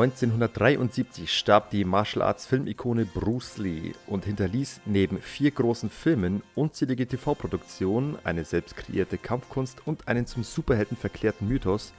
[0.00, 7.08] 1973 starb die Martial Arts Filmikone Bruce Lee und hinterließ neben vier großen Filmen unzählige
[7.08, 11.92] TV-Produktionen, eine selbst kreierte Kampfkunst und einen zum Superhelden verklärten Mythos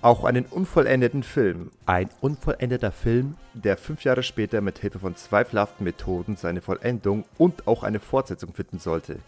[0.00, 1.70] auch einen unvollendeten Film.
[1.86, 7.66] Ein unvollendeter Film, der fünf Jahre später mit Hilfe von zweifelhaften Methoden seine Vollendung und
[7.66, 9.18] auch eine Fortsetzung finden sollte.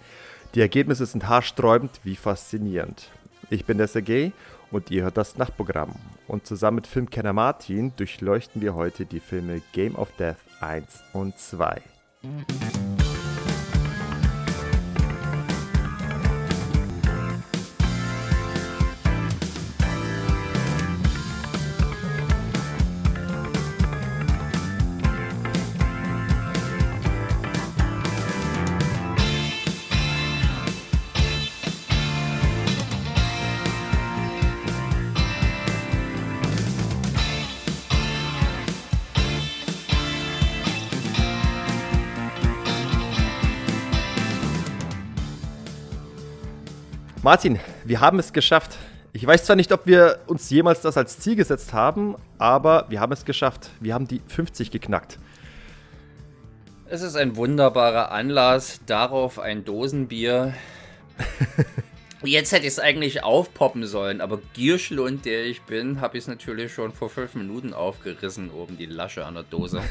[0.55, 3.11] Die Ergebnisse sind haarsträubend wie faszinierend.
[3.51, 4.33] Ich bin der Sergei
[4.71, 5.95] und ihr hört das Nachtprogramm.
[6.29, 11.39] Und zusammen mit Filmkenner Martin durchleuchten wir heute die Filme Game of Death 1 und
[11.39, 11.81] 2.
[47.27, 48.79] Martin, wir haben es geschafft.
[49.13, 53.01] Ich weiß zwar nicht, ob wir uns jemals das als Ziel gesetzt haben, aber wir
[53.01, 53.71] haben es geschafft.
[53.81, 55.19] Wir haben die 50 geknackt.
[56.89, 60.55] Es ist ein wunderbarer Anlass, darauf ein Dosenbier.
[62.23, 66.29] Jetzt hätte ich es eigentlich aufpoppen sollen, aber Gierschlund, der ich bin, habe ich es
[66.29, 69.83] natürlich schon vor fünf Minuten aufgerissen, oben die Lasche an der Dose.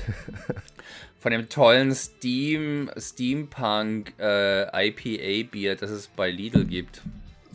[1.19, 7.02] Von dem tollen Steam, Steampunk äh, IPA-Bier, das es bei Lidl gibt.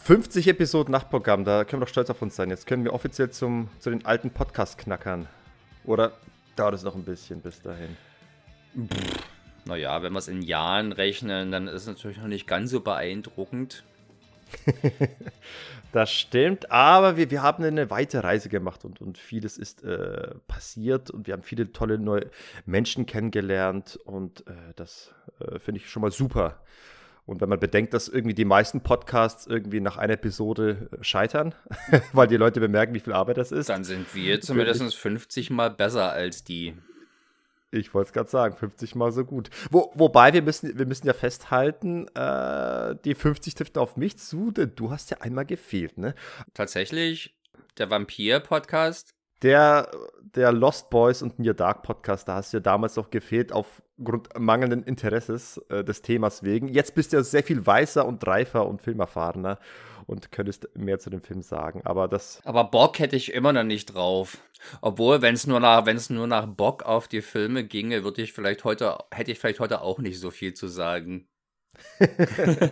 [0.03, 2.49] 50 Episoden Nachtprogramm, da können wir doch stolz auf uns sein.
[2.49, 5.29] Jetzt können wir offiziell zum, zu den alten Podcast-Knackern.
[5.85, 6.13] Oder
[6.57, 7.97] dauert es noch ein bisschen bis dahin?
[9.67, 12.81] Naja, wenn wir es in Jahren rechnen, dann ist es natürlich noch nicht ganz so
[12.81, 13.85] beeindruckend.
[15.93, 20.35] das stimmt, aber wir, wir haben eine weite Reise gemacht und, und vieles ist äh,
[20.49, 22.31] passiert und wir haben viele tolle neue
[22.65, 26.59] Menschen kennengelernt und äh, das äh, finde ich schon mal super.
[27.31, 31.55] Und wenn man bedenkt, dass irgendwie die meisten Podcasts irgendwie nach einer Episode äh, scheitern,
[32.13, 33.69] weil die Leute bemerken, wie viel Arbeit das ist.
[33.69, 36.75] Dann sind wir zumindest 50 Mal besser als die.
[37.71, 39.49] Ich wollte es gerade sagen, 50 Mal so gut.
[39.71, 44.51] Wo, wobei, wir müssen, wir müssen ja festhalten, äh, die 50 trifft auf mich zu,
[44.51, 46.17] denn du hast ja einmal gefehlt, ne?
[46.53, 47.39] Tatsächlich,
[47.79, 49.91] der Vampir-Podcast der,
[50.35, 54.29] der Lost Boys und Near Dark Podcast, da hast du ja damals noch gefehlt aufgrund
[54.39, 56.69] mangelnden Interesses äh, des Themas wegen.
[56.69, 59.59] Jetzt bist du ja sehr viel weißer und reifer und filmerfahrener
[60.07, 61.83] und könntest mehr zu dem Film sagen.
[61.85, 62.41] Aber das.
[62.45, 64.39] Aber Bock hätte ich immer noch nicht drauf.
[64.83, 68.65] Obwohl, wenn es nur nach, nur nach Bock auf die Filme ginge, würde ich vielleicht
[68.65, 71.30] heute, hätte ich vielleicht heute auch nicht so viel zu sagen.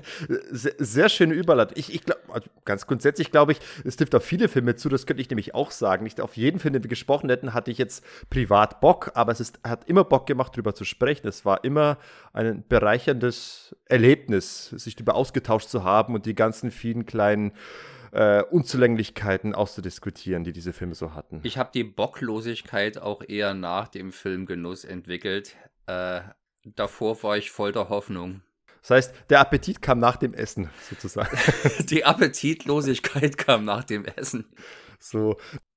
[0.51, 1.77] sehr, sehr, schöne Überleitung.
[1.79, 5.07] Ich, ich glaube, also ganz grundsätzlich glaube ich, es trifft auf viele Filme zu, das
[5.07, 6.05] könnte ich nämlich auch sagen.
[6.05, 9.41] Nicht auf jeden Film, den wir gesprochen hätten, hatte ich jetzt privat Bock, aber es
[9.41, 11.27] ist, hat immer Bock gemacht, darüber zu sprechen.
[11.27, 11.99] Es war immer
[12.33, 17.53] ein bereicherndes Erlebnis, sich darüber ausgetauscht zu haben und die ganzen vielen kleinen
[18.13, 21.41] äh, Unzulänglichkeiten auszudiskutieren, die diese Filme so hatten.
[21.43, 25.57] Ich habe die Bocklosigkeit auch eher nach dem Filmgenuss entwickelt.
[25.87, 26.21] Äh,
[26.65, 28.43] davor war ich voll der Hoffnung.
[28.89, 31.37] Das heißt, der Appetit kam nach dem Essen, sozusagen.
[31.91, 34.47] Die Appetitlosigkeit kam nach dem Essen.
[34.99, 35.37] So.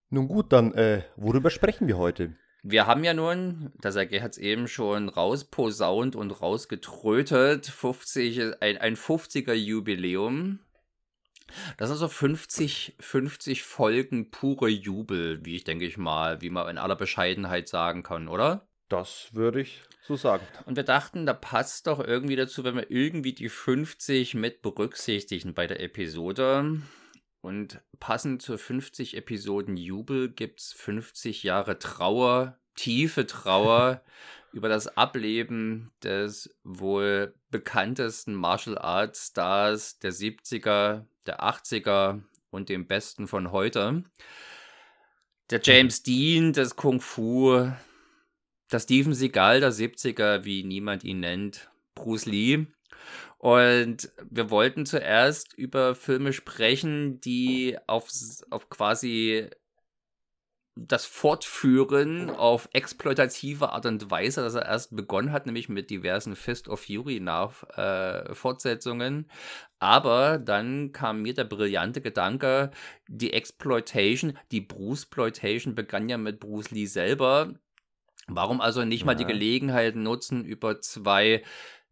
[0.09, 2.37] Nun gut, dann, äh, worüber sprechen wir heute?
[2.63, 8.77] Wir haben ja nun, der Sergei hat es eben schon rausposaunt und rausgetrötet, 50, ein,
[8.77, 10.59] ein 50er Jubiläum.
[11.75, 16.69] Das sind so 50, 50 Folgen pure Jubel, wie ich denke ich mal, wie man
[16.69, 18.69] in aller Bescheidenheit sagen kann, oder?
[18.91, 20.45] Das würde ich so sagen.
[20.65, 25.53] Und wir dachten, da passt doch irgendwie dazu, wenn wir irgendwie die 50 mit berücksichtigen
[25.53, 26.81] bei der Episode.
[27.39, 34.01] Und passend zu 50 Episoden Jubel gibt es 50 Jahre Trauer, tiefe Trauer
[34.51, 42.87] über das Ableben des wohl bekanntesten Martial Arts Stars der 70er, der 80er und dem
[42.87, 44.03] besten von heute.
[45.49, 47.71] Der James Dean des Kung Fu,
[48.71, 52.67] der Steven Seagal der 70er, wie niemand ihn nennt, Bruce Lee.
[53.37, 58.09] Und wir wollten zuerst über Filme sprechen, die auf,
[58.51, 59.49] auf quasi
[60.75, 66.35] das Fortführen auf exploitative Art und Weise, dass er erst begonnen hat, nämlich mit diversen
[66.35, 69.29] Fist of Fury nach äh, Fortsetzungen.
[69.79, 72.71] Aber dann kam mir der brillante Gedanke,
[73.07, 77.53] die Exploitation, die Bruce-Ploitation begann ja mit Bruce Lee selber,
[78.27, 79.05] Warum also nicht ja.
[79.07, 81.43] mal die Gelegenheit nutzen, über zwei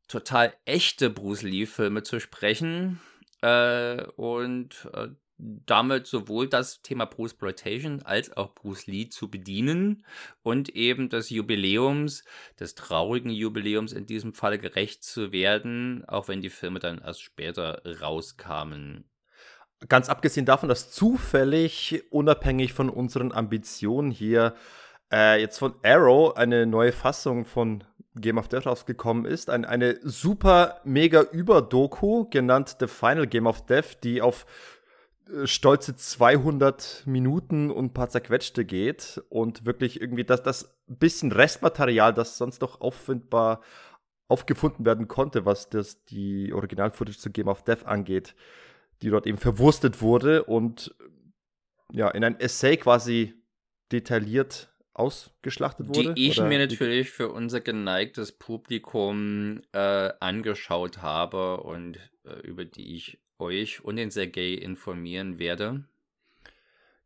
[0.07, 2.99] total echte Bruce Lee-Filme zu sprechen?
[3.41, 5.09] Äh, und äh,
[5.39, 10.05] damit sowohl das Thema Bruce Exploitation als auch Bruce Lee zu bedienen
[10.43, 12.25] und eben des Jubiläums,
[12.59, 17.21] des traurigen Jubiläums in diesem Fall gerecht zu werden, auch wenn die Filme dann erst
[17.21, 19.05] später rauskamen.
[19.87, 24.55] Ganz abgesehen davon, dass zufällig, unabhängig von unseren Ambitionen hier,
[25.11, 27.83] äh, jetzt von Arrow eine neue Fassung von
[28.15, 29.50] Game of Death rausgekommen ist.
[29.50, 34.45] Ein, eine super mega Über-Doku, genannt The Final Game of Death, die auf
[35.31, 41.31] äh, stolze 200 Minuten und ein paar zerquetschte geht und wirklich irgendwie das, das bisschen
[41.31, 43.62] Restmaterial, das sonst noch auffindbar
[44.27, 48.35] aufgefunden werden konnte, was das, die Original-Footage zu Game of Death angeht,
[49.01, 50.95] die dort eben verwurstet wurde und
[51.91, 53.33] ja, in ein Essay quasi
[53.91, 56.13] detailliert ausgeschlachtet wurde?
[56.13, 62.96] Die ich mir natürlich für unser geneigtes Publikum äh, angeschaut habe und äh, über die
[62.96, 65.86] ich euch und den Sergei informieren werde.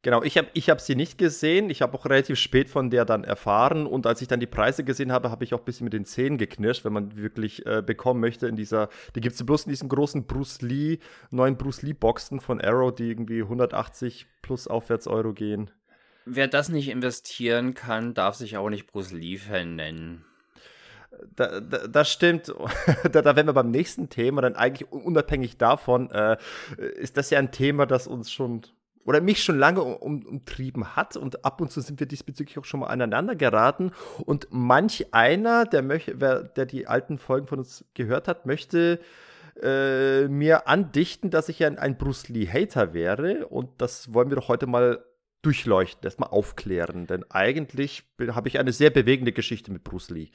[0.03, 1.69] Genau, ich habe ich hab sie nicht gesehen.
[1.69, 3.87] Ich habe auch relativ spät von der dann erfahren.
[3.87, 6.03] Und als ich dann die Preise gesehen habe, habe ich auch ein bisschen mit den
[6.03, 8.89] Zähnen geknirscht, wenn man wirklich äh, bekommen möchte in dieser.
[9.15, 10.99] Die gibt es bloß in diesen großen Bruce Lee,
[11.31, 15.71] neuen Bruce Lee-Boxen von Arrow, die irgendwie 180 plus aufwärts Euro gehen.
[16.25, 20.25] Wer das nicht investieren kann, darf sich auch nicht Bruce Lee-Fan nennen.
[21.35, 22.53] Da, da, das stimmt.
[23.11, 26.37] da, da wären wir beim nächsten Thema, dann eigentlich unabhängig davon, äh,
[26.77, 28.61] ist das ja ein Thema, das uns schon
[29.05, 32.65] oder mich schon lange um, umtrieben hat und ab und zu sind wir diesbezüglich auch
[32.65, 33.91] schon mal aneinander geraten
[34.25, 38.99] und manch einer, der, wer, der die alten Folgen von uns gehört hat, möchte
[39.61, 44.47] äh, mir andichten, dass ich ein, ein Bruce Lee-Hater wäre und das wollen wir doch
[44.47, 45.03] heute mal
[45.43, 50.31] durchleuchten, erstmal aufklären, denn eigentlich habe ich eine sehr bewegende Geschichte mit Bruce Lee.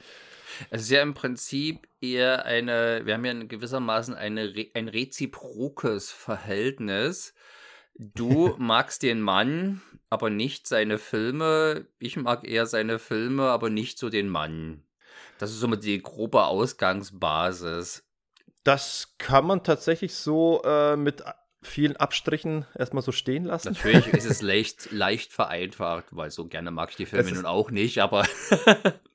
[0.69, 7.33] Es ist ja im Prinzip eher eine, wir haben ja gewissermaßen eine, ein reziprokes Verhältnis.
[7.95, 11.87] Du magst den Mann, aber nicht seine Filme.
[11.99, 14.83] Ich mag eher seine Filme, aber nicht so den Mann.
[15.37, 18.03] Das ist so die grobe Ausgangsbasis.
[18.63, 21.23] Das kann man tatsächlich so äh, mit
[21.61, 23.73] vielen Abstrichen erstmal so stehen lassen.
[23.73, 27.71] Natürlich ist es leicht, leicht vereinfacht, weil so gerne mag ich die Filme nun auch
[27.71, 28.25] nicht, aber.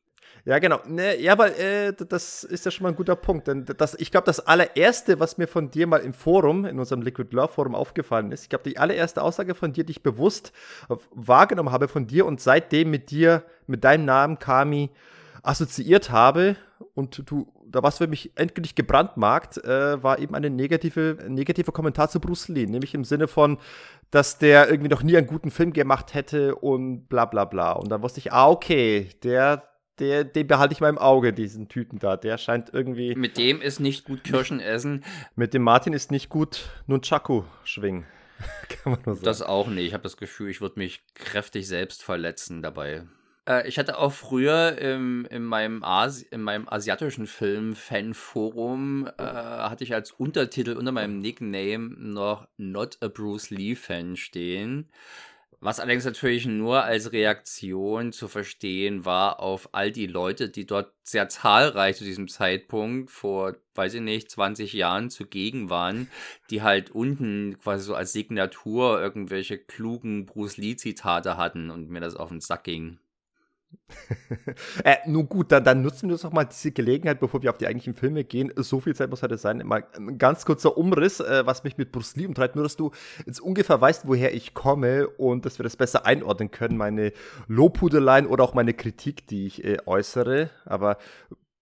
[0.47, 0.79] Ja, genau.
[0.87, 3.47] Ne, ja, weil äh, das ist ja schon mal ein guter Punkt.
[3.47, 7.01] Denn das, ich glaube, das allererste, was mir von dir mal im Forum, in unserem
[7.01, 10.53] Liquid Love Forum aufgefallen ist, ich glaube, die allererste Aussage von dir, die ich bewusst
[11.13, 14.91] wahrgenommen habe von dir und seitdem mit dir, mit deinem Namen Kami
[15.43, 16.57] assoziiert habe
[16.93, 17.47] und du
[17.83, 22.67] was für mich endgültig gebrandmarkt, äh, war eben eine negative, negativer Kommentar zu Bruce Lee,
[22.67, 23.59] nämlich im Sinne von,
[24.11, 27.73] dass der irgendwie noch nie einen guten Film gemacht hätte und bla bla bla.
[27.73, 29.65] Und dann wusste ich, ah, okay, der,
[29.99, 32.17] der, den behalte ich mal im Auge, diesen Typen da.
[32.17, 33.15] Der scheint irgendwie.
[33.15, 35.05] Mit dem ist nicht gut Kirschen essen.
[35.37, 38.07] Mit dem Martin ist nicht gut Nunchaku schwingen.
[38.69, 39.25] Kann man nur sagen.
[39.25, 39.87] Das auch nicht.
[39.87, 43.05] Ich habe das Gefühl, ich würde mich kräftig selbst verletzen dabei.
[43.49, 49.85] Äh, ich hatte auch früher im, in, meinem Asi in meinem asiatischen Film-Fan-Forum äh, hatte
[49.85, 54.89] ich als Untertitel unter meinem Nickname noch Not a Bruce Lee-Fan stehen.
[55.61, 60.93] Was allerdings natürlich nur als Reaktion zu verstehen war auf all die Leute, die dort
[61.03, 66.11] sehr zahlreich zu diesem Zeitpunkt vor, weiß ich nicht, 20 Jahren zugegen waren,
[66.51, 72.15] die halt unten quasi so als Signatur irgendwelche klugen Bruce Lee-Zitate hatten und mir das
[72.15, 72.99] auf den Sack ging.
[74.85, 77.67] äh, nun gut, dann, dann nutzen wir doch mal diese Gelegenheit, bevor wir auf die
[77.67, 78.53] eigentlichen Filme gehen.
[78.57, 79.63] So viel Zeit muss heute sein.
[79.65, 82.57] Mal ein ganz kurzer Umriss, äh, was mich mit Bruce Lee umtreibt.
[82.57, 82.91] Nur, dass du
[83.27, 86.77] jetzt ungefähr weißt, woher ich komme und dass wir das besser einordnen können.
[86.77, 87.13] Meine
[87.49, 90.51] Lobhudeleien oder auch meine Kritik, die ich äh, äußere.
[90.65, 90.99] Aber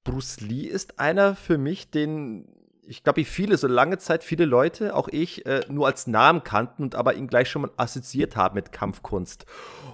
[0.05, 2.47] Bruce Lee ist einer für mich, den
[2.85, 6.83] ich glaube, viele, so lange Zeit viele Leute, auch ich, äh, nur als Namen kannten
[6.83, 9.47] und aber ihn gleich schon mal assoziiert haben mit Kampfkunst.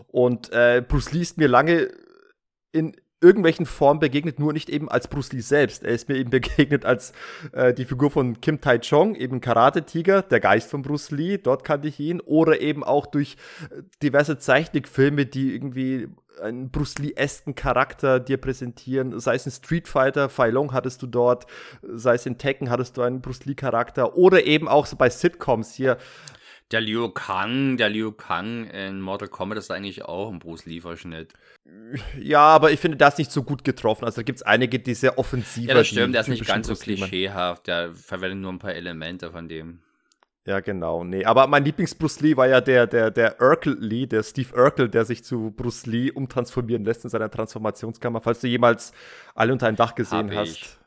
[0.08, 1.90] Und äh, Bruce Lee ist mir lange
[2.72, 5.82] in irgendwelchen Formen begegnet, nur nicht eben als Bruce Lee selbst.
[5.82, 7.12] Er ist mir eben begegnet als
[7.52, 11.64] äh, die Figur von Kim Tai Chong, eben Karate-Tiger, der Geist von Bruce Lee, dort
[11.64, 13.37] kannte ich ihn, oder eben auch durch
[13.70, 16.08] äh, diverse Zeichentrickfilme, die irgendwie
[16.40, 21.08] einen Bruce Lee-esken Charakter dir präsentieren, sei es in Street Fighter, Fai Long hattest du
[21.08, 21.46] dort,
[21.82, 25.75] sei es in Tekken hattest du einen Bruce Lee-Charakter, oder eben auch so bei Sitcoms
[25.75, 25.98] hier
[26.70, 31.32] der Liu Kang, der Liu Kang in Mortal Kombat ist eigentlich auch ein Bruce Lee-Verschnitt.
[32.20, 34.04] Ja, aber ich finde das nicht so gut getroffen.
[34.04, 35.68] Also da gibt es einige, die sehr offensiv sind.
[35.68, 37.66] Ja, das stimmt, der ist nicht ganz so klischeehaft.
[37.66, 39.80] Der verwendet nur ein paar Elemente von dem.
[40.46, 41.04] Ja, genau.
[41.04, 44.88] Nee, aber mein Lieblings-Bruce Lee war ja der, der, der Urkel Lee, der Steve Urkel,
[44.88, 48.92] der sich zu Bruce Lee umtransformieren lässt in seiner Transformationskammer, falls du jemals
[49.34, 50.52] alle unter ein Dach gesehen Hab hast.
[50.52, 50.77] Ich.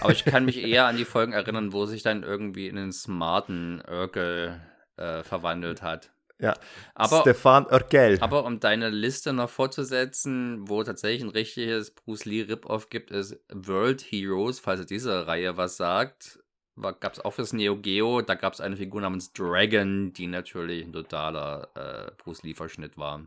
[0.00, 2.92] Aber ich kann mich eher an die Folgen erinnern, wo sich dann irgendwie in einen
[2.92, 4.60] smarten Urkel
[4.96, 6.10] äh, verwandelt hat.
[6.40, 6.54] Ja,
[6.94, 8.18] aber, Stefan Urkel.
[8.20, 13.40] Aber um deine Liste noch fortzusetzen, wo tatsächlich ein richtiges Bruce Lee Rip-Off gibt, ist
[13.52, 16.38] World Heroes, falls ihr diese Reihe was sagt.
[16.80, 20.86] Gab es auch fürs Neo Geo, da gab es eine Figur namens Dragon, die natürlich
[20.86, 23.26] ein totaler äh, Bruce Lee-Verschnitt war.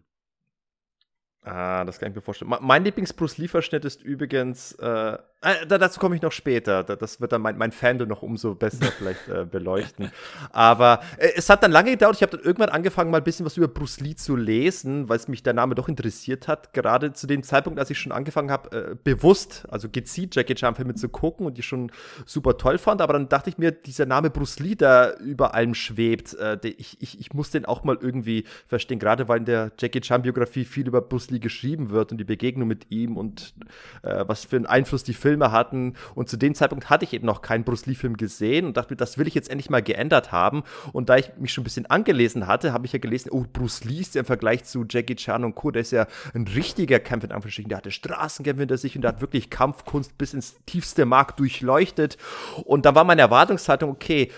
[1.41, 2.53] Ah, das kann ich mir vorstellen.
[2.61, 6.83] Mein Lieblings-Bruce Lee-Verschnitt ist übrigens, äh, äh, dazu komme ich noch später.
[6.83, 10.11] Das wird dann mein, mein Fandom noch umso besser vielleicht äh, beleuchten.
[10.51, 12.15] Aber äh, es hat dann lange gedauert.
[12.15, 15.17] Ich habe dann irgendwann angefangen, mal ein bisschen was über Bruce Lee zu lesen, weil
[15.17, 16.73] es mich der Name doch interessiert hat.
[16.73, 20.93] Gerade zu dem Zeitpunkt, als ich schon angefangen habe, äh, bewusst, also gezielt Jackie Chan-Filme
[20.93, 21.91] zu gucken und die schon
[22.27, 23.01] super toll fand.
[23.01, 27.01] Aber dann dachte ich mir, dieser Name Bruce Lee, der über allem schwebt, äh, ich,
[27.01, 28.99] ich, ich muss den auch mal irgendwie verstehen.
[28.99, 32.67] Gerade weil in der Jackie Chan-Biografie viel über Bruce Lee geschrieben wird und die Begegnung
[32.67, 33.55] mit ihm und
[34.03, 35.93] äh, was für einen Einfluss die Filme Filme hatten.
[36.13, 38.97] Und zu dem Zeitpunkt hatte ich eben noch keinen Bruce Lee-Film gesehen und dachte mir,
[38.97, 40.63] das will ich jetzt endlich mal geändert haben.
[40.91, 43.85] Und da ich mich schon ein bisschen angelesen hatte, habe ich ja gelesen, oh, Bruce
[43.85, 46.99] Lee ist ja im Vergleich zu Jackie Chan und Co., der ist ja ein richtiger
[46.99, 47.69] Kämpfer in Anführungsstrichen.
[47.69, 52.17] Der hatte Straßenkämpfe hinter sich und der hat wirklich Kampfkunst bis ins tiefste Mark durchleuchtet.
[52.65, 54.31] Und da war meine Erwartungshaltung, okay,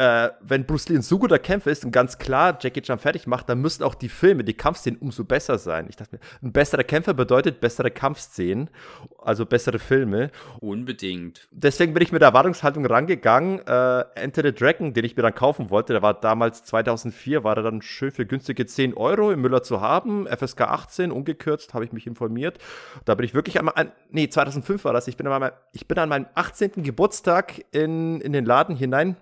[0.00, 3.26] äh, wenn Bruce Lee ein so guter Kämpfer ist und ganz klar Jackie Chan fertig
[3.26, 5.88] macht, dann müssen auch die Filme, die Kampfszenen umso besser sein.
[5.90, 8.70] Ich dachte mir, ein besserer Kämpfer bedeutet bessere Kampfszenen,
[9.18, 10.30] also bessere Filme.
[10.60, 11.48] Unbedingt.
[11.50, 13.58] Deswegen bin ich mit der Erwartungshaltung rangegangen.
[13.66, 17.58] Äh, Enter the Dragon, den ich mir dann kaufen wollte, der war damals 2004, war
[17.58, 20.26] er dann schön für günstige 10 Euro im Müller zu haben.
[20.26, 22.56] FSK 18, ungekürzt, habe ich mich informiert.
[23.04, 25.08] Da bin ich wirklich einmal, an, nee, 2005 war das.
[25.08, 26.82] Ich bin, einmal, ich bin an meinem 18.
[26.84, 29.16] Geburtstag in, in den Laden hinein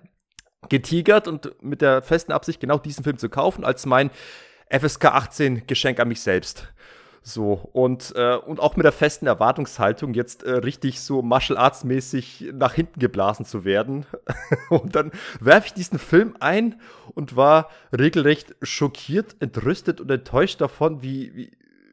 [0.69, 4.11] getigert und mit der festen Absicht, genau diesen Film zu kaufen, als mein
[4.71, 6.69] FSK 18 Geschenk an mich selbst.
[7.23, 11.85] So, und, äh, und auch mit der festen Erwartungshaltung, jetzt äh, richtig so Martial Arts
[11.85, 14.07] mäßig nach hinten geblasen zu werden.
[14.71, 15.11] und dann
[15.41, 16.81] werfe ich diesen Film ein
[17.15, 21.51] und war regelrecht schockiert, entrüstet und enttäuscht davon, wie, wie,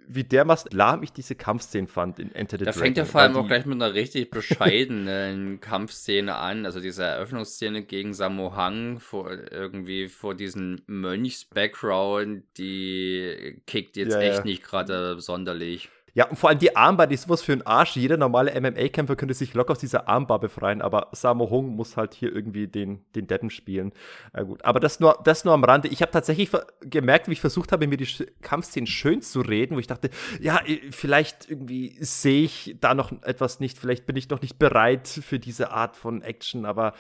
[0.08, 2.80] wie dermaßen lahm ich diese Kampfszene fand in Enter the da Dragon.
[2.80, 6.66] Da fängt er vor allem auch gleich mit einer richtig bescheidenen Kampfszene an.
[6.66, 14.22] Also diese Eröffnungsszene gegen Sammo Hang vor, irgendwie vor diesem Mönchs-Background, die kickt jetzt ja,
[14.22, 14.44] echt ja.
[14.44, 15.90] nicht gerade sonderlich.
[16.16, 17.98] Ja, und vor allem die Armbar, die ist sowas für ein Arsch.
[17.98, 22.14] Jeder normale MMA-Kämpfer könnte sich locker aus dieser Armbar befreien, aber Samo Hung muss halt
[22.14, 23.92] hier irgendwie den, den Deppen spielen.
[24.32, 25.90] Na gut, aber das nur, das nur am Rande.
[25.90, 28.08] Ich habe tatsächlich gemerkt, wie ich versucht habe, mir die
[28.42, 33.60] Kampfszenen schön zu reden, wo ich dachte, ja, vielleicht irgendwie sehe ich da noch etwas
[33.60, 36.94] nicht, vielleicht bin ich noch nicht bereit für diese Art von Action, aber.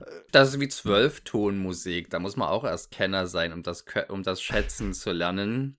[0.00, 4.22] Äh, das ist wie Zwölftonmusik, da muss man auch erst Kenner sein, um das, um
[4.22, 5.76] das schätzen zu lernen.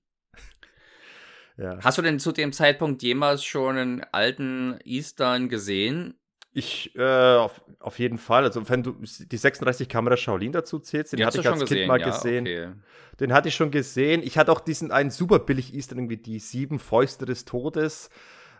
[1.61, 1.77] Ja.
[1.83, 6.15] Hast du denn zu dem Zeitpunkt jemals schon einen alten Eastern gesehen?
[6.53, 8.43] Ich, äh, auf, auf jeden Fall.
[8.43, 11.69] Also, wenn du die 36 Kamera Shaolin dazu zählst, den die hatte ich als Kind
[11.69, 11.87] gesehen?
[11.87, 12.43] mal ja, gesehen.
[12.45, 12.71] Okay.
[13.19, 14.21] Den hatte ich schon gesehen.
[14.23, 18.09] Ich hatte auch diesen einen super billig Eastern, irgendwie die sieben Fäuste des Todes.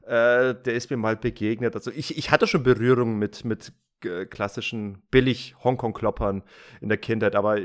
[0.03, 1.75] Äh, der ist mir mal begegnet.
[1.75, 3.73] Also, ich, ich hatte schon Berührungen mit, mit
[4.05, 6.43] äh, klassischen billig Hongkong-Kloppern
[6.81, 7.57] in der Kindheit, aber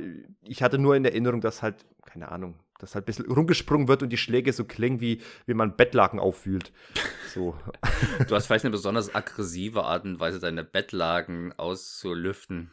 [0.42, 4.02] ich hatte nur in Erinnerung, dass halt, keine Ahnung, dass halt ein bisschen rumgesprungen wird
[4.02, 6.72] und die Schläge so klingen, wie, wie man Bettlaken auffühlt.
[7.32, 7.56] So.
[8.28, 12.70] Du hast vielleicht eine besonders aggressive Art und Weise, deine Bettlaken auszulüften.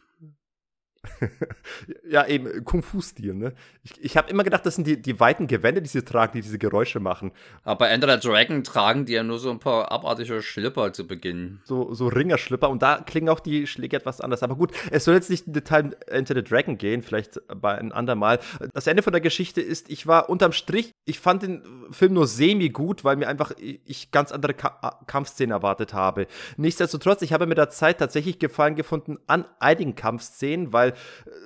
[2.10, 3.54] ja, eben Kung-Fu-Stil, ne?
[3.84, 6.42] Ich, ich habe immer gedacht, das sind die, die weiten Gewände, die sie tragen, die
[6.42, 7.32] diese Geräusche machen.
[7.64, 11.06] Aber bei Ender the Dragon tragen die ja nur so ein paar abartige Schlipper zu
[11.06, 11.60] Beginn.
[11.66, 14.44] So, so Ringerschlipper und da klingen auch die Schläge etwas anders.
[14.44, 17.92] Aber gut, es soll jetzt nicht im Detail Enter the Dragon gehen, vielleicht bei einem
[17.92, 18.40] andermal.
[18.74, 22.28] Das Ende von der Geschichte ist, ich war unterm Strich, ich fand den Film nur
[22.28, 26.28] semi gut, weil mir einfach ich ganz andere Ka Kampfszenen erwartet habe.
[26.58, 30.93] Nichtsdestotrotz, ich habe mit der Zeit tatsächlich Gefallen gefunden an einigen Kampfszenen, weil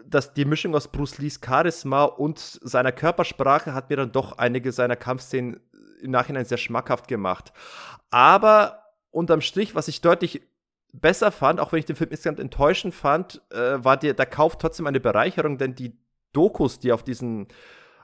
[0.05, 4.71] dass die Mischung aus Bruce Lees Charisma und seiner Körpersprache hat mir dann doch einige
[4.71, 5.59] seiner Kampfszenen
[6.01, 7.51] im Nachhinein sehr schmackhaft gemacht.
[8.09, 10.41] Aber unterm Strich, was ich deutlich
[10.93, 14.57] besser fand, auch wenn ich den Film insgesamt enttäuschend fand, äh, war der, der Kauf
[14.57, 15.97] trotzdem eine Bereicherung, denn die
[16.33, 17.47] Dokus, die auf diesen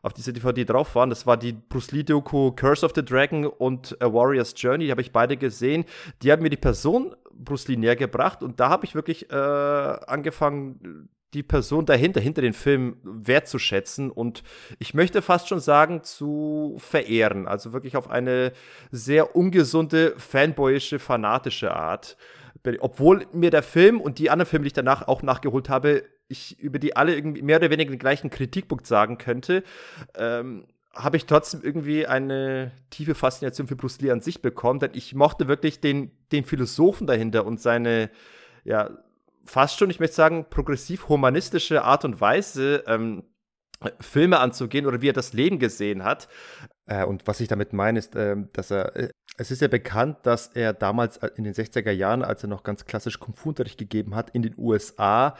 [0.04, 1.10] auf diese DVD drauf waren.
[1.10, 4.86] Das war die Bruce Lee Doku Curse of the Dragon und A Warrior's Journey.
[4.86, 5.86] Die habe ich beide gesehen.
[6.22, 9.34] Die haben mir die Person Bruce Lee näher gebracht und da habe ich wirklich äh,
[9.34, 14.44] angefangen, die Person dahinter, hinter den Film wertzuschätzen und
[14.80, 17.48] ich möchte fast schon sagen, zu verehren.
[17.48, 18.52] Also wirklich auf eine
[18.92, 22.18] sehr ungesunde, fanboyische, fanatische Art.
[22.80, 26.60] Obwohl mir der Film und die anderen Filme, die ich danach auch nachgeholt habe, ich
[26.60, 29.64] über die alle irgendwie mehr oder weniger den gleichen Kritikpunkt sagen könnte,
[30.16, 34.92] ähm, habe ich trotzdem irgendwie eine tiefe Faszination für Bruce Lee an sich bekommen, denn
[34.94, 38.12] ich mochte wirklich den, den Philosophen dahinter und seine,
[38.64, 38.92] ja,
[39.46, 43.24] fast schon, ich möchte sagen, progressiv-humanistische Art und Weise, ähm,
[44.00, 46.28] Filme anzugehen oder wie er das Leben gesehen hat.
[46.86, 50.18] Äh, und was ich damit meine, ist, äh, dass er, äh, es ist ja bekannt,
[50.24, 54.16] dass er damals äh, in den 60er Jahren, als er noch ganz klassisch Kung-Fu-Unterricht gegeben
[54.16, 55.36] hat, in den USA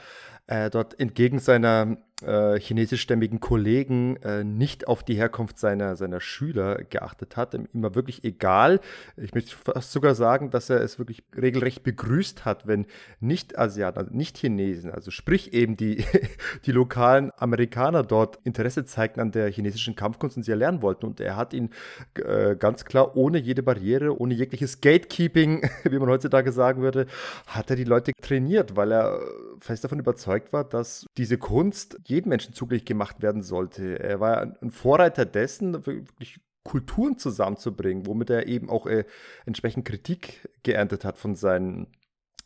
[0.46, 6.84] äh, dort entgegen seiner äh, chinesischstämmigen Kollegen äh, nicht auf die Herkunft seiner, seiner Schüler
[6.84, 7.54] geachtet hat.
[7.54, 8.80] Ihm war wirklich egal.
[9.16, 12.86] Ich möchte fast sogar sagen, dass er es wirklich regelrecht begrüßt hat, wenn
[13.20, 16.04] Nicht-Asiaten, also Nicht-Chinesen, also sprich eben die,
[16.66, 21.06] die lokalen Amerikaner dort Interesse zeigten an der chinesischen Kampfkunst und sie erlernen wollten.
[21.06, 21.70] Und er hat ihn
[22.14, 27.06] äh, ganz klar ohne jede Barriere, ohne jegliches Gatekeeping, wie man heutzutage sagen würde,
[27.46, 29.18] hat er die Leute trainiert, weil er
[29.60, 33.98] fest davon überzeugt war, dass diese Kunst jedem Menschen zugänglich gemacht werden sollte.
[33.98, 39.04] Er war ein Vorreiter dessen, wirklich Kulturen zusammenzubringen, womit er eben auch äh,
[39.44, 41.88] entsprechend Kritik geerntet hat von seinen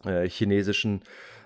[0.05, 1.03] äh, chinesischen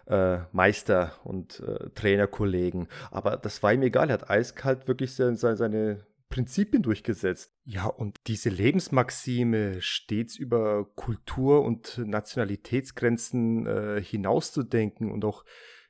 [0.06, 2.88] äh, Meister- und äh, Trainerkollegen.
[3.10, 4.10] Aber das war ihm egal.
[4.10, 7.52] Er hat eiskalt wirklich seine, seine Prinzipien durchgesetzt.
[7.64, 15.44] Ja, und diese Lebensmaxime, stets über Kultur- und Nationalitätsgrenzen äh, hinauszudenken und auch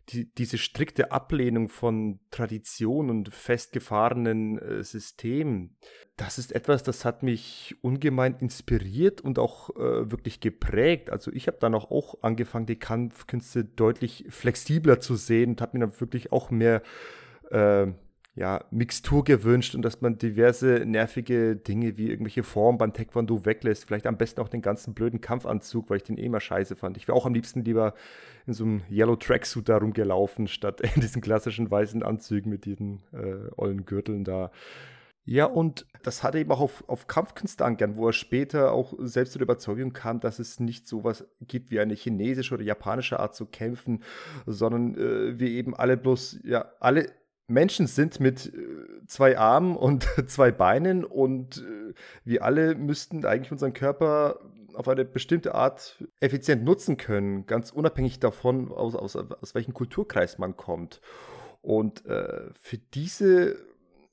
[0.09, 5.77] die, diese strikte Ablehnung von Tradition und festgefahrenen äh, Systemen,
[6.17, 11.11] das ist etwas, das hat mich ungemein inspiriert und auch äh, wirklich geprägt.
[11.11, 15.87] Also ich habe dann auch, angefangen, die Kampfkünste deutlich flexibler zu sehen und habe mir
[15.87, 16.83] dann wirklich auch mehr
[17.51, 17.87] äh,
[18.35, 23.85] ja, Mixtur gewünscht und dass man diverse nervige Dinge wie irgendwelche Formen beim Taekwondo weglässt.
[23.85, 26.97] Vielleicht am besten auch den ganzen blöden Kampfanzug, weil ich den eh immer scheiße fand.
[26.97, 27.95] Ich wäre auch am liebsten lieber
[28.47, 33.03] in so einem Yellow Tracksuit da rumgelaufen, statt in diesen klassischen weißen Anzügen mit diesen
[33.13, 34.51] äh, ollen Gürteln da.
[35.25, 39.35] Ja, und das hatte eben auch auf, auf Kampfkünste angern, wo er später auch selbst
[39.35, 43.37] zur Überzeugung kam, dass es nicht so was gibt wie eine chinesische oder japanische Art
[43.37, 44.03] zu kämpfen,
[44.47, 47.13] sondern äh, wir eben alle bloß, ja, alle
[47.53, 53.53] Menschen sind mit äh, zwei Armen und zwei Beinen und äh, wir alle müssten eigentlich
[53.53, 54.41] unseren Körper
[54.75, 60.39] auf eine bestimmte Art effizient nutzen können, ganz unabhängig davon, aus, aus, aus welchem Kulturkreis
[60.39, 61.01] man kommt.
[61.61, 63.57] Und äh, für diese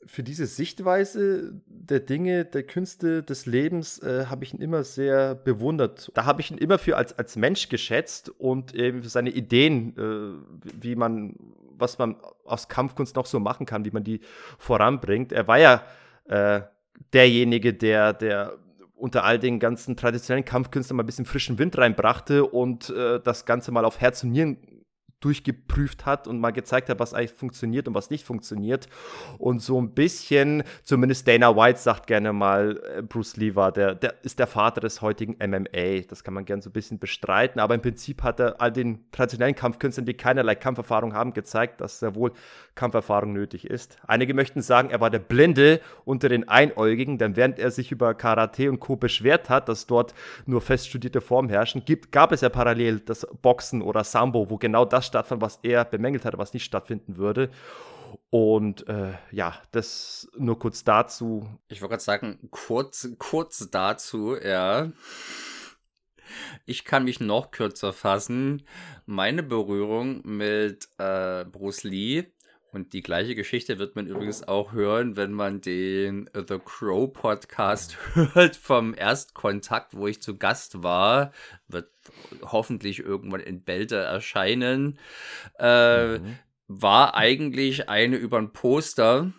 [0.05, 5.35] für diese Sichtweise der Dinge, der Künste, des Lebens äh, habe ich ihn immer sehr
[5.35, 6.09] bewundert.
[6.13, 9.95] Da habe ich ihn immer für als, als Mensch geschätzt und eben für seine Ideen,
[9.97, 11.35] äh, wie man,
[11.79, 12.15] was man
[12.45, 14.21] aus Kampfkunst noch so machen kann, wie man die
[14.57, 15.31] voranbringt.
[15.31, 15.83] Er war ja
[16.25, 16.61] äh,
[17.13, 18.57] derjenige, der, der
[18.95, 23.45] unter all den ganzen traditionellen Kampfkünstlern mal ein bisschen frischen Wind reinbrachte und äh, das
[23.45, 24.57] Ganze mal auf Herz und Nieren
[25.19, 28.87] durchgeprüft hat und mal gezeigt hat, was eigentlich funktioniert und was nicht funktioniert.
[29.37, 33.95] Und so ein bisschen, zumindest Dana White sagt gerne mal, äh, Bruce Lee war der,
[33.95, 36.01] der ist der Vater des heutigen MMA.
[36.07, 39.11] Das kann man gerne so ein bisschen bestreiten, aber im Prinzip hat er all den
[39.11, 42.31] traditionellen Kampfkünstlern, die keinerlei Kampferfahrung haben, gezeigt, dass sehr wohl
[42.75, 43.97] Kampferfahrung nötig ist.
[44.07, 48.13] Einige möchten sagen, er war der Blinde unter den Einäugigen, denn während er sich über
[48.13, 48.95] Karate und Co.
[48.95, 50.13] beschwert hat, dass dort
[50.45, 54.57] nur fest studierte Formen herrschen, gibt, gab es ja parallel das Boxen oder Sambo, wo
[54.57, 57.49] genau das stattfand, was er bemängelt hatte, was nicht stattfinden würde.
[58.29, 61.47] Und äh, ja, das nur kurz dazu.
[61.67, 64.91] Ich wollte gerade sagen, kurz, kurz dazu, ja.
[66.65, 68.63] Ich kann mich noch kürzer fassen.
[69.05, 72.31] Meine Berührung mit äh, Bruce Lee
[72.71, 77.97] und die gleiche Geschichte wird man übrigens auch hören, wenn man den The Crow Podcast
[78.13, 81.31] hört vom Erstkontakt, wo ich zu Gast war.
[81.67, 81.89] Wird
[82.43, 84.99] hoffentlich irgendwann in Bälde erscheinen.
[85.57, 86.39] Äh, mhm.
[86.67, 89.31] War eigentlich eine über ein Poster.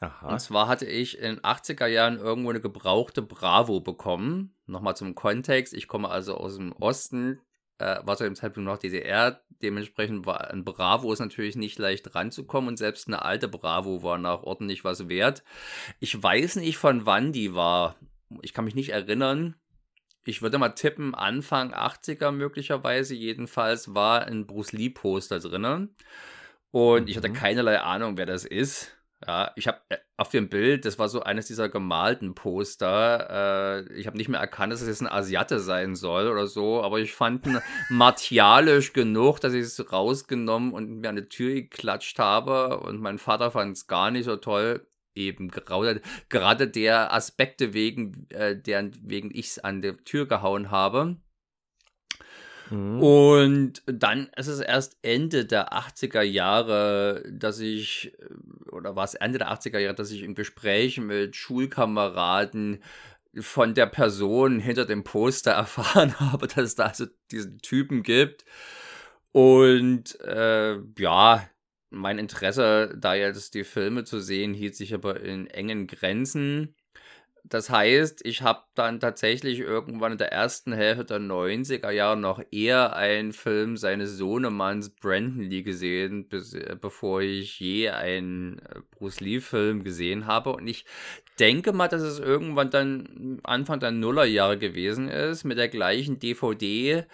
[0.00, 0.28] Aha.
[0.32, 4.54] Und zwar hatte ich in den 80er Jahren irgendwo eine gebrauchte Bravo bekommen.
[4.66, 5.74] Nochmal zum Kontext.
[5.74, 7.40] Ich komme also aus dem Osten
[7.78, 9.40] äh, war zu dem Zeitpunkt noch DDR.
[9.62, 14.18] Dementsprechend war ein Bravo ist natürlich nicht leicht ranzukommen und selbst eine alte Bravo war
[14.18, 15.42] nach ordentlich was wert.
[16.00, 17.96] Ich weiß nicht, von wann die war.
[18.42, 19.54] Ich kann mich nicht erinnern.
[20.26, 23.14] Ich würde mal tippen, Anfang 80er möglicherweise.
[23.14, 25.94] Jedenfalls war ein Bruce Lee Poster drinnen.
[26.70, 27.08] Und mhm.
[27.08, 27.34] ich hatte mhm.
[27.34, 28.96] keinerlei Ahnung, wer das ist.
[29.26, 33.86] Ja, ich habe äh, auf dem Bild, das war so eines dieser gemalten Poster.
[33.88, 36.82] Äh, ich habe nicht mehr erkannt, dass es jetzt ein Asiate sein soll oder so,
[36.82, 37.58] aber ich fand ihn
[37.88, 42.80] martialisch genug, dass ich es rausgenommen und mir an die Tür geklatscht habe.
[42.80, 44.86] Und mein Vater fand es gar nicht so toll.
[45.14, 50.70] Eben gerade, gerade der Aspekte wegen, äh, deren wegen ich es an der Tür gehauen
[50.70, 51.16] habe.
[52.74, 53.00] Mhm.
[53.00, 58.12] Und dann ist es erst Ende der 80er Jahre, dass ich,
[58.72, 62.82] oder war es Ende der 80er Jahre, dass ich im Gespräch mit Schulkameraden
[63.38, 68.44] von der Person hinter dem Poster erfahren habe, dass es da also diesen Typen gibt.
[69.30, 71.48] Und äh, ja,
[71.90, 76.74] mein Interesse, da jetzt die Filme zu sehen, hielt sich aber in engen Grenzen.
[77.46, 82.42] Das heißt, ich habe dann tatsächlich irgendwann in der ersten Hälfte der 90er Jahre noch
[82.50, 88.80] eher einen Film seines Sohnemanns Brandon Lee gesehen, bis, äh, bevor ich je einen äh,
[88.90, 90.54] Bruce Lee-Film gesehen habe.
[90.54, 90.86] Und ich
[91.38, 97.04] denke mal, dass es irgendwann dann Anfang der Nullerjahre gewesen ist, mit der gleichen DVD,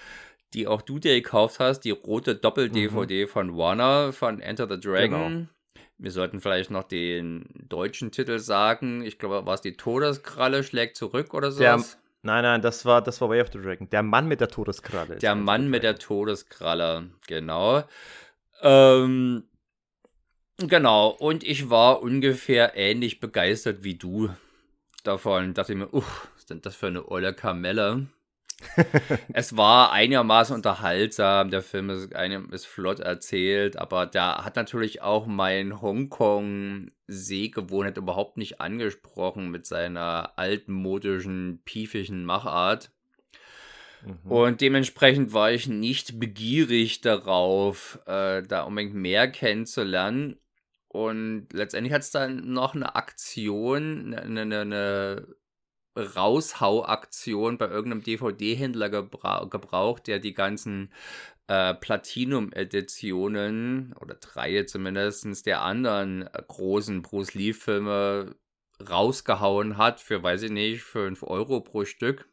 [0.55, 3.29] die auch du dir gekauft hast, die rote Doppel-DVD mhm.
[3.29, 5.31] von Warner von Enter the Dragon.
[5.31, 5.47] Genau
[6.01, 9.03] wir sollten vielleicht noch den deutschen Titel sagen.
[9.03, 11.63] Ich glaube, war es die Todeskralle schlägt zurück oder so?
[12.23, 13.89] nein, nein, das war, das war Way of the Dragon.
[13.91, 15.17] Der Mann mit der Todeskralle.
[15.17, 17.85] Der Mann mit der Todeskralle, genau.
[18.63, 19.45] Ähm,
[20.57, 24.31] genau, und ich war ungefähr ähnlich begeistert wie du
[25.05, 25.53] davon.
[25.53, 28.07] Dachte ich mir, uff, was ist denn das für eine olle Kamelle?
[29.33, 31.51] es war einigermaßen unterhaltsam.
[31.51, 38.37] Der Film ist, einem, ist flott erzählt, aber da hat natürlich auch mein Hongkong-Sehgewohnheit überhaupt
[38.37, 42.93] nicht angesprochen mit seiner altmodischen, piefischen Machart.
[44.05, 44.31] Mhm.
[44.31, 50.37] Und dementsprechend war ich nicht begierig darauf, äh, da unbedingt mehr kennenzulernen.
[50.89, 55.27] Und letztendlich hat es dann noch eine Aktion, eine, eine, eine
[55.97, 60.93] Raushauaktion bei irgendeinem DVD-Händler gebra gebraucht, der die ganzen
[61.49, 68.37] äh, Platinum-Editionen oder drei zumindest der anderen äh, großen Bruce Lee-Filme
[68.89, 72.27] rausgehauen hat für, weiß ich nicht, 5 Euro pro Stück.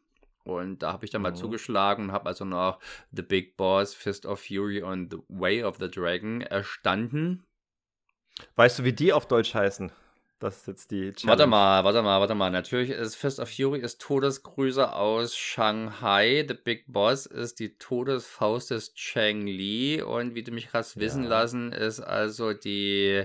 [0.44, 1.36] Und da habe ich dann mal oh.
[1.36, 2.80] zugeschlagen und habe also noch
[3.12, 7.44] The Big Boss, Fist of Fury und The Way of the Dragon erstanden.
[8.56, 9.92] Weißt du, wie die auf Deutsch heißen?
[10.40, 11.30] Das ist jetzt die Challenge.
[11.30, 12.50] Warte mal, warte mal, warte mal.
[12.50, 16.44] Natürlich ist Fist of Fury ist Todesgrüße aus Shanghai.
[16.46, 20.00] The Big Boss ist die Todesfaust des Cheng Li.
[20.00, 21.02] Und wie du mich hast ja.
[21.02, 23.24] wissen lassen, ist also die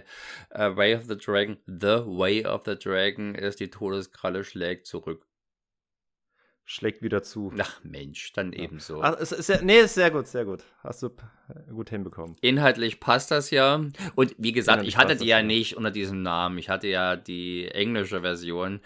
[0.56, 1.58] uh, Way of the Dragon.
[1.68, 5.28] The Way of the Dragon ist die Todeskralle schlägt zurück
[6.66, 7.54] schlägt wieder zu.
[7.60, 8.64] Ach Mensch, dann ja.
[8.64, 9.02] ebenso.
[9.02, 10.64] Ach, ist, ist, nee, ist sehr gut, sehr gut.
[10.84, 11.10] Hast du
[11.70, 12.36] gut hinbekommen.
[12.42, 13.76] Inhaltlich passt das ja.
[14.16, 16.58] Und wie gesagt, Inhaltlich ich hatte die ja nicht unter diesem Namen.
[16.58, 18.82] Ich hatte ja die englische Version.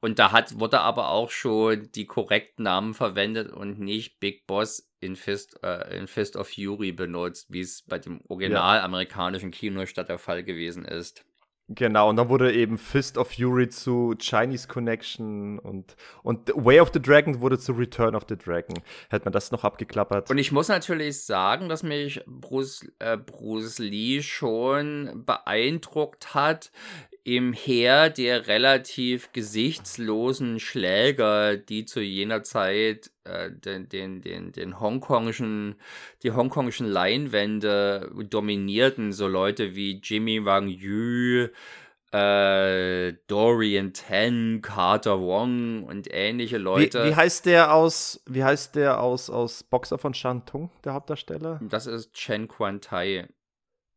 [0.00, 4.90] Und da hat, wurde aber auch schon die korrekten Namen verwendet und nicht Big Boss
[4.98, 8.84] in Fist, äh, in Fist of Fury benutzt, wie es bei dem original ja.
[8.84, 11.24] amerikanischen Kinostart der Fall gewesen ist.
[11.74, 16.90] Genau, und dann wurde eben Fist of Fury zu Chinese Connection und, und Way of
[16.92, 18.76] the Dragon wurde zu Return of the Dragon.
[19.08, 20.30] Hätte man das noch abgeklappert.
[20.30, 26.70] Und ich muss natürlich sagen, dass mich Bruce, äh, Bruce Lee schon beeindruckt hat,
[27.24, 34.80] im Heer der relativ gesichtslosen Schläger, die zu jener Zeit äh, den, den, den, den
[34.80, 35.76] hongkongischen,
[36.24, 41.48] die hongkongischen Leinwände dominierten, so Leute wie Jimmy Wang Yu,
[42.12, 47.04] äh, Dorian Ten, Carter Wong und ähnliche Leute.
[47.04, 51.60] Wie, wie, heißt der aus, wie heißt der aus, aus Boxer von Shantung, der Hauptdarsteller?
[51.62, 53.28] Das ist Chen Quan Tai.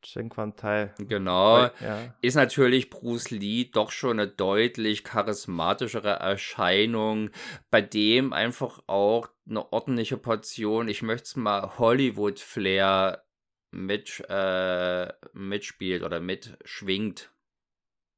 [0.05, 0.93] Chen Quan Tai.
[0.99, 1.63] Genau.
[1.81, 2.13] Ja.
[2.21, 7.31] Ist natürlich Bruce Lee doch schon eine deutlich charismatischere Erscheinung,
[7.71, 13.25] bei dem einfach auch eine ordentliche Portion, ich möchte es mal Hollywood-Flair
[13.71, 17.31] mit, äh, mitspielt oder mitschwingt.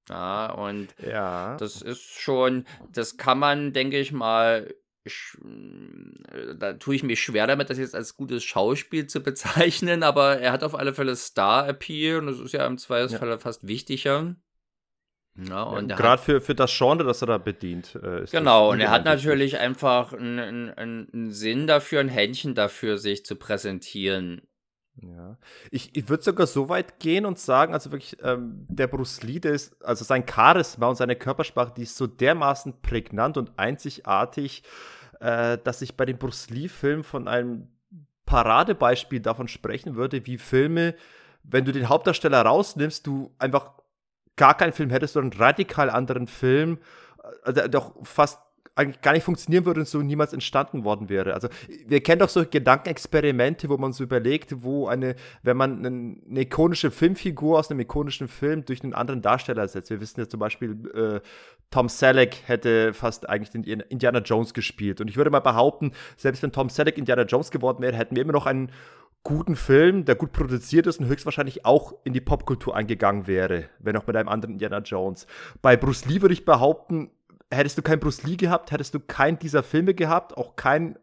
[0.09, 1.57] Ja, und ja.
[1.57, 4.73] das ist schon, das kann man, denke ich mal,
[6.57, 10.51] da tue ich mich schwer damit, das jetzt als gutes Schauspiel zu bezeichnen, aber er
[10.51, 13.37] hat auf alle Fälle Star-Appeal und das ist ja im Zweifelsfall ja.
[13.37, 14.35] fast wichtiger.
[15.37, 17.95] Ja, und ja, Gerade für, für das Genre, das er da bedient.
[17.95, 19.59] Äh, genau, und er hat natürlich wichtig.
[19.59, 24.41] einfach einen, einen, einen Sinn dafür, ein Händchen dafür, sich zu präsentieren.
[24.99, 25.37] Ja,
[25.69, 29.39] ich, ich würde sogar so weit gehen und sagen, also wirklich, ähm, der Bruce Lee,
[29.39, 34.63] der ist, also sein Charisma und seine Körpersprache, die ist so dermaßen prägnant und einzigartig,
[35.19, 37.67] äh, dass ich bei dem Bruce Lee-Film von einem
[38.25, 40.95] Paradebeispiel davon sprechen würde, wie Filme,
[41.43, 43.73] wenn du den Hauptdarsteller rausnimmst, du einfach
[44.35, 46.79] gar keinen Film hättest, sondern einen radikal anderen Film,
[47.43, 48.39] äh, der doch fast
[48.77, 51.33] eigentlich gar nicht funktionieren würde und so niemals entstanden worden wäre.
[51.33, 51.49] Also
[51.85, 56.91] wir kennen doch solche Gedankenexperimente, wo man so überlegt, wo eine, wenn man eine, ikonische
[56.91, 59.89] Filmfigur aus einem ikonischen Film durch einen anderen Darsteller ersetzt.
[59.89, 61.27] Wir wissen ja zum Beispiel, äh,
[61.69, 65.01] Tom Selleck hätte fast eigentlich den Indiana Jones gespielt.
[65.01, 68.23] Und ich würde mal behaupten, selbst wenn Tom Selleck Indiana Jones geworden wäre, hätten wir
[68.23, 68.71] immer noch einen
[69.23, 73.97] guten Film, der gut produziert ist und höchstwahrscheinlich auch in die Popkultur eingegangen wäre, wenn
[73.97, 75.27] auch mit einem anderen Indiana Jones.
[75.61, 77.11] Bei Bruce Lee würde ich behaupten,
[77.51, 80.97] hättest du keinen Bruce Lee gehabt, hättest du keinen dieser Filme gehabt, auch kein,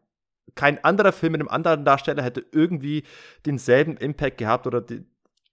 [0.54, 3.04] kein anderer Film mit einem anderen Darsteller hätte irgendwie
[3.46, 5.04] denselben Impact gehabt oder die,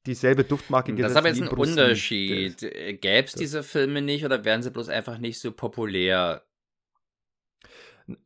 [0.05, 1.05] dieselbe Duftmarke gesetzt.
[1.05, 2.59] Das ist aber jetzt ein Unterschied.
[3.01, 6.43] Gäbe es diese Filme nicht oder wären sie bloß einfach nicht so populär?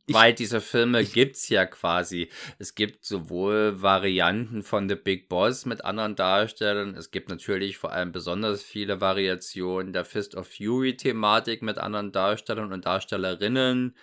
[0.06, 2.30] Ich, Weil diese Filme gibt es ja quasi.
[2.60, 6.96] Es gibt sowohl Varianten von The Big Boss mit anderen Darstellern.
[6.96, 12.72] Es gibt natürlich vor allem besonders viele Variationen der Fist of Fury-Thematik mit anderen Darstellern
[12.72, 13.96] und Darstellerinnen.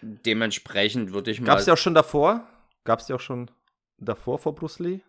[0.00, 1.46] Dementsprechend würde ich mal.
[1.46, 2.46] Gab es ja auch schon davor?
[2.84, 3.50] Gab es ja auch schon
[3.98, 5.00] davor vor Bruce Lee?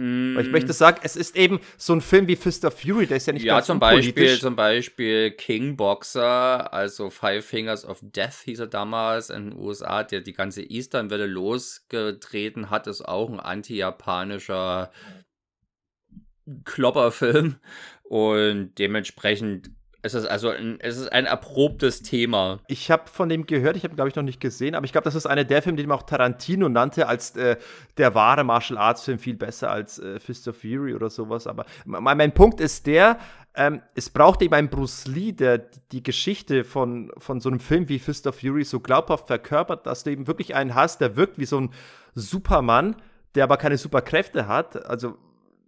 [0.00, 3.16] Weil ich möchte sagen, es ist eben so ein Film wie Fist of Fury, der
[3.16, 7.98] ist ja nicht ja, ganz zum Beispiel, zum Beispiel King Boxer, also Five Fingers of
[8.00, 13.28] Death hieß er damals in den USA, der die ganze Eastern-Welle losgetreten hat, ist auch
[13.28, 14.92] ein anti-japanischer
[16.64, 17.56] Klopperfilm.
[18.04, 22.60] Und dementsprechend es ist also ein, es ist ein erprobtes Thema.
[22.68, 25.04] Ich habe von dem gehört, ich habe glaube ich noch nicht gesehen, aber ich glaube,
[25.04, 27.56] das ist einer der Filme, den man auch Tarantino nannte als äh,
[27.96, 31.48] der wahre Martial Arts Film, viel besser als äh, Fist of Fury oder sowas.
[31.48, 33.18] Aber mein, mein Punkt ist der,
[33.56, 35.58] ähm, es braucht eben einen Bruce Lee, der
[35.90, 40.04] die Geschichte von, von so einem Film wie Fist of Fury so glaubhaft verkörpert, dass
[40.04, 41.70] du eben wirklich einen hast, der wirkt wie so ein
[42.14, 42.94] Supermann,
[43.34, 44.86] der aber keine Superkräfte hat.
[44.86, 45.18] Also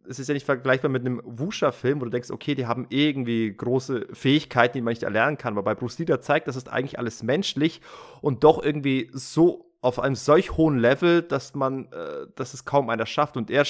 [0.09, 3.55] es ist ja nicht vergleichbar mit einem Wusha-Film, wo du denkst, okay, die haben irgendwie
[3.55, 5.55] große Fähigkeiten, die man nicht erlernen kann.
[5.55, 7.81] Aber bei Bruce Lee, der zeigt, das ist eigentlich alles menschlich
[8.21, 12.91] und doch irgendwie so auf einem solch hohen Level, dass man, äh, dass es kaum
[12.91, 13.37] einer schafft.
[13.37, 13.65] Und er,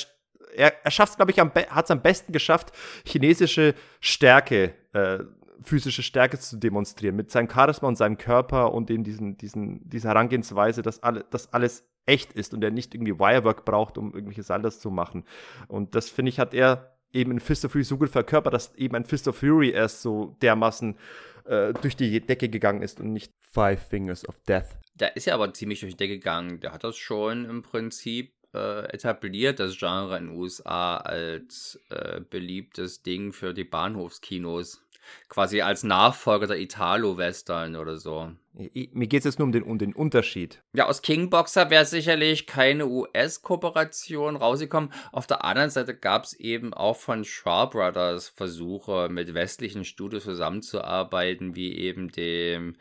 [0.55, 2.73] er, er schafft es, glaube ich, hat es am besten geschafft,
[3.05, 5.21] chinesische Stärke, äh,
[5.63, 10.09] physische Stärke zu demonstrieren, mit seinem Charisma und seinem Körper und eben diesen, diesen, diese
[10.09, 14.43] Herangehensweise, dass, alle, dass alles echt ist und er nicht irgendwie Wirework braucht, um irgendwelche
[14.43, 15.25] Saldas zu machen.
[15.69, 18.75] Und das, finde ich, hat er eben in Fist of Fury so gut verkörpert, dass
[18.75, 20.97] eben ein Fist of Fury erst so dermaßen
[21.45, 24.79] äh, durch die Decke gegangen ist und nicht Five Fingers of Death.
[24.95, 26.61] Der ist ja aber ziemlich durch die Decke gegangen.
[26.61, 32.21] Der hat das schon im Prinzip äh, etabliert, das Genre in den USA als äh,
[32.21, 34.83] beliebtes Ding für die Bahnhofskinos.
[35.29, 38.33] Quasi als Nachfolger der Italo-Western oder so.
[38.53, 40.63] Mir geht es jetzt nur um den, um den Unterschied.
[40.73, 44.93] Ja, aus Kingboxer wäre sicherlich keine US-Kooperation rausgekommen.
[45.13, 50.25] Auf der anderen Seite gab es eben auch von Shaw Brothers Versuche, mit westlichen Studios
[50.25, 52.77] zusammenzuarbeiten, wie eben dem.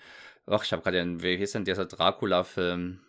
[0.47, 1.21] Ach, ich habe gerade den.
[1.21, 3.01] Wie hieß denn dieser Dracula-Film?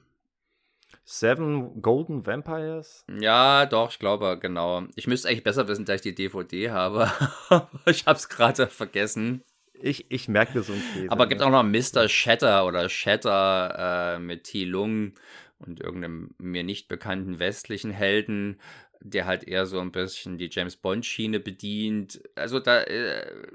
[1.11, 3.05] Seven Golden Vampires?
[3.21, 4.85] Ja, doch, ich glaube, genau.
[4.95, 7.11] Ich müsste eigentlich besser wissen, da ich die DVD habe.
[7.87, 9.43] ich habe es gerade vergessen.
[9.75, 11.11] Ich, ich merke so ein Käse.
[11.11, 11.49] Aber gibt ne?
[11.49, 12.09] auch noch Mr.
[12.09, 14.65] Shatter oder Shatter äh, mit T.
[14.65, 15.15] Lung
[15.59, 18.61] und irgendeinem mir nicht bekannten westlichen Helden,
[19.01, 22.23] der halt eher so ein bisschen die James Bond-Schiene bedient.
[22.37, 23.49] Also da, äh,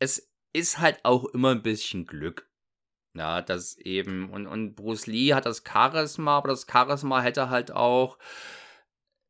[0.00, 2.49] es ist halt auch immer ein bisschen Glück.
[3.14, 7.72] Ja, das eben, und, und Bruce Lee hat das Charisma, aber das Charisma hätte halt
[7.72, 8.18] auch,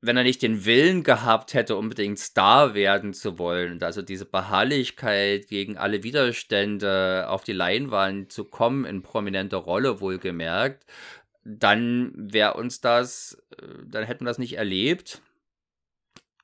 [0.02, 5.48] wenn er nicht den Willen gehabt hätte, unbedingt Star werden zu wollen, also diese Beharrlichkeit
[5.48, 10.84] gegen alle Widerstände auf die Leinwand zu kommen, in prominenter Rolle wohlgemerkt,
[11.44, 15.22] dann wäre uns das, äh, dann hätten wir das nicht erlebt.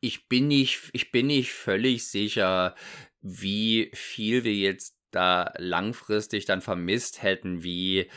[0.00, 2.74] Ich bin nicht, ich bin nicht völlig sicher,
[3.20, 8.10] wie viel wir jetzt da langfristig dann vermisst hätten, wie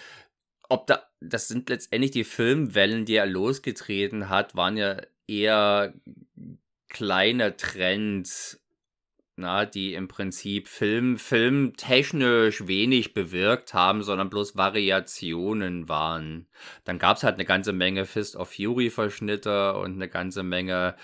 [0.69, 5.93] ob da, das sind letztendlich die Filmwellen, die er losgetreten hat, waren ja eher
[6.89, 8.63] kleine Trends,
[9.35, 16.47] na, die im Prinzip Film, filmtechnisch wenig bewirkt haben, sondern bloß Variationen waren.
[16.83, 20.95] Dann gab es halt eine ganze Menge Fist of Fury Verschnitte und eine ganze Menge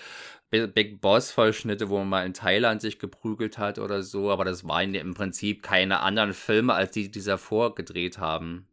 [0.50, 4.66] Big Boss Vollschnitte, wo man mal in Thailand sich geprügelt hat oder so, aber das
[4.66, 8.66] waren ja im Prinzip keine anderen Filme, als die, die davor gedreht haben.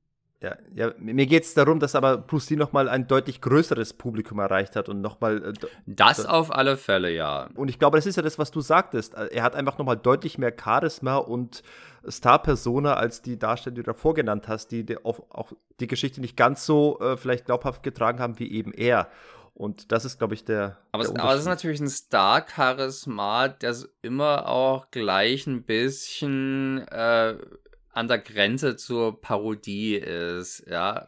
[0.43, 4.39] Ja, ja mir geht es darum, dass aber Bruce Lee nochmal ein deutlich größeres Publikum
[4.39, 5.43] erreicht hat und nochmal.
[5.43, 5.53] Äh,
[5.85, 7.49] das auf alle Fälle, ja.
[7.55, 9.13] Und ich glaube, das ist ja das, was du sagtest.
[9.15, 11.63] Er hat einfach nochmal deutlich mehr Charisma und
[12.07, 16.19] Star-Persona als die Darsteller, die du davor genannt hast, die, die auch, auch, die Geschichte
[16.19, 19.07] nicht ganz so äh, vielleicht glaubhaft getragen haben wie eben er.
[19.55, 20.77] Und das ist, glaube ich, der.
[20.91, 26.87] Aber, der es, aber es ist natürlich ein Star-Charisma, der immer auch gleich ein bisschen
[26.87, 27.37] äh,
[27.93, 31.05] an der Grenze zur Parodie ist, ja.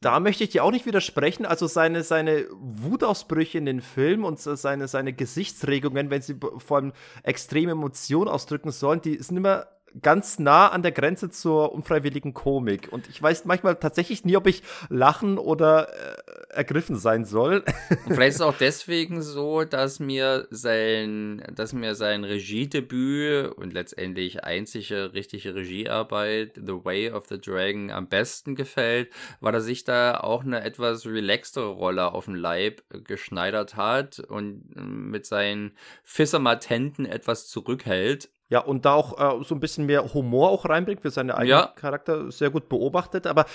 [0.00, 1.46] Da möchte ich dir auch nicht widersprechen.
[1.46, 6.92] Also seine, seine Wutausbrüche in den Film und seine, seine Gesichtsregungen, wenn sie vor allem
[7.22, 9.68] extreme Emotionen ausdrücken sollen, die sind immer
[10.00, 12.88] ganz nah an der Grenze zur unfreiwilligen Komik.
[12.90, 16.16] Und ich weiß manchmal tatsächlich nie, ob ich lachen oder äh,
[16.52, 17.64] ergriffen sein soll.
[18.06, 23.72] Und vielleicht ist es auch deswegen so, dass mir sein, dass mir sein Regiedebüt und
[23.72, 29.10] letztendlich einzige richtige Regiearbeit, The Way of the Dragon, am besten gefällt,
[29.40, 34.64] weil er sich da auch eine etwas relaxtere Rolle auf den Leib geschneidert hat und
[34.74, 35.72] mit seinen
[36.04, 38.30] Fissermatenten etwas zurückhält.
[38.52, 41.48] Ja, und da auch äh, so ein bisschen mehr Humor auch reinbringt für seinen eigenen
[41.48, 41.72] ja.
[41.74, 43.26] Charakter, sehr gut beobachtet.
[43.26, 43.46] Aber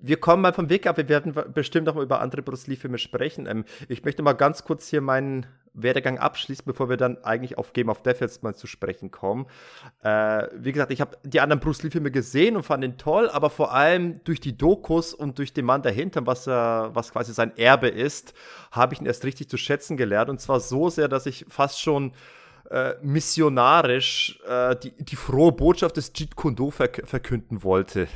[0.00, 2.98] wir kommen mal vom Weg ab, wir werden bestimmt noch mal über andere Bruce Lee-Filme
[2.98, 3.48] sprechen.
[3.48, 7.72] Ähm, ich möchte mal ganz kurz hier meinen Werdegang abschließen, bevor wir dann eigentlich auf
[7.72, 9.46] Game of Death jetzt mal zu sprechen kommen.
[10.04, 13.50] Äh, wie gesagt, ich habe die anderen Bruce Lee-Filme gesehen und fand ihn toll, aber
[13.50, 17.56] vor allem durch die Dokus und durch den Mann dahinter, was, er, was quasi sein
[17.56, 18.34] Erbe ist,
[18.70, 20.30] habe ich ihn erst richtig zu schätzen gelernt.
[20.30, 22.12] Und zwar so sehr, dass ich fast schon
[22.74, 28.08] äh, missionarisch äh, die, die frohe Botschaft des Jeet Kune Do verk verkünden wollte.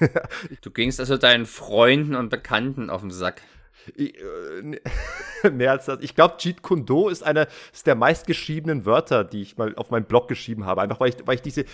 [0.62, 3.42] du gingst also deinen Freunden und Bekannten auf den Sack.
[3.96, 5.98] Ich, äh, mehr als das.
[6.00, 7.48] Ich glaube, Jeet Kune Do ist einer
[7.84, 10.80] der meistgeschriebenen Wörter, die ich mal auf meinem Blog geschrieben habe.
[10.80, 11.66] Einfach weil ich, weil ich diese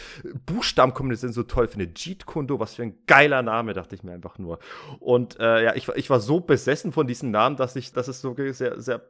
[0.47, 1.93] Buchstabenkombination so toll finde.
[1.95, 4.59] Jeet Kune Do, was für ein geiler Name, dachte ich mir einfach nur.
[4.99, 8.21] Und äh, ja, ich, ich war so besessen von diesem Namen, dass ich, dass es
[8.21, 9.03] so sehr, sehr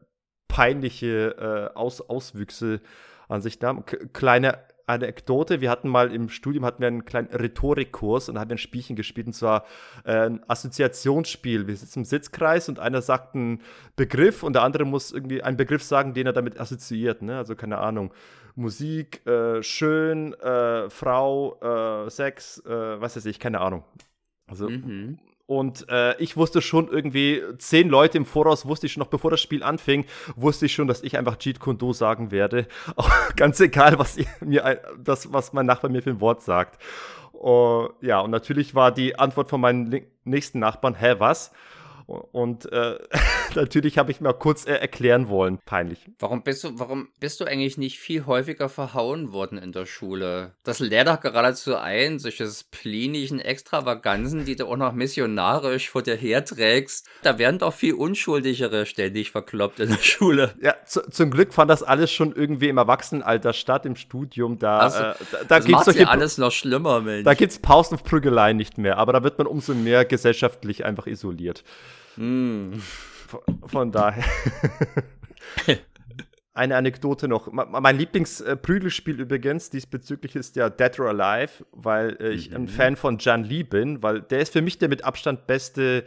[0.46, 2.82] peinliche äh, Aus Auswüchse
[3.28, 3.58] an sich.
[3.58, 3.82] K
[4.12, 8.58] kleine Anekdote, wir hatten mal im Studium hatten wir einen kleinen Rhetorikkurs und haben ein
[8.58, 9.64] Spielchen gespielt und zwar
[10.04, 11.66] äh, ein Assoziationsspiel.
[11.66, 13.62] Wir sitzen im Sitzkreis und einer sagt einen
[13.96, 17.22] Begriff und der andere muss irgendwie einen Begriff sagen, den er damit assoziiert.
[17.22, 17.38] Ne?
[17.38, 18.12] Also keine Ahnung.
[18.56, 23.84] Musik, äh, schön, äh, Frau, äh, Sex, äh, was weiß ich, keine Ahnung.
[24.46, 25.18] Also mhm.
[25.46, 29.30] Und äh, ich wusste schon irgendwie, zehn Leute im Voraus wusste ich schon, noch bevor
[29.30, 32.66] das Spiel anfing, wusste ich schon, dass ich einfach Jeet Kune Do sagen werde.
[32.96, 36.82] Auch ganz egal, was mir das, was mein Nachbar mir für ein Wort sagt.
[37.34, 41.52] Uh, ja, und natürlich war die Antwort von meinen nächsten Nachbarn, hä, was?
[42.06, 42.98] Und äh,
[43.54, 45.58] natürlich habe ich mir kurz äh, erklären wollen.
[45.64, 45.98] Peinlich.
[46.18, 50.52] Warum bist du, warum bist du eigentlich nicht viel häufiger verhauen worden in der Schule?
[50.64, 56.16] Das lehrt doch geradezu ein, solche splinischen Extravaganzen, die du auch noch missionarisch vor dir
[56.16, 57.08] herträgst.
[57.22, 60.54] Da werden doch viel Unschuldigere ständig verkloppt in der Schule.
[60.60, 64.58] Ja, zu, zum Glück fand das alles schon irgendwie im Erwachsenenalter statt, im Studium.
[64.58, 67.24] Da, also, äh, da, da gibt es alles noch schlimmer, Mensch.
[67.24, 70.84] Da gibt es Pausen auf Prügelei nicht mehr, aber da wird man umso mehr gesellschaftlich
[70.84, 71.64] einfach isoliert.
[72.16, 72.74] Mm.
[73.26, 74.24] Von, von daher.
[76.54, 77.50] Eine Anekdote noch.
[77.50, 82.56] Mein Lieblingsprügelspiel übrigens diesbezüglich ist ja Dead or Alive, weil äh, ich mhm.
[82.56, 86.04] ein Fan von Jan Lee bin, weil der ist für mich der mit Abstand beste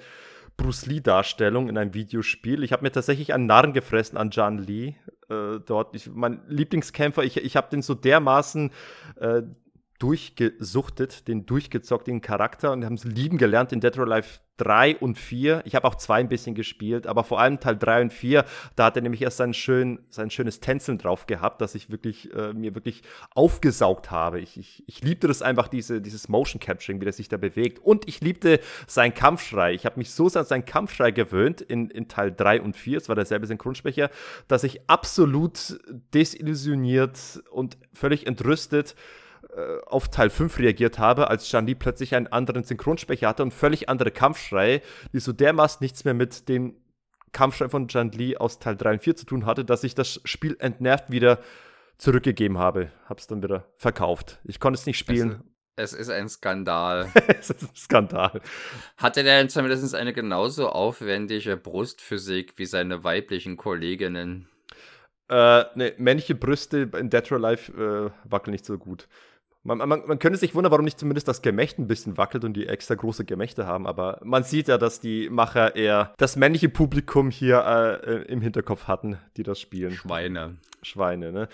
[0.55, 2.63] Bruce Lee-Darstellung in einem Videospiel.
[2.63, 4.95] Ich habe mir tatsächlich einen Narren gefressen an Jan Lee
[5.29, 5.93] äh, dort.
[5.95, 8.71] Ich, mein Lieblingskämpfer, ich, ich habe den so dermaßen
[9.19, 9.43] äh,
[9.99, 14.97] durchgesuchtet, den durchgezockt, den Charakter und haben es lieben gelernt in Dead or Alive 3
[14.97, 15.61] und 4.
[15.65, 18.43] Ich habe auch 2 ein bisschen gespielt, aber vor allem Teil 3 und 4,
[18.75, 22.33] da hat er nämlich erst sein, schön, sein schönes Tänzeln drauf gehabt, dass ich wirklich,
[22.33, 24.39] äh, mir wirklich aufgesaugt habe.
[24.39, 27.79] Ich, ich, ich liebte das einfach, diese, dieses Motion Capturing, wie der sich da bewegt.
[27.79, 29.73] Und ich liebte seinen Kampfschrei.
[29.73, 33.09] Ich habe mich so an seinen Kampfschrei gewöhnt in, in Teil 3 und 4, es
[33.09, 34.09] war derselbe Synchronsprecher,
[34.47, 35.79] dass ich absolut
[36.13, 38.95] desillusioniert und völlig entrüstet
[39.85, 44.11] auf Teil 5 reagiert habe, als Li plötzlich einen anderen Synchronsprecher hatte und völlig andere
[44.11, 44.81] Kampfschreie,
[45.13, 46.75] die so dermaßen nichts mehr mit dem
[47.31, 50.21] Kampfschrei von Jean Li aus Teil 3 und 4 zu tun hatte, dass ich das
[50.23, 51.39] Spiel entnervt wieder
[51.97, 52.91] zurückgegeben habe.
[53.07, 54.39] Hab's dann wieder verkauft.
[54.43, 55.43] Ich konnte es nicht spielen.
[55.75, 57.11] Es, es ist ein Skandal.
[57.39, 58.41] es ist ein Skandal.
[58.97, 64.47] Hatte der denn zumindest eine genauso aufwendige Brustphysik wie seine weiblichen Kolleginnen?
[65.29, 69.07] Äh, ne, männliche Brüste in Dead or Alive äh, wackeln nicht so gut.
[69.67, 72.53] Man, man, man, könnte sich wundern, warum nicht zumindest das Gemächt ein bisschen wackelt und
[72.53, 76.69] die extra große Gemächte haben, aber man sieht ja, dass die Macher eher das männliche
[76.69, 79.91] Publikum hier äh, im Hinterkopf hatten, die das spielen.
[79.91, 80.55] Schweine.
[80.87, 81.47] Schweine, ne?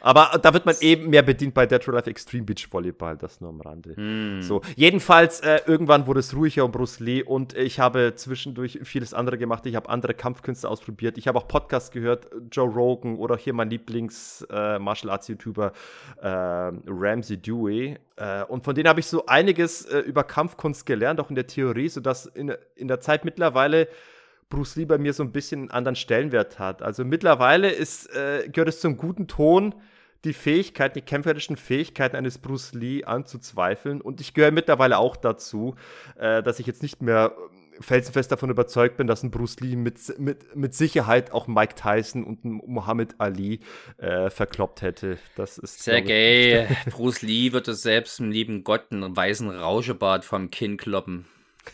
[0.00, 3.40] Aber da wird man eben mehr bedient bei Dead or Life Extreme Beach Volleyball, das
[3.40, 4.00] nur am Rande.
[4.00, 4.42] Mm.
[4.42, 9.12] So, jedenfalls, äh, irgendwann wurde es ruhiger um Bruce Lee und ich habe zwischendurch vieles
[9.12, 9.66] andere gemacht.
[9.66, 11.18] Ich habe andere Kampfkünste ausprobiert.
[11.18, 15.72] Ich habe auch Podcasts gehört, Joe Rogan oder hier mein Lieblings-Martial äh, Arts YouTuber
[16.22, 17.96] äh, Ramsey Dewey.
[18.16, 21.46] Äh, und von denen habe ich so einiges äh, über Kampfkunst gelernt, auch in der
[21.46, 23.88] Theorie, sodass in, in der Zeit mittlerweile
[24.50, 26.82] Bruce Lee bei mir so ein bisschen einen anderen Stellenwert hat.
[26.82, 29.74] Also mittlerweile ist, äh, gehört es zum guten Ton,
[30.24, 34.00] die Fähigkeiten, die kämpferischen Fähigkeiten eines Bruce Lee anzuzweifeln.
[34.00, 35.76] Und ich gehöre mittlerweile auch dazu,
[36.16, 37.36] äh, dass ich jetzt nicht mehr
[37.80, 42.24] felsenfest davon überzeugt bin, dass ein Bruce Lee mit, mit, mit Sicherheit auch Mike Tyson
[42.24, 43.60] und ein Muhammad Ali
[43.98, 45.18] äh, verkloppt hätte.
[45.36, 50.50] Das ist Sergei, Bruce Lee wird es selbst im lieben Gott einen weißen Rauschebart vom
[50.50, 51.26] Kinn kloppen.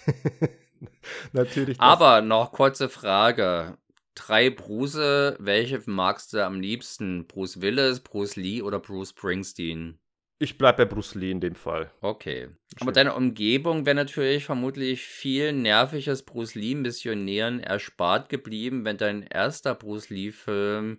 [1.32, 1.80] Natürlich.
[1.80, 3.78] Aber noch kurze Frage.
[4.14, 4.96] Drei Bruce,
[5.38, 7.26] welche magst du am liebsten?
[7.26, 9.98] Bruce Willis, Bruce Lee oder Bruce Springsteen?
[10.38, 11.90] Ich bleibe bei Bruce Lee in dem Fall.
[12.00, 12.48] Okay.
[12.80, 19.74] Aber deine Umgebung wäre natürlich vermutlich viel nerviges Bruce Lee-Missionären erspart geblieben, wenn dein erster
[19.74, 20.98] Bruce Lee-Film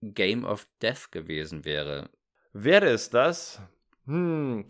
[0.00, 2.08] Game of Death gewesen wäre.
[2.52, 3.60] Wäre es das?
[4.06, 4.64] Hm.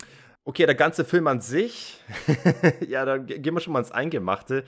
[0.49, 1.99] Okay, der ganze Film an sich.
[2.87, 4.63] ja, dann gehen wir schon mal ins Eingemachte.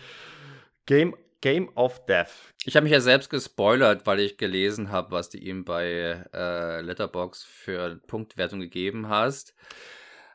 [0.85, 2.53] Game Game of Death.
[2.65, 6.81] Ich habe mich ja selbst gespoilert, weil ich gelesen habe, was du ihm bei äh,
[6.81, 9.55] Letterbox für Punktwertung gegeben hast.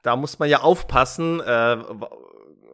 [0.03, 1.77] Da muss man ja aufpassen, äh,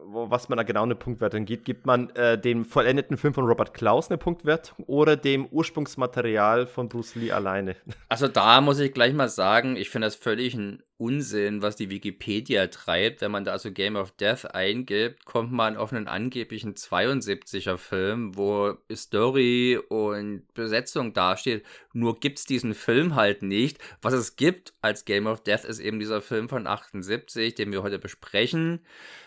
[0.05, 1.65] was man da genau eine Punktwertung gibt.
[1.65, 6.89] Gibt man äh, dem vollendeten Film von Robert Klaus eine Punktwertung oder dem Ursprungsmaterial von
[6.89, 7.75] Bruce Lee alleine?
[8.09, 11.89] Also da muss ich gleich mal sagen, ich finde das völlig ein Unsinn, was die
[11.89, 13.19] Wikipedia treibt.
[13.19, 18.37] Wenn man da also Game of Death eingibt, kommt man auf einen angeblichen 72er Film,
[18.37, 21.65] wo Story und Besetzung dasteht.
[21.91, 23.79] Nur gibt es diesen Film halt nicht.
[24.01, 27.83] Was es gibt als Game of Death ist eben dieser Film von 78, den wir
[27.83, 28.79] heute besprechen.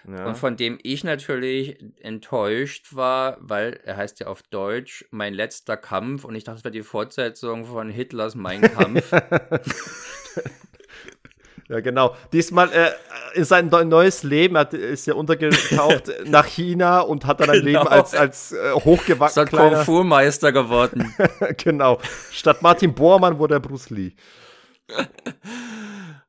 [0.08, 0.24] Ja.
[0.28, 5.76] Und von dem ich natürlich enttäuscht war, weil er heißt ja auf Deutsch Mein letzter
[5.76, 9.12] Kampf und ich dachte, es wäre die Fortsetzung von Hitlers Mein Kampf.
[11.68, 12.14] Ja, genau.
[12.32, 12.90] Diesmal äh,
[13.34, 17.80] in sein neues Leben hat, ist er untergetaucht nach China und hat dann ein genau.
[17.80, 21.12] Leben als, als äh, hochgewachsener Kung Fu-Meister geworden.
[21.56, 21.98] genau.
[22.30, 24.12] Statt Martin Bormann wurde er Bruce Lee.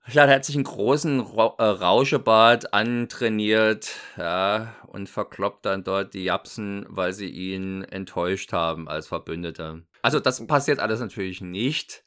[0.09, 6.13] Ja, er hat sich einen großen Ra äh, Rauschebart antrainiert ja, und verkloppt dann dort
[6.13, 9.81] die Japsen, weil sie ihn enttäuscht haben als Verbündeter.
[10.01, 12.03] Also das passiert alles natürlich nicht.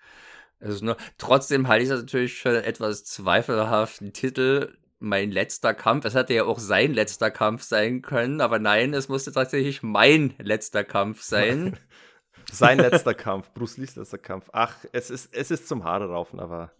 [0.60, 4.76] Also nur, trotzdem halte ich das natürlich für einen etwas zweifelhaften Titel.
[4.98, 6.04] Mein letzter Kampf.
[6.04, 10.34] Es hätte ja auch sein letzter Kampf sein können, aber nein, es musste tatsächlich mein
[10.38, 11.78] letzter Kampf sein.
[12.52, 14.50] sein letzter Kampf, Bruce Lees letzter Kampf.
[14.52, 16.72] Ach, es ist, es ist zum Haare raufen, aber.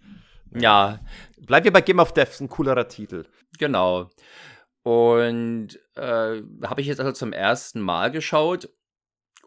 [0.52, 1.00] Ja.
[1.38, 3.24] Bleiben wir bei Game of Death, ein coolerer Titel.
[3.58, 4.10] Genau.
[4.82, 8.68] Und äh, habe ich jetzt also zum ersten Mal geschaut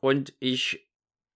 [0.01, 0.87] und ich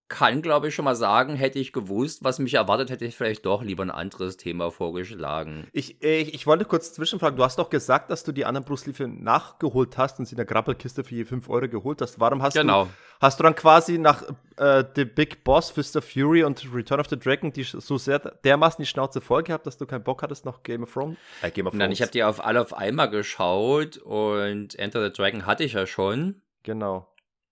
[0.10, 3.46] kann, glaube ich, schon mal sagen, hätte ich gewusst, was mich erwartet, hätte ich vielleicht
[3.46, 5.68] doch lieber ein anderes Thema vorgeschlagen.
[5.74, 8.86] Ich, ich, ich wollte kurz zwischenfragen, du hast doch gesagt, dass du die anderen Bruce
[8.86, 12.20] Lee-Filme nachgeholt hast und sie in der Grappelkiste für je 5 Euro geholt hast.
[12.20, 12.86] Warum hast genau.
[12.86, 12.90] du
[13.20, 14.24] hast du dann quasi nach
[14.58, 18.20] äh, The Big Boss, Fist of Fury und Return of the Dragon die so sehr
[18.20, 21.18] dermaßen die Schnauze voll gehabt, dass du keinen Bock hattest noch Game of Thrones?
[21.42, 21.80] Äh, Game of Thrones.
[21.80, 25.74] Nein, ich habe die auf alle auf einmal geschaut und Enter the Dragon hatte ich
[25.74, 26.42] ja schon.
[26.64, 27.08] Genau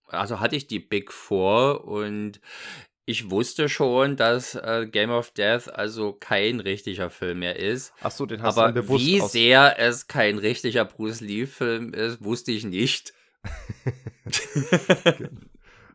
[0.08, 2.40] also hatte ich die Big Four und
[3.08, 7.94] ich wusste schon, dass äh, Game of Death also kein richtiger Film mehr ist.
[8.02, 11.94] Ach so, den hast Aber du bewusst wie sehr es kein richtiger Bruce Lee Film
[11.94, 13.14] ist, wusste ich nicht.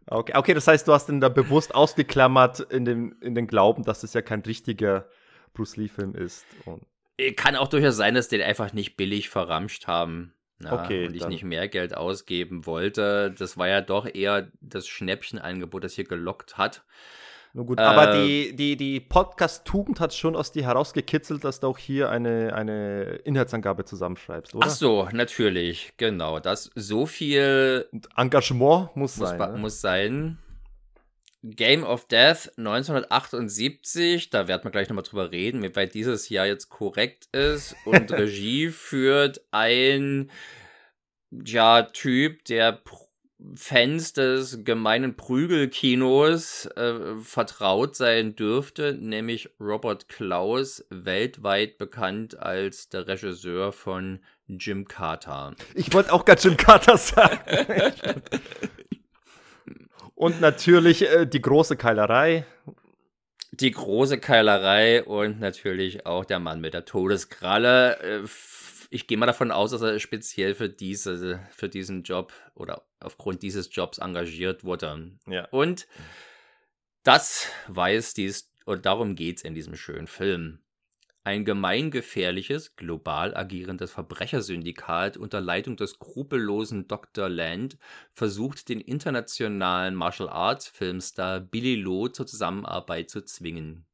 [0.06, 3.82] okay, okay, das heißt, du hast den da bewusst ausgeklammert in den, in den Glauben,
[3.82, 5.08] dass es ja kein richtiger
[5.52, 6.46] Bruce Lee Film ist.
[6.64, 6.86] Und
[7.36, 10.32] Kann auch durchaus sein, dass den einfach nicht billig verramscht haben.
[10.62, 11.06] Ja, okay.
[11.06, 13.34] Und ich nicht mehr Geld ausgeben wollte.
[13.38, 16.82] Das war ja doch eher das Schnäppchenangebot, das hier gelockt hat.
[17.52, 21.66] Nun gut, äh, aber die, die, die Podcast-Tugend hat schon aus dir herausgekitzelt, dass du
[21.66, 24.66] auch hier eine, eine Inhaltsangabe zusammenschreibst, oder?
[24.68, 26.38] Ach so, natürlich, genau.
[26.38, 29.38] Das so viel Engagement muss, muss sein.
[29.38, 29.58] Ne?
[29.58, 30.38] Muss sein.
[31.42, 36.46] Game of Death 1978, da werden wir gleich nochmal drüber reden, wie weit dieses Jahr
[36.46, 37.74] jetzt korrekt ist.
[37.84, 40.30] Und Regie führt ein
[41.30, 42.82] ja, Typ, der
[43.54, 53.06] Fans des gemeinen Prügelkinos äh, vertraut sein dürfte, nämlich Robert Klaus, weltweit bekannt als der
[53.06, 55.54] Regisseur von Jim Carter.
[55.74, 57.40] Ich wollte auch gerade Jim Carter sagen.
[60.20, 62.44] Und natürlich äh, die große Keilerei.
[63.52, 67.98] Die große Keilerei und natürlich auch der Mann mit der Todeskralle.
[68.00, 68.28] Äh,
[68.90, 73.42] ich gehe mal davon aus, dass er speziell für, diese, für diesen Job oder aufgrund
[73.42, 75.12] dieses Jobs engagiert wurde.
[75.26, 75.46] Ja.
[75.52, 75.86] Und
[77.02, 80.60] das weiß dies, und darum geht es in diesem schönen Film.
[81.22, 87.28] Ein gemeingefährliches, global agierendes Verbrechersyndikat unter Leitung des skrupellosen Dr.
[87.28, 87.76] Land
[88.14, 93.84] versucht den internationalen Martial Arts Filmstar Billy Loh zur Zusammenarbeit zu zwingen.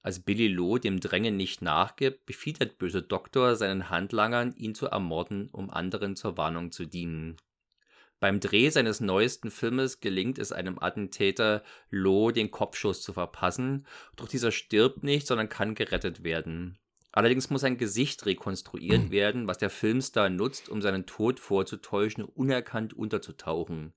[0.00, 4.86] Als Billy Loh dem Drängen nicht nachgibt, befiehlt der böse Doktor seinen Handlangern, ihn zu
[4.86, 7.36] ermorden, um anderen zur Warnung zu dienen.
[8.20, 14.28] Beim Dreh seines neuesten Filmes gelingt es einem Attentäter, Lo den Kopfschuss zu verpassen, doch
[14.28, 16.78] dieser stirbt nicht, sondern kann gerettet werden.
[17.12, 22.36] Allerdings muss sein Gesicht rekonstruiert werden, was der Filmstar nutzt, um seinen Tod vorzutäuschen und
[22.36, 23.94] unerkannt unterzutauchen.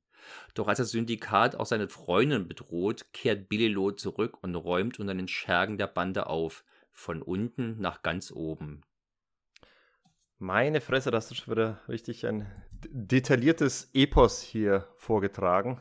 [0.53, 5.27] Doch als das Syndikat auch seine Freundin bedroht, kehrt Bililo zurück und räumt unter den
[5.27, 8.81] Schergen der Bande auf, von unten nach ganz oben.
[10.39, 12.49] Meine Fresse, da hast du schon wieder richtig ein
[12.91, 15.79] detailliertes Epos hier vorgetragen,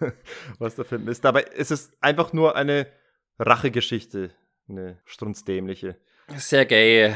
[0.58, 1.24] was der Film ist.
[1.24, 2.86] Dabei ist es einfach nur eine
[3.38, 4.30] Rachegeschichte,
[4.68, 5.96] eine strunzdämliche.
[6.36, 7.14] Sehr gay.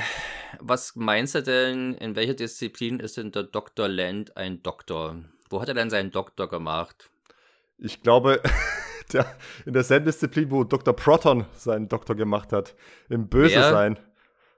[0.61, 3.89] Was meinst du denn, in welcher Disziplin ist denn der Dr.
[3.89, 5.17] Land ein Doktor?
[5.49, 7.11] Wo hat er denn seinen Doktor gemacht?
[7.79, 8.43] Ich glaube,
[9.13, 9.27] der,
[9.65, 10.95] in derselben Disziplin, wo Dr.
[10.95, 12.75] Proton seinen Doktor gemacht hat.
[13.09, 13.99] Im Böse sein.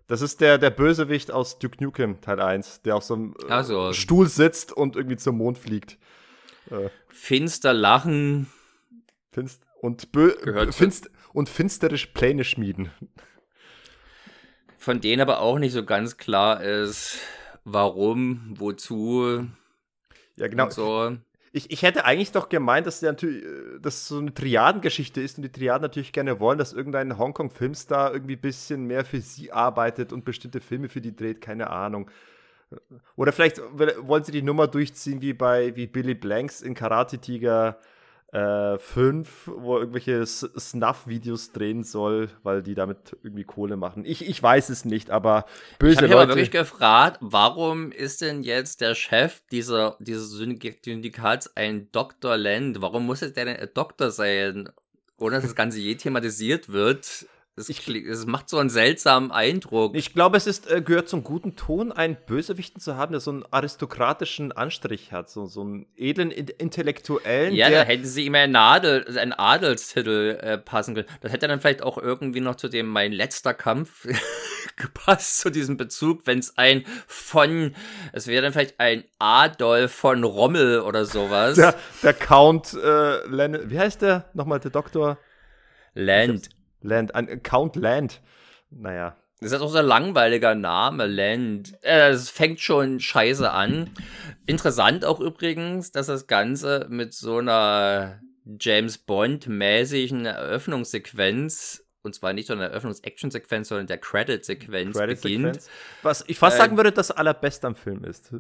[0.08, 3.62] Das ist der, der Bösewicht aus Duke Nukem Teil 1, der auf so einem äh,
[3.62, 3.92] so.
[3.92, 5.98] Stuhl sitzt und irgendwie zum Mond fliegt.
[6.70, 8.50] Äh, Finster lachen.
[9.30, 10.32] Finst und, bö
[10.72, 12.90] finst und finsterisch Pläne schmieden.
[14.78, 17.18] Von denen aber auch nicht so ganz klar ist,
[17.64, 19.46] warum, wozu.
[20.36, 20.70] Ja, genau.
[20.70, 21.18] So.
[21.52, 25.42] Ich, ich hätte eigentlich doch gemeint, dass natürlich, äh, dass so eine Triadengeschichte ist und
[25.42, 30.12] die Triaden natürlich gerne wollen, dass irgendein Hongkong-Filmstar irgendwie ein bisschen mehr für sie arbeitet
[30.12, 32.10] und bestimmte Filme für die dreht, keine Ahnung.
[33.16, 37.78] Oder vielleicht wollen sie die Nummer durchziehen wie bei wie Billy Blanks in Karate Tiger
[38.32, 44.04] äh, 5, wo er irgendwelche Snuff-Videos drehen soll, weil die damit irgendwie Kohle machen.
[44.04, 45.46] Ich, ich weiß es nicht, aber
[45.78, 46.12] böse ich Leute.
[46.12, 52.36] Ich habe wirklich gefragt, warum ist denn jetzt der Chef dieser, dieses Syndikats ein Dr.
[52.36, 52.82] Land?
[52.82, 54.68] Warum muss es denn ein Doktor sein?
[55.16, 57.26] Ohne dass das Ganze je thematisiert wird.
[57.58, 59.94] Es, ich, es macht so einen seltsamen Eindruck.
[59.94, 63.30] Ich glaube, es ist, äh, gehört zum guten Ton, einen Bösewichten zu haben, der so
[63.30, 67.54] einen aristokratischen Anstrich hat, so, so einen edlen Intellektuellen.
[67.54, 71.08] Ja, da hätten sie ihm einen, Adel, einen Adelstitel äh, passen können.
[71.20, 74.06] Das hätte dann vielleicht auch irgendwie noch zu dem Mein letzter Kampf
[74.76, 77.74] gepasst, zu diesem Bezug, wenn es ein von,
[78.12, 81.56] es wäre dann vielleicht ein Adolf von Rommel oder sowas.
[81.56, 85.18] Der, der Count, äh, Len wie heißt der nochmal, der Doktor?
[85.94, 86.50] Land.
[86.80, 88.20] Land, ein Count Land.
[88.70, 89.16] Naja.
[89.40, 91.74] Das ist auch so ein langweiliger Name, Land.
[91.82, 93.90] Äh, es fängt schon scheiße an.
[94.46, 98.20] Interessant auch übrigens, dass das Ganze mit so einer
[98.58, 105.60] James Bond-mäßigen Eröffnungssequenz und zwar nicht so eine Eröffnungs-Action-Sequenz, sondern der Credit-Sequenz Credit beginnt.
[106.02, 108.32] Was ich fast äh, sagen würde, das allerbeste am Film ist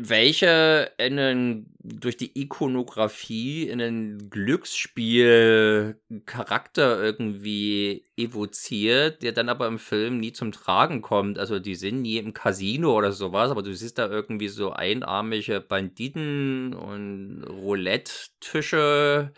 [0.00, 9.78] welche in einen, durch die Ikonografie in einen Glücksspiel-Charakter irgendwie evoziert, der dann aber im
[9.78, 11.38] Film nie zum Tragen kommt.
[11.38, 15.60] Also die sind nie im Casino oder sowas, aber du siehst da irgendwie so einarmige
[15.60, 19.32] Banditen und Roulette-Tische.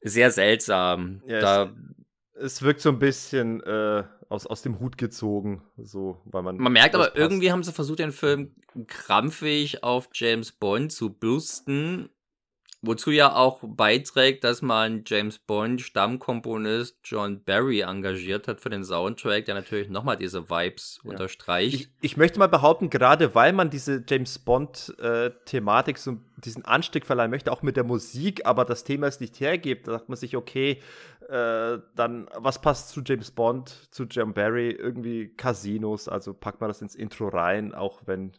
[0.00, 1.20] Sehr seltsam.
[1.26, 1.72] Ja, da,
[2.38, 6.56] es, wirkt so ein bisschen äh, aus, aus dem Hut gezogen, so, weil man.
[6.56, 7.16] Man merkt aber, passt.
[7.16, 8.54] irgendwie haben sie versucht, den Film
[8.86, 12.10] krampfig auf James Bond zu bürsten,
[12.86, 18.84] wozu ja auch beiträgt, dass man James Bond Stammkomponist John Barry engagiert hat für den
[18.84, 21.10] Soundtrack, der natürlich nochmal diese Vibes ja.
[21.10, 21.74] unterstreicht.
[21.74, 27.06] Ich, ich, möchte mal behaupten, gerade weil man diese James Bond-Thematik, äh, so diesen Anstieg
[27.06, 30.16] verleihen möchte, auch mit der Musik, aber das Thema es nicht hergibt, da sagt man
[30.16, 30.80] sich, okay,
[31.28, 34.70] äh, dann, was passt zu James Bond, zu John Barry?
[34.70, 38.32] Irgendwie Casinos, also packt man das ins Intro rein, auch wenn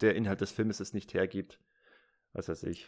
[0.00, 1.58] der Inhalt des Filmes es nicht hergibt.
[2.36, 2.86] Was weiß ich.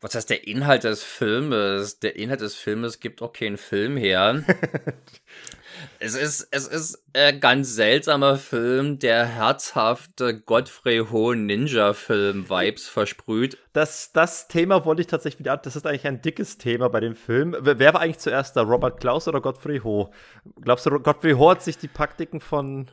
[0.00, 1.98] Was heißt der Inhalt des Filmes?
[1.98, 4.42] Der Inhalt des Filmes gibt auch keinen Film her.
[5.98, 13.58] es ist, es ist ein ganz seltsamer Film, der herzhafte Godfrey Ho Ninja-Film-Vibes versprüht.
[13.72, 17.14] Das, das Thema wollte ich tatsächlich wieder Das ist eigentlich ein dickes Thema bei dem
[17.14, 17.56] Film.
[17.60, 18.62] Wer war eigentlich zuerst da?
[18.62, 20.12] Robert Klaus oder Godfrey Ho?
[20.60, 22.90] Glaubst du, Godfrey Ho hat sich die Praktiken von.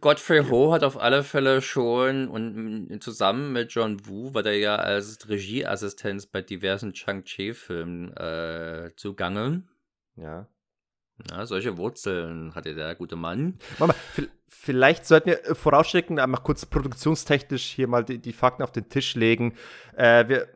[0.00, 4.76] Godfrey Ho hat auf alle Fälle schon und zusammen mit John Woo war der ja
[4.76, 9.64] als Regieassistenz bei diversen Chang-Chi-Filmen äh, zugange.
[10.16, 10.48] Ja.
[11.30, 13.58] Ja, solche Wurzeln hatte der gute Mann.
[13.78, 13.94] Mama,
[14.48, 18.88] vielleicht sollten wir äh, vorausschicken, einmal kurz produktionstechnisch hier mal die, die Fakten auf den
[18.88, 19.54] Tisch legen.
[19.96, 20.48] Äh, wir,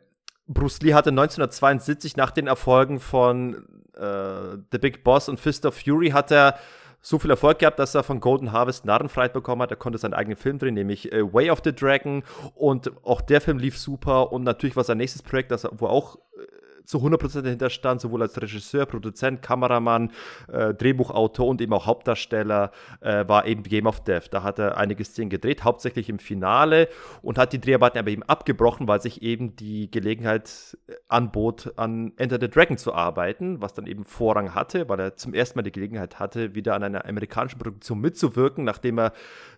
[0.46, 5.74] Bruce Lee hatte 1972 nach den Erfolgen von äh, The Big Boss und Fist of
[5.74, 6.58] Fury hat er
[7.00, 9.70] so viel Erfolg gehabt, dass er von Golden Harvest Narrenfreiheit bekommen hat.
[9.70, 12.22] Er konnte seinen eigenen Film drehen, nämlich äh, Way of the Dragon.
[12.54, 14.32] Und auch der Film lief super.
[14.32, 16.46] Und natürlich war sein nächstes Projekt, das, wo er auch äh,
[16.84, 20.10] zu 100% dahinter stand, sowohl als Regisseur, Produzent, Kameramann,
[20.52, 22.70] äh, Drehbuchautor und eben auch Hauptdarsteller,
[23.00, 24.28] äh, war eben Game of Death.
[24.30, 26.88] Da hat er einige Szenen gedreht, hauptsächlich im Finale
[27.22, 32.12] und hat die Dreharbeiten aber eben abgebrochen, weil sich eben die Gelegenheit äh, anbot, an
[32.16, 35.62] Enter the Dragon zu arbeiten, was dann eben Vorrang hatte, weil er zum ersten Mal
[35.62, 39.12] die Gelegenheit hatte, wieder an einer amerikanischen Produktion mitzuwirken, nachdem er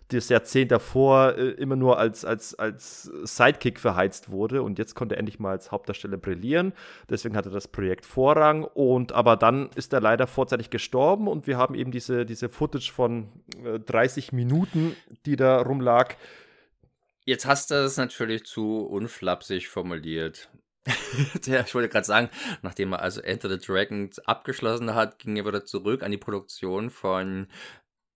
[0.09, 5.15] das Jahrzehnt davor äh, immer nur als, als, als Sidekick verheizt wurde und jetzt konnte
[5.15, 6.73] er endlich mal als Hauptdarsteller brillieren.
[7.09, 11.57] Deswegen hatte das Projekt Vorrang und aber dann ist er leider vorzeitig gestorben und wir
[11.57, 13.29] haben eben diese, diese Footage von
[13.63, 14.95] äh, 30 Minuten,
[15.25, 16.15] die da rumlag.
[17.25, 20.49] Jetzt hast du es natürlich zu unflapsig formuliert.
[21.35, 22.29] ich wollte gerade sagen,
[22.61, 26.89] nachdem er also Enter the Dragon abgeschlossen hat, ging er wieder zurück an die Produktion
[26.89, 27.47] von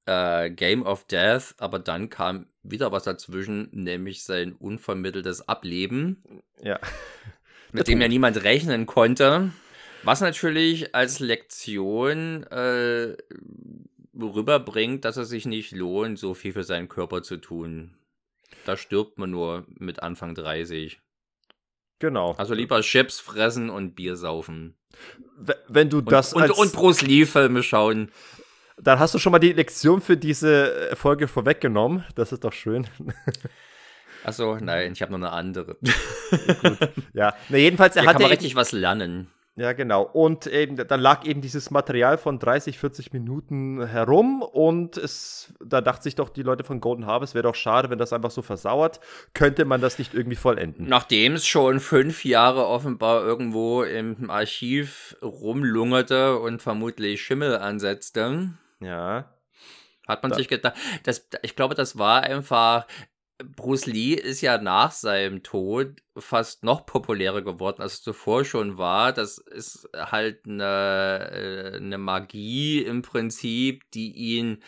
[0.06, 6.24] äh, Game of Death, aber dann kam wieder was dazwischen, nämlich sein unvermitteltes Ableben.
[6.62, 6.80] Ja.
[7.72, 9.52] Mit dem ja niemand rechnen konnte.
[10.04, 13.16] Was natürlich als Lektion äh,
[14.20, 17.95] rüberbringt, dass es sich nicht lohnt, so viel für seinen Körper zu tun.
[18.66, 20.99] Da stirbt man nur mit Anfang 30.
[21.99, 22.34] Genau.
[22.34, 24.76] Also lieber Chips fressen und Bier saufen.
[25.68, 28.12] Wenn du das und, und, und Bruce Lee-Filme schauen.
[28.84, 32.04] Dann hast du schon mal die Lektion für diese Folge vorweggenommen.
[32.16, 32.88] Das ist doch schön.
[34.24, 35.78] Achso, nein, ich habe noch eine andere.
[36.62, 36.90] Gut.
[37.14, 39.28] Ja, na, jedenfalls, er kann man richtig was lernen.
[39.58, 40.04] Ja, genau.
[40.04, 45.82] Und eben, dann lag eben dieses Material von 30, 40 Minuten herum und es, da
[45.82, 48.42] dachte sich doch die Leute von Golden Harvest, wäre doch schade, wenn das einfach so
[48.42, 49.02] versauert.
[49.34, 50.88] Könnte man das nicht irgendwie vollenden?
[50.88, 58.52] Nachdem es schon fünf Jahre offenbar irgendwo im Archiv rumlungerte und vermutlich Schimmel ansetzte.
[58.82, 59.34] Ja.
[60.08, 60.38] Hat man da.
[60.38, 62.88] sich gedacht, das, ich glaube, das war einfach,
[63.38, 68.78] Bruce Lee ist ja nach seinem Tod fast noch populärer geworden, als es zuvor schon
[68.78, 69.14] war.
[69.14, 74.64] Das ist halt eine, eine Magie im Prinzip, die ihn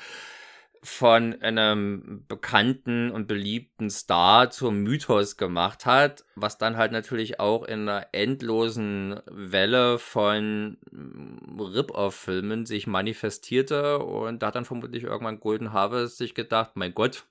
[0.83, 7.63] von einem bekannten und beliebten Star zum Mythos gemacht hat, was dann halt natürlich auch
[7.63, 10.77] in einer endlosen Welle von
[11.57, 17.23] Rip-Off-Filmen sich manifestierte und da hat dann vermutlich irgendwann Golden Harvest sich gedacht, mein Gott,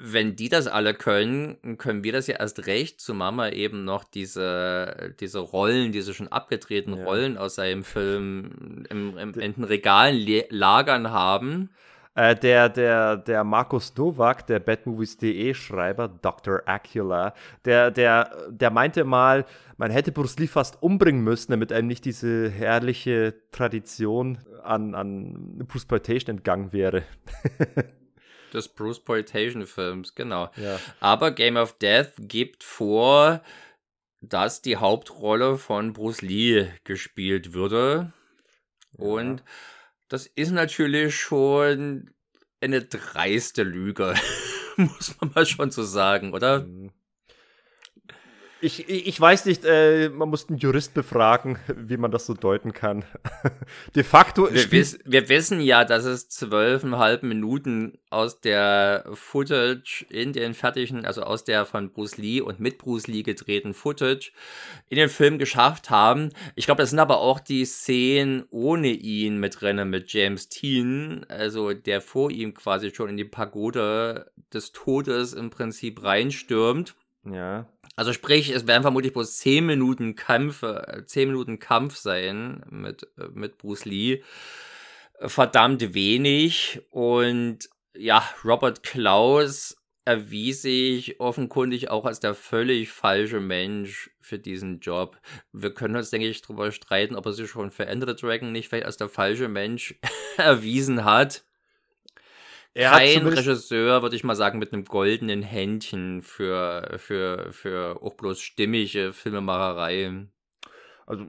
[0.00, 4.04] wenn die das alle können, können wir das ja erst recht, zumal wir eben noch
[4.04, 7.04] diese, diese Rollen, diese schon abgedrehten ja.
[7.04, 11.70] Rollen aus seinem Film im, im, in den Regalen lagern haben.
[12.18, 16.62] Äh, der, der, der Markus Nowak, der Badmovies.de Schreiber, Dr.
[16.66, 17.32] Acula,
[17.64, 19.46] der, der, der meinte mal,
[19.76, 25.58] man hätte Bruce Lee fast umbringen müssen, damit einem nicht diese herrliche Tradition an, an
[25.68, 27.04] Bruce Plantation entgangen wäre.
[28.52, 30.50] des Bruce Poitation Films, genau.
[30.56, 30.80] Ja.
[30.98, 33.42] Aber Game of Death gibt vor,
[34.20, 38.12] dass die Hauptrolle von Bruce Lee gespielt würde.
[38.98, 39.04] Ja.
[39.04, 39.44] Und
[40.08, 42.10] das ist natürlich schon
[42.60, 44.14] eine dreiste Lüge,
[44.76, 46.64] muss man mal schon so sagen, oder?
[46.66, 46.90] Mhm.
[48.60, 52.72] Ich, ich weiß nicht, äh, man muss einen Jurist befragen, wie man das so deuten
[52.72, 53.04] kann.
[53.94, 54.52] De facto.
[54.52, 61.06] Wir, wiss, wir, wissen ja, dass es zwölfeinhalb Minuten aus der Footage in den fertigen,
[61.06, 64.32] also aus der von Bruce Lee und mit Bruce Lee gedrehten Footage
[64.88, 66.30] in den Film geschafft haben.
[66.56, 71.24] Ich glaube, das sind aber auch die Szenen ohne ihn mit drin, mit James Teen,
[71.28, 76.96] also der vor ihm quasi schon in die Pagode des Todes im Prinzip reinstürmt.
[77.32, 77.66] Ja.
[77.96, 83.58] Also sprich, es werden vermutlich bloß 10 Minuten Kämpfe, 10 Minuten Kampf sein mit, mit
[83.58, 84.22] Bruce Lee.
[85.20, 86.80] Verdammt wenig.
[86.90, 94.80] Und ja, Robert Klaus erwies sich offenkundig auch als der völlig falsche Mensch für diesen
[94.80, 95.20] Job.
[95.52, 98.68] Wir können uns, denke ich, darüber streiten, ob er sich schon für Ender Dragon nicht
[98.68, 99.96] vielleicht als der falsche Mensch
[100.38, 101.44] erwiesen hat.
[102.78, 108.14] Er Kein Regisseur, würde ich mal sagen, mit einem goldenen Händchen für, für, für auch
[108.14, 110.28] bloß stimmige Filmemacherei.
[111.04, 111.24] Also,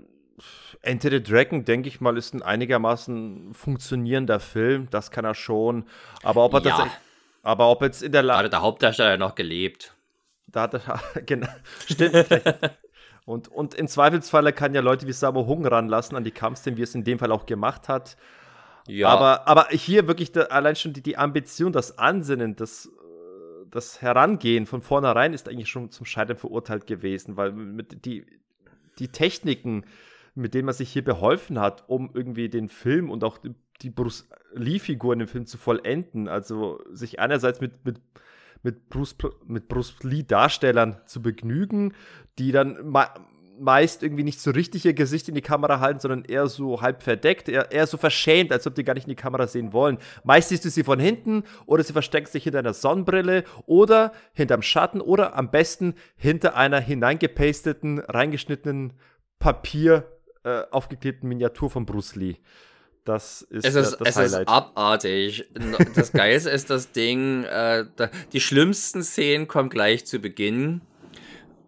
[0.83, 4.89] Enter the Dragon, denke ich mal, ist ein einigermaßen funktionierender Film.
[4.91, 5.85] Das kann er schon.
[6.21, 6.77] Aber ob er ja.
[6.77, 6.87] das.
[7.41, 8.43] Aber ob jetzt in der Lage.
[8.43, 9.95] Da hat der Hauptdarsteller noch gelebt.
[10.45, 11.01] Da hat er.
[11.25, 11.47] genau.
[11.87, 12.27] Stimmt.
[13.25, 16.83] und, und im Zweifelsfalle kann ja Leute wie Sabo Hung ranlassen an die Kampfszenen, wie
[16.83, 18.17] es in dem Fall auch gemacht hat.
[18.89, 19.09] Ja.
[19.09, 22.89] Aber, aber hier wirklich da, allein schon die, die Ambition, das Ansinnen, das,
[23.69, 28.25] das Herangehen von vornherein ist eigentlich schon zum Scheitern verurteilt gewesen, weil mit die,
[28.97, 29.85] die Techniken,
[30.33, 33.91] mit denen man sich hier beholfen hat, um irgendwie den Film und auch die, die
[33.91, 38.01] Bruce Lee-Figuren im Film zu vollenden, also sich einerseits mit, mit,
[38.63, 39.15] mit, Bruce,
[39.45, 41.93] mit Bruce Lee-Darstellern zu begnügen,
[42.39, 42.87] die dann
[43.60, 47.03] meist irgendwie nicht so richtig ihr Gesicht in die Kamera halten, sondern eher so halb
[47.03, 49.97] verdeckt, eher, eher so verschämt, als ob die gar nicht in die Kamera sehen wollen.
[50.24, 54.62] Meist siehst du sie von hinten oder sie versteckt sich hinter einer Sonnenbrille oder hinterm
[54.62, 58.93] Schatten oder am besten hinter einer hineingepasteten, reingeschnittenen
[59.39, 60.05] Papier
[60.43, 62.38] äh, aufgeklebten Miniatur von Bruce Lee.
[63.05, 64.41] Das ist es ist, das es Highlight.
[64.41, 65.49] ist abartig.
[65.95, 67.86] Das Geilste ist das Ding, äh,
[68.34, 70.82] die schlimmsten Szenen kommen gleich zu Beginn.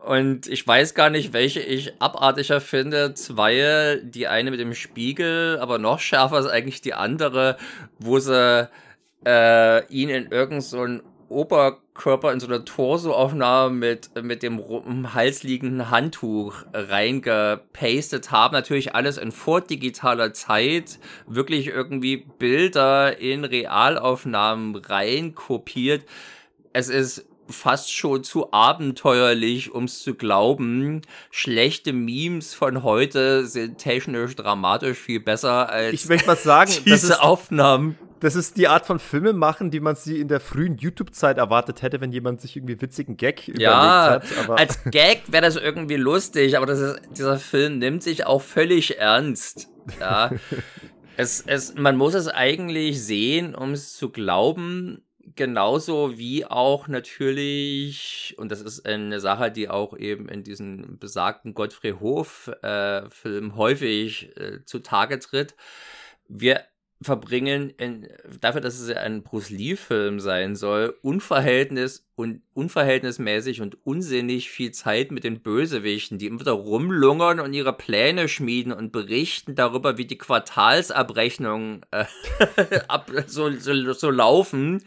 [0.04, 3.14] Und ich weiß gar nicht, welche ich abartiger finde.
[3.14, 7.58] Zwei, die eine mit dem Spiegel, aber noch schärfer ist eigentlich die andere,
[8.00, 8.68] wo sie
[9.26, 10.86] äh, ihn in irgendein so
[11.32, 18.54] Oberkörper in so einer Torsoaufnahme mit, mit dem um Hals liegenden Handtuch reingepastet haben.
[18.54, 21.00] Natürlich alles in vordigitaler Zeit.
[21.28, 26.06] Wirklich irgendwie Bilder in Realaufnahmen reinkopiert.
[26.74, 31.02] Es ist fast schon zu abenteuerlich, um es zu glauben.
[31.30, 37.14] Schlechte Memes von heute sind technisch dramatisch viel besser als ich möchte was sagen, diese
[37.14, 37.98] ist, Aufnahmen.
[38.20, 41.82] Das ist die Art von Filme machen, die man sie in der frühen YouTube-Zeit erwartet
[41.82, 44.48] hätte, wenn jemand sich irgendwie witzigen Gag ja, überlegt hat.
[44.48, 48.42] Ja, als Gag wäre das irgendwie lustig, aber das ist, dieser Film nimmt sich auch
[48.42, 49.70] völlig ernst.
[50.00, 50.32] Ja.
[51.18, 55.04] es, es, man muss es eigentlich sehen, um es zu glauben
[55.36, 61.54] genauso wie auch natürlich, und das ist eine Sache, die auch eben in diesem besagten
[61.54, 65.56] Gottfried Hof-Film äh, häufig äh, zutage tritt,
[66.28, 66.66] wir
[67.02, 68.08] verbringen in,
[68.40, 75.12] dafür, dass es ein Bruce Lee-Film sein soll, unverhältnis und unverhältnismäßig und unsinnig viel Zeit
[75.12, 80.06] mit den Bösewichten, die immer wieder rumlungern und ihre Pläne schmieden und berichten darüber, wie
[80.06, 82.06] die Quartalsabrechnungen äh,
[82.88, 84.84] ab, so, so, so laufen,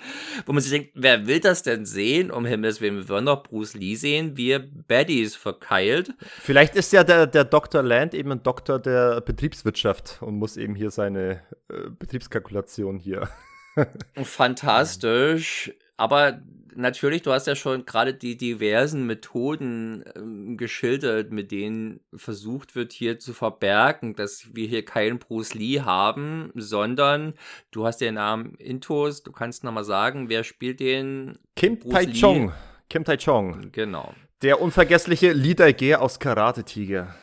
[0.47, 2.31] wo man sich denkt, wer will das denn sehen?
[2.31, 6.13] Um Himmels Willen, wir wollen doch Bruce Lee sehen, wie er Baddies verkeilt.
[6.41, 7.83] Vielleicht ist ja der, der Dr.
[7.83, 13.29] Land eben ein Doktor der Betriebswirtschaft und muss eben hier seine äh, Betriebskalkulation hier.
[14.23, 15.73] Fantastisch.
[15.97, 16.43] Aber
[16.77, 22.93] natürlich, du hast ja schon gerade die diversen Methoden ähm, geschildert, mit denen versucht wird,
[22.93, 27.35] hier zu verbergen, dass wir hier keinen Bruce Lee haben, sondern
[27.71, 31.39] du hast den Namen Intos, du kannst nochmal sagen, wer spielt den?
[31.57, 32.21] Kim Bruce Tai Lee?
[32.21, 32.53] Chong.
[32.89, 33.73] Kim Tai Chong.
[33.73, 34.15] Genau.
[34.43, 37.15] Der unvergessliche Lee Dae aus Karate Tiger.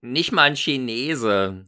[0.00, 1.64] Nicht mal ein Chinese.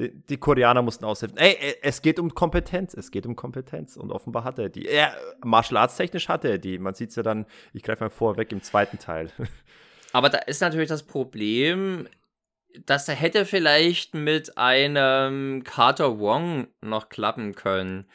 [0.00, 1.36] Die, die, Koreaner mussten aushelfen.
[1.36, 2.94] Ey, es geht um Kompetenz.
[2.94, 3.98] Es geht um Kompetenz.
[3.98, 4.86] Und offenbar hat er die.
[4.86, 6.78] Er, Martial Arts technisch hatte er die.
[6.78, 7.44] Man sieht es ja dann,
[7.74, 9.30] ich greife mal vorweg im zweiten Teil.
[10.14, 12.08] Aber da ist natürlich das Problem,
[12.86, 18.08] dass er hätte vielleicht mit einem Carter Wong noch klappen können.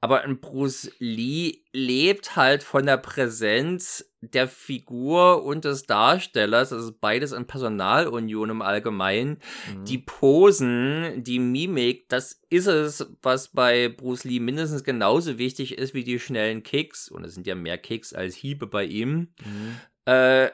[0.00, 6.92] Aber ein Bruce Lee lebt halt von der Präsenz der Figur und des Darstellers, also
[6.98, 9.38] beides in Personalunion im Allgemeinen.
[9.74, 9.84] Mhm.
[9.84, 15.92] Die Posen, die Mimik, das ist es, was bei Bruce Lee mindestens genauso wichtig ist
[15.92, 17.08] wie die schnellen Kicks.
[17.08, 19.32] Und es sind ja mehr Kicks als Hiebe bei ihm.
[19.44, 19.76] Mhm.
[20.04, 20.50] Äh,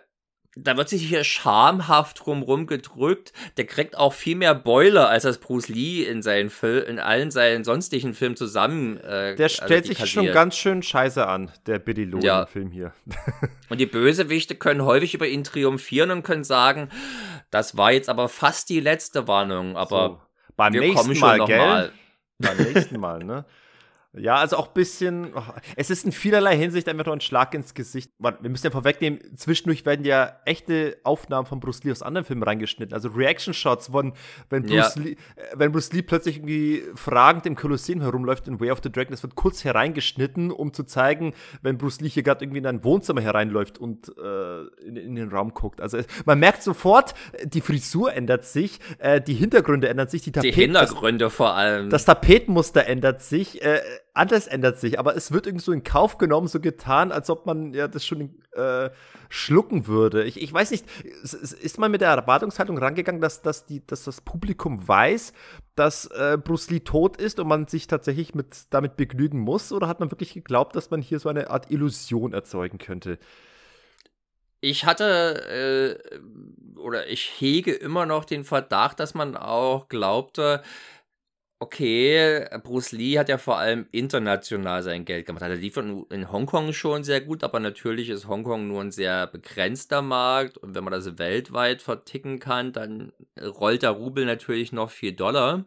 [0.63, 3.33] da wird sich hier schamhaft drumrum gedrückt.
[3.57, 7.31] Der kriegt auch viel mehr Boiler, als das Bruce Lee in seinen Fil in allen
[7.31, 8.97] seinen sonstigen Filmen zusammen.
[8.99, 12.47] Äh, der also stellt sich schon ganz schön scheiße an, der Billy Lowe ja.
[12.47, 12.93] Film hier.
[13.69, 16.89] und die Bösewichte können häufig über ihn triumphieren und können sagen,
[17.51, 20.53] das war jetzt aber fast die letzte Warnung, aber so.
[20.57, 21.59] beim wir nächsten kommen schon Mal, gell?
[21.59, 21.93] mal.
[22.39, 23.45] Beim nächsten Mal, ne?
[24.17, 25.33] Ja, also auch ein bisschen.
[25.35, 25.43] Oh,
[25.77, 28.11] es ist in vielerlei Hinsicht einfach nur ein Schlag ins Gesicht.
[28.19, 32.43] Wir müssen ja vorwegnehmen, zwischendurch werden ja echte Aufnahmen von Bruce Lee aus anderen Filmen
[32.43, 32.95] reingeschnitten.
[32.95, 34.13] Also Reaction-Shots, wenn,
[34.49, 34.91] Bruce ja.
[34.97, 35.17] Lee, äh,
[35.57, 39.23] wenn Bruce Lee plötzlich irgendwie fragend im Kolosseum herumläuft in Way of the Dragon, das
[39.23, 43.21] wird kurz hereingeschnitten, um zu zeigen, wenn Bruce Lee hier gerade irgendwie in ein Wohnzimmer
[43.21, 45.83] hereinläuft und äh, in, in, den Raum guckt.
[45.83, 50.55] Also man merkt sofort, die Frisur ändert sich, äh, die Hintergründe ändern sich, die Tapeten.
[50.55, 51.91] Die Hintergründe das, vor allem.
[51.91, 53.63] Das Tapetenmuster ändert sich.
[53.63, 53.81] Äh,
[54.19, 57.47] alles ändert sich, aber es wird irgendwie so in Kauf genommen, so getan, als ob
[57.47, 58.91] man ja das schon äh,
[59.29, 60.25] schlucken würde.
[60.25, 60.85] Ich, ich weiß nicht,
[61.23, 65.33] ist man mit der Erwartungshaltung rangegangen, dass, dass, die, dass das Publikum weiß,
[65.77, 69.71] dass äh, Bruce Lee tot ist und man sich tatsächlich mit, damit begnügen muss?
[69.71, 73.19] Oder hat man wirklich geglaubt, dass man hier so eine Art Illusion erzeugen könnte?
[74.61, 76.19] Ich hatte äh,
[76.79, 80.62] oder ich hege immer noch den Verdacht, dass man auch glaubte,
[81.61, 85.43] okay, Bruce Lee hat ja vor allem international sein Geld gemacht.
[85.43, 90.03] Er lief in Hongkong schon sehr gut, aber natürlich ist Hongkong nur ein sehr begrenzter
[90.03, 95.13] Markt und wenn man das weltweit verticken kann, dann rollt der Rubel natürlich noch viel
[95.13, 95.65] Dollar.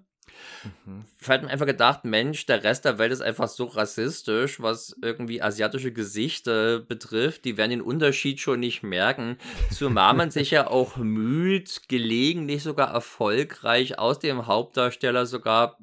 [0.86, 1.06] Mhm.
[1.20, 4.96] Ich hatte mir einfach gedacht, Mensch, der Rest der Welt ist einfach so rassistisch, was
[5.02, 7.46] irgendwie asiatische Gesichter betrifft.
[7.46, 9.38] Die werden den Unterschied schon nicht merken.
[9.72, 15.78] Zumal man sich ja auch müht, gelegentlich sogar erfolgreich aus dem Hauptdarsteller sogar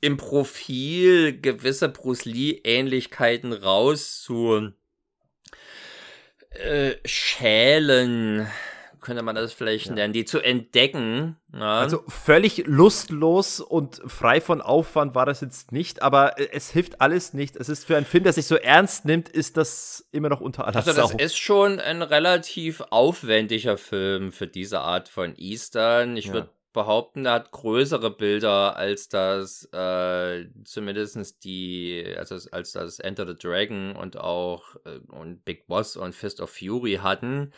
[0.00, 4.72] im Profil gewisse Bruce Lee-Ähnlichkeiten rauszu
[6.50, 8.46] äh, schälen
[9.06, 9.94] könnte man das vielleicht ja.
[9.94, 11.36] nennen, die zu entdecken.
[11.54, 11.78] Ja.
[11.78, 17.00] Also völlig lustlos und frei von Aufwand war das jetzt nicht, aber äh, es hilft
[17.00, 17.54] alles nicht.
[17.54, 20.66] Es ist für einen Film, der sich so ernst nimmt, ist das immer noch unter
[20.66, 21.18] aller Also das Sau.
[21.18, 26.16] ist schon ein relativ aufwendiger Film für diese Art von Eastern.
[26.16, 26.32] Ich ja.
[26.32, 33.24] würde behaupten, er hat größere Bilder als das, äh, zumindest die, also als das Enter
[33.24, 37.52] the Dragon und auch äh, und Big Boss und Fist of Fury hatten.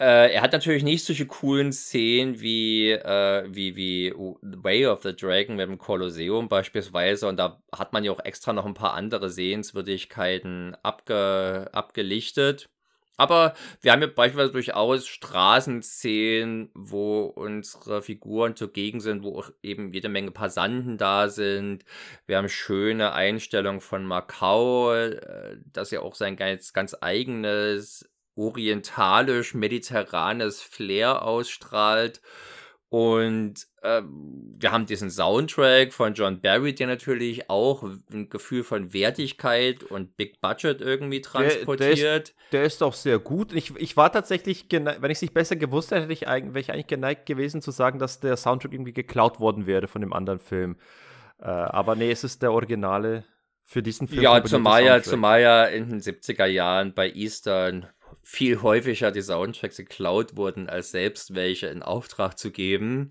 [0.00, 5.14] Äh, er hat natürlich nicht solche coolen Szenen wie, äh, wie, wie Way of the
[5.14, 7.26] Dragon mit dem Kolosseum beispielsweise.
[7.26, 12.68] Und da hat man ja auch extra noch ein paar andere Sehenswürdigkeiten abge, abgelichtet.
[13.16, 19.92] Aber wir haben ja beispielsweise durchaus Straßenszenen, wo unsere Figuren zugegen sind, wo auch eben
[19.92, 21.84] jede Menge Passanten da sind.
[22.26, 30.62] Wir haben schöne Einstellungen von Macau, äh, das ja auch sein ganz, ganz eigenes orientalisch-mediterranes
[30.62, 32.22] Flair ausstrahlt.
[32.90, 38.94] Und äh, wir haben diesen Soundtrack von John Barry, der natürlich auch ein Gefühl von
[38.94, 42.00] Wertigkeit und Big Budget irgendwie transportiert.
[42.00, 43.52] Der, der, ist, der ist, auch sehr gut.
[43.52, 46.60] Ich, ich war tatsächlich, wenn ich es nicht besser gewusst hätte, hätte ich eigentlich, wäre
[46.60, 50.14] ich eigentlich geneigt gewesen zu sagen, dass der Soundtrack irgendwie geklaut worden wäre von dem
[50.14, 50.78] anderen Film.
[51.40, 53.24] Äh, aber nee, es ist der originale
[53.64, 54.22] für diesen Film.
[54.22, 57.86] Ja, zumal ja, zumal ja in den 70er Jahren bei Eastern
[58.30, 63.08] viel häufiger die Soundtracks geklaut wurden, als selbst welche in Auftrag zu geben.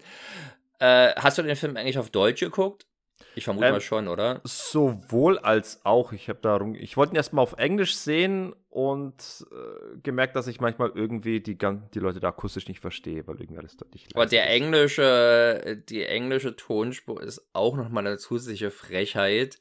[0.78, 2.86] Äh, hast du den Film eigentlich auf Deutsch geguckt?
[3.34, 4.42] Ich vermute ähm, mal schon, oder?
[4.44, 6.14] Sowohl als auch.
[6.14, 10.60] Ich habe darum, ich wollte ihn erstmal auf Englisch sehen und äh, gemerkt, dass ich
[10.62, 14.44] manchmal irgendwie die, die Leute da akustisch nicht verstehe, weil irgendwie alles deutlich Aber der
[14.44, 14.52] ist.
[14.52, 19.58] englische, die englische Tonspur ist auch nochmal eine zusätzliche Frechheit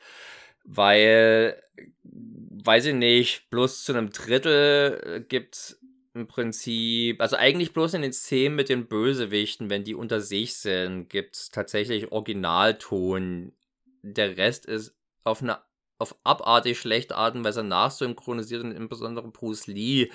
[0.67, 1.63] weil,
[2.03, 5.79] weiß ich nicht, bloß zu einem Drittel äh, gibt
[6.15, 10.57] im Prinzip, also eigentlich bloß in den Szenen mit den Bösewichten, wenn die unter sich
[10.57, 13.53] sind, gibt es tatsächlich Originalton.
[14.03, 15.59] Der Rest ist auf eine
[15.99, 20.11] auf abartig schlechte Art und Weise nachsynchronisiert und insbesondere Bruce Lee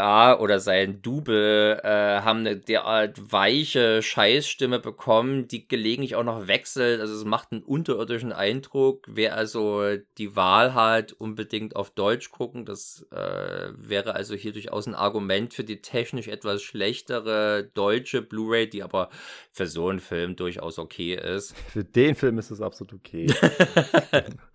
[0.00, 6.46] ja, oder sein Double äh, haben eine derart weiche Scheißstimme bekommen, die gelegentlich auch noch
[6.46, 7.02] wechselt.
[7.02, 9.04] Also es macht einen unterirdischen Eindruck.
[9.10, 9.82] Wer also
[10.16, 15.52] die Wahl hat, unbedingt auf Deutsch gucken, das äh, wäre also hier durchaus ein Argument
[15.52, 19.10] für die technisch etwas schlechtere deutsche Blu-ray, die aber
[19.52, 21.54] für so einen Film durchaus okay ist.
[21.68, 23.26] Für den Film ist es absolut okay.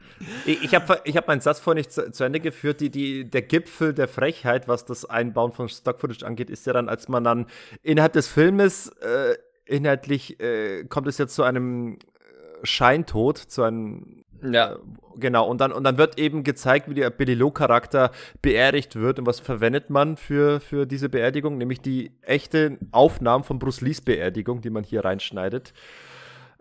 [0.46, 2.80] Ich, habe ich hab meinen Satz vorhin nicht zu, zu, Ende geführt.
[2.80, 6.90] Die, die, der Gipfel der Frechheit, was das Einbauen von Stock-Footage angeht, ist ja dann,
[6.90, 7.48] als man dann
[7.84, 9.36] innerhalb des Filmes äh,
[9.66, 14.74] inhaltlich äh, kommt es jetzt zu einem äh, Scheintod, zu einem ja.
[14.74, 14.78] Äh,
[15.18, 19.20] genau, und dann, und dann wird eben gezeigt, wie der Billy Low-Charakter beerdigt wird.
[19.20, 21.58] Und was verwendet man für, für diese Beerdigung?
[21.58, 25.74] Nämlich die echte Aufnahmen von Bruce Lees Beerdigung, die man hier reinschneidet.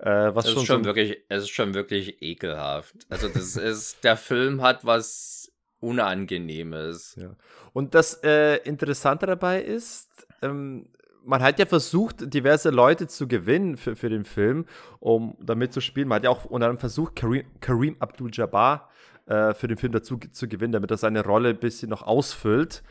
[0.04, 2.94] Äh, was es, schon ist schon so wirklich, es ist schon wirklich ekelhaft.
[3.08, 5.50] Also, das ist, der Film hat was
[5.80, 7.16] Unangenehmes.
[7.16, 7.34] Ja.
[7.72, 10.88] Und das äh, Interessante dabei ist, ähm,
[11.24, 14.66] man hat ja versucht, diverse Leute zu gewinnen für, für den Film,
[15.00, 16.08] um damit zu spielen.
[16.08, 18.90] Man hat ja auch unter anderem versucht, Kareem, Kareem Abdul-Jabbar
[19.24, 22.82] äh, für den Film dazu zu gewinnen, damit er seine Rolle ein bisschen noch ausfüllt.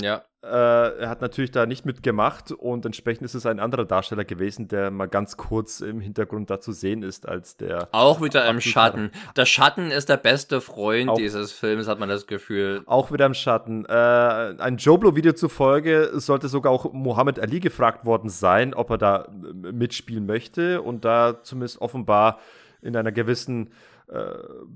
[0.00, 0.22] Ja.
[0.44, 4.66] Äh, er hat natürlich da nicht mitgemacht und entsprechend ist es ein anderer Darsteller gewesen,
[4.66, 7.88] der mal ganz kurz im Hintergrund da zu sehen ist, als der.
[7.92, 9.12] Auch wieder im Schatten.
[9.36, 12.82] Der Schatten ist der beste Freund auch, dieses Films, hat man das Gefühl.
[12.86, 13.84] Auch wieder im Schatten.
[13.84, 19.28] Äh, ein Joblo-Video zufolge sollte sogar auch Muhammad Ali gefragt worden sein, ob er da
[19.30, 22.40] mitspielen möchte und da zumindest offenbar
[22.80, 23.70] in einer gewissen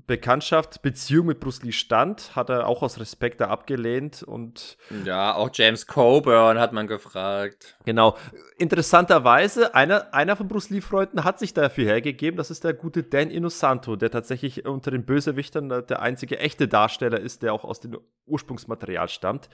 [0.07, 5.35] Bekanntschaft, Beziehung mit Bruce Lee stand, hat er auch aus Respekt da abgelehnt und ja,
[5.35, 7.77] auch James Coburn hat man gefragt.
[7.85, 8.17] Genau.
[8.57, 13.29] Interessanterweise, einer, einer von Bruce Lee-Freunden hat sich dafür hergegeben, das ist der gute Dan
[13.29, 17.99] Inosanto, der tatsächlich unter den Bösewichtern der einzige echte Darsteller ist, der auch aus dem
[18.25, 19.49] Ursprungsmaterial stammt.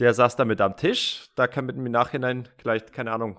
[0.00, 3.38] Der saß da mit am Tisch, da kann mit im Nachhinein vielleicht, keine Ahnung,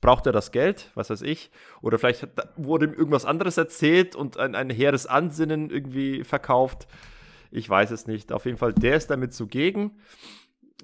[0.00, 1.50] braucht er das Geld, was weiß ich,
[1.82, 6.86] oder vielleicht wurde ihm irgendwas anderes erzählt und ein, ein hehres Ansinnen irgendwie verkauft.
[7.50, 8.32] Ich weiß es nicht.
[8.32, 10.00] Auf jeden Fall, der ist damit zugegen.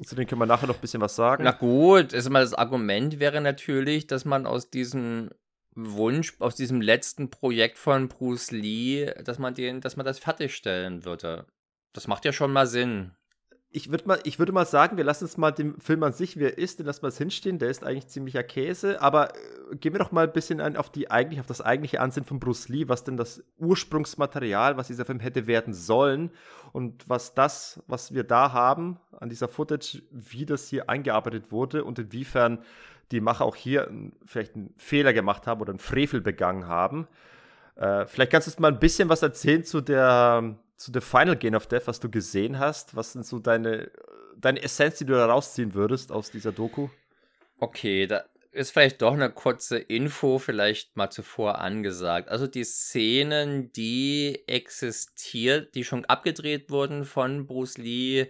[0.02, 1.44] Zu denen können wir nachher noch ein bisschen was sagen.
[1.44, 5.30] Na gut, ist mal das Argument wäre natürlich, dass man aus diesem
[5.76, 11.04] Wunsch aus diesem letzten Projekt von Bruce Lee, dass man den, dass man das fertigstellen
[11.04, 11.46] würde.
[11.92, 13.12] Das macht ja schon mal Sinn
[13.76, 16.44] ich würde mal, ich mal sagen, wir lassen uns mal den Film an sich, wie
[16.44, 17.58] er ist, den lassen wir es hinstehen.
[17.58, 19.02] Der ist eigentlich ziemlicher Käse.
[19.02, 22.00] Aber äh, gehen wir doch mal ein bisschen ein auf die eigentlich, auf das eigentliche
[22.00, 26.30] Ansehen von Bruce Lee, was denn das Ursprungsmaterial, was dieser Film hätte werden sollen
[26.72, 31.82] und was das, was wir da haben an dieser Footage, wie das hier eingearbeitet wurde
[31.82, 32.60] und inwiefern
[33.10, 33.90] die Macher auch hier
[34.24, 37.08] vielleicht einen Fehler gemacht haben oder einen Frevel begangen haben.
[37.74, 41.36] Äh, vielleicht kannst du uns mal ein bisschen was erzählen zu der zu The Final
[41.36, 42.96] Game of Death, was du gesehen hast?
[42.96, 43.90] Was sind so deine,
[44.36, 46.88] deine Essenz, die du da rausziehen würdest aus dieser Doku?
[47.58, 52.28] Okay, da ist vielleicht doch eine kurze Info vielleicht mal zuvor angesagt.
[52.28, 58.28] Also die Szenen, die existiert, die schon abgedreht wurden von Bruce Lee,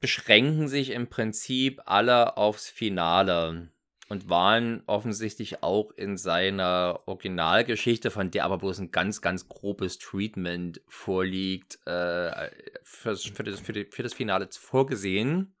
[0.00, 3.70] beschränken sich im Prinzip alle aufs Finale
[4.10, 9.98] und waren offensichtlich auch in seiner Originalgeschichte, von der aber bloß ein ganz, ganz grobes
[9.98, 12.50] Treatment vorliegt, äh,
[12.82, 15.54] für, für, das, für, die, für das Finale vorgesehen.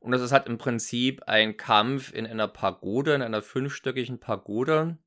[0.00, 4.98] Und das ist halt im Prinzip ein Kampf in einer Pagode, in einer fünfstöckigen Pagode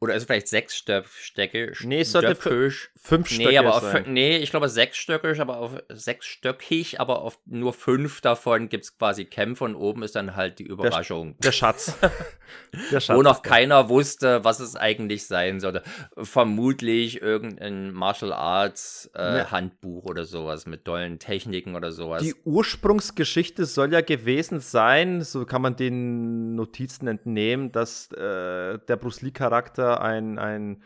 [0.00, 1.82] oder ist es vielleicht sechsstöckig?
[1.82, 4.04] Nee, es sollte fünfstöckig nee, aber sein.
[4.06, 9.24] nee, ich glaube sechsstöckig, aber auf sechsstöckig, aber auf nur fünf davon gibt es quasi
[9.24, 11.34] Kämpfe und oben ist dann halt die Überraschung.
[11.38, 11.98] Der, der Schatz.
[12.92, 15.82] der Schatz Wo noch keiner wusste, was es eigentlich sein sollte.
[16.16, 19.44] Vermutlich irgendein Martial Arts äh, nee.
[19.50, 22.22] Handbuch oder sowas mit tollen Techniken oder sowas.
[22.22, 28.96] Die Ursprungsgeschichte soll ja gewesen sein, so kann man den Notizen entnehmen, dass äh, der
[28.96, 30.82] Bruce Lee Charakter ein, ein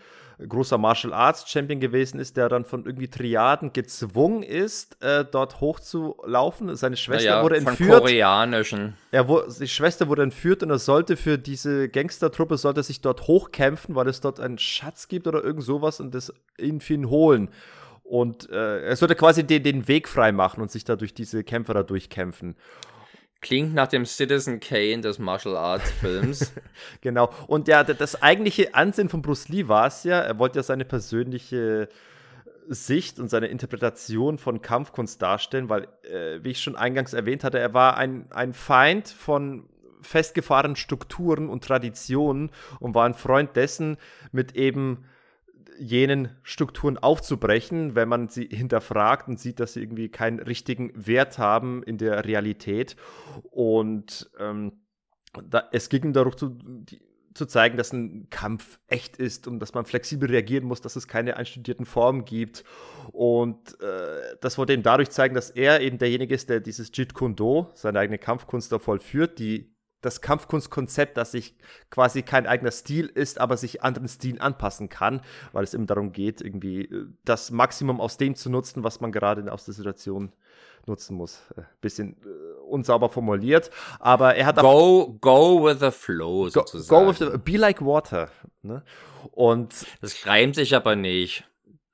[0.48, 5.60] großer Martial Arts Champion gewesen ist, der dann von irgendwie Triaden gezwungen ist, äh, dort
[5.60, 6.74] hochzulaufen.
[6.76, 7.90] Seine Schwester ja, wurde entführt.
[7.90, 8.94] Von koreanischen.
[9.10, 13.26] Er wurde, die Schwester wurde entführt und er sollte für diese Gangstertruppe sollte sich dort
[13.26, 17.08] hochkämpfen, weil es dort einen Schatz gibt oder irgend sowas und das ihn für ihn
[17.08, 17.48] holen.
[18.04, 21.44] Und äh, er sollte quasi den, den Weg frei machen und sich da durch diese
[21.44, 22.56] Kämpfer da durchkämpfen.
[23.42, 26.52] Klingt nach dem Citizen Kane des Martial Arts Films.
[27.00, 27.30] genau.
[27.48, 30.84] Und ja, das eigentliche Ansehen von Bruce Lee war es ja, er wollte ja seine
[30.84, 31.88] persönliche
[32.68, 37.58] Sicht und seine Interpretation von Kampfkunst darstellen, weil, äh, wie ich schon eingangs erwähnt hatte,
[37.58, 39.64] er war ein, ein Feind von
[40.02, 43.96] festgefahrenen Strukturen und Traditionen und war ein Freund dessen,
[44.30, 45.04] mit eben
[45.78, 51.38] jenen Strukturen aufzubrechen, wenn man sie hinterfragt und sieht, dass sie irgendwie keinen richtigen Wert
[51.38, 52.96] haben in der Realität.
[53.50, 54.72] Und ähm,
[55.48, 57.00] da, es ging darum zu, die,
[57.34, 61.08] zu zeigen, dass ein Kampf echt ist und dass man flexibel reagieren muss, dass es
[61.08, 62.64] keine einstudierten Formen gibt.
[63.10, 67.14] Und äh, das wollte eben dadurch zeigen, dass er eben derjenige ist, der dieses Jeet
[67.14, 69.71] Kune Do, seine eigene Kampfkunst da vollführt, die
[70.02, 71.54] das Kampfkunstkonzept, dass sich
[71.90, 75.22] quasi kein eigener Stil ist, aber sich anderen Stilen anpassen kann,
[75.52, 79.12] weil es eben darum geht, irgendwie äh, das Maximum aus dem zu nutzen, was man
[79.12, 80.32] gerade aus der Situation
[80.86, 81.42] nutzen muss.
[81.56, 87.04] Äh, bisschen äh, unsauber formuliert, aber er hat go go with the flow sozusagen.
[87.04, 88.28] Go, with the, be like water.
[88.62, 88.82] Ne?
[89.30, 91.44] Und das reimt sich aber nicht.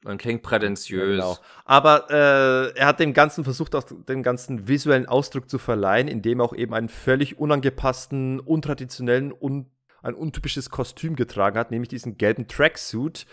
[0.08, 1.20] Man klingt prätentiös.
[1.20, 1.36] Genau.
[1.66, 6.40] Aber äh, er hat dem Ganzen versucht, auch den ganzen visuellen Ausdruck zu verleihen, indem
[6.40, 9.66] er auch eben einen völlig unangepassten, untraditionellen, un
[10.00, 13.26] ein untypisches Kostüm getragen hat, nämlich diesen gelben Tracksuit,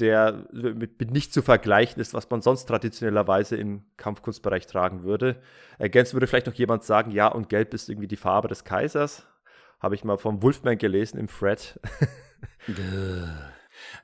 [0.00, 5.40] der mit, nicht zu vergleichen ist, was man sonst traditionellerweise im Kampfkunstbereich tragen würde.
[5.78, 9.28] Ergänzt würde vielleicht noch jemand sagen, ja, und gelb ist irgendwie die Farbe des Kaisers.
[9.78, 11.78] Habe ich mal vom Wolfman gelesen im Thread.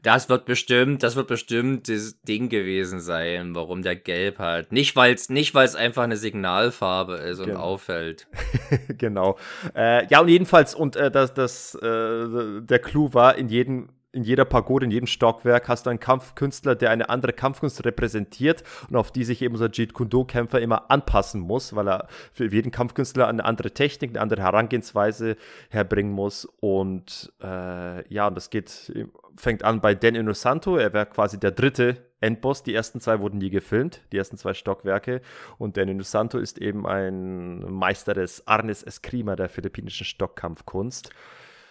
[0.03, 4.73] Das wird bestimmt, das wird bestimmt das Ding gewesen sein, warum der gelb hat.
[4.73, 7.61] Nicht, weil es nicht weil's einfach eine Signalfarbe ist und genau.
[7.61, 8.27] auffällt.
[8.99, 9.39] genau.
[9.75, 14.23] Äh, ja, und jedenfalls, und äh, das, das, äh, der Clou war, in jedem in
[14.23, 18.97] jeder Pagode, in jedem Stockwerk hast du einen Kampfkünstler, der eine andere Kampfkunst repräsentiert und
[18.97, 22.71] auf die sich eben unser Jeet Kune Do-Kämpfer immer anpassen muss, weil er für jeden
[22.71, 25.37] Kampfkünstler eine andere Technik, eine andere Herangehensweise
[25.69, 26.47] herbringen muss.
[26.61, 28.93] Und äh, ja, und das geht,
[29.37, 32.63] fängt an bei Dan Inosanto, er wäre quasi der dritte Endboss.
[32.63, 35.21] Die ersten zwei wurden nie gefilmt, die ersten zwei Stockwerke.
[35.59, 41.11] Und Dan Inosanto ist eben ein Meister des Arnes Eskrima, der philippinischen Stockkampfkunst.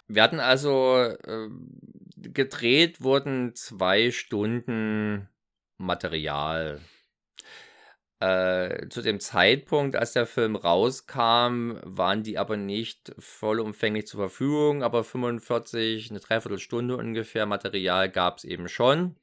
[0.06, 1.48] Wir hatten also äh,
[2.16, 5.28] gedreht wurden zwei Stunden
[5.78, 6.80] Material.
[8.20, 14.82] Äh, zu dem Zeitpunkt, als der Film rauskam, waren die aber nicht vollumfänglich zur Verfügung,
[14.82, 19.16] aber 45, eine Dreiviertelstunde ungefähr Material gab es eben schon.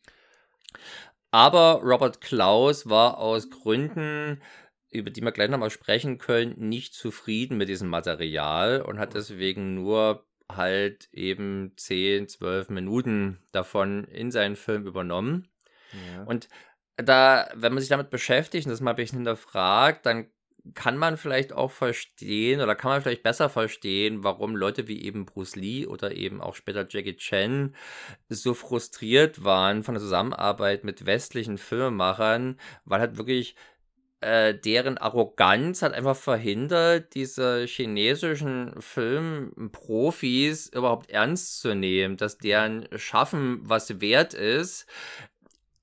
[1.31, 4.41] Aber Robert Klaus war aus Gründen,
[4.89, 9.73] über die wir gleich nochmal sprechen können, nicht zufrieden mit diesem Material und hat deswegen
[9.73, 10.25] nur
[10.55, 15.47] halt eben 10, 12 Minuten davon in seinen Film übernommen.
[15.93, 16.23] Ja.
[16.23, 16.47] Und
[16.97, 20.27] da, wenn man sich damit beschäftigt und das mal ein bisschen hinterfragt, dann
[20.75, 25.25] kann man vielleicht auch verstehen oder kann man vielleicht besser verstehen, warum Leute wie eben
[25.25, 27.75] Bruce Lee oder eben auch später Jackie Chan
[28.29, 33.55] so frustriert waren von der Zusammenarbeit mit westlichen Filmemachern, weil halt wirklich
[34.21, 42.87] äh, deren Arroganz hat einfach verhindert, diese chinesischen Filmprofis überhaupt ernst zu nehmen, dass deren
[42.95, 44.85] Schaffen was wert ist.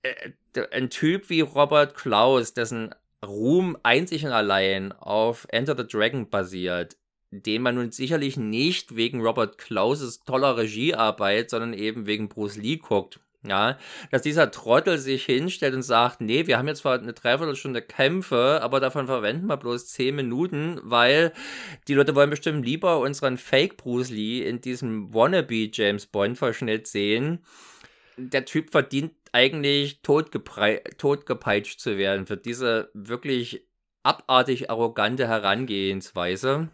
[0.02, 0.30] Äh,
[0.70, 6.96] ein Typ wie Robert Klaus, dessen Ruhm einzig und allein auf Enter the Dragon basiert,
[7.30, 12.76] den man nun sicherlich nicht wegen Robert Klauses toller Regiearbeit, sondern eben wegen Bruce Lee
[12.76, 13.18] guckt.
[13.46, 13.78] Ja,
[14.10, 18.58] dass dieser Trottel sich hinstellt und sagt, nee, wir haben jetzt zwar eine Dreiviertelstunde Kämpfe,
[18.62, 21.32] aber davon verwenden wir bloß zehn Minuten, weil
[21.86, 26.88] die Leute wollen bestimmt lieber unseren Fake Bruce Lee in diesem Wannabe James Bond Verschnitt
[26.88, 27.44] sehen.
[28.16, 33.68] Der Typ verdient eigentlich totgepeitscht zu werden für diese wirklich
[34.02, 36.70] abartig arrogante Herangehensweise.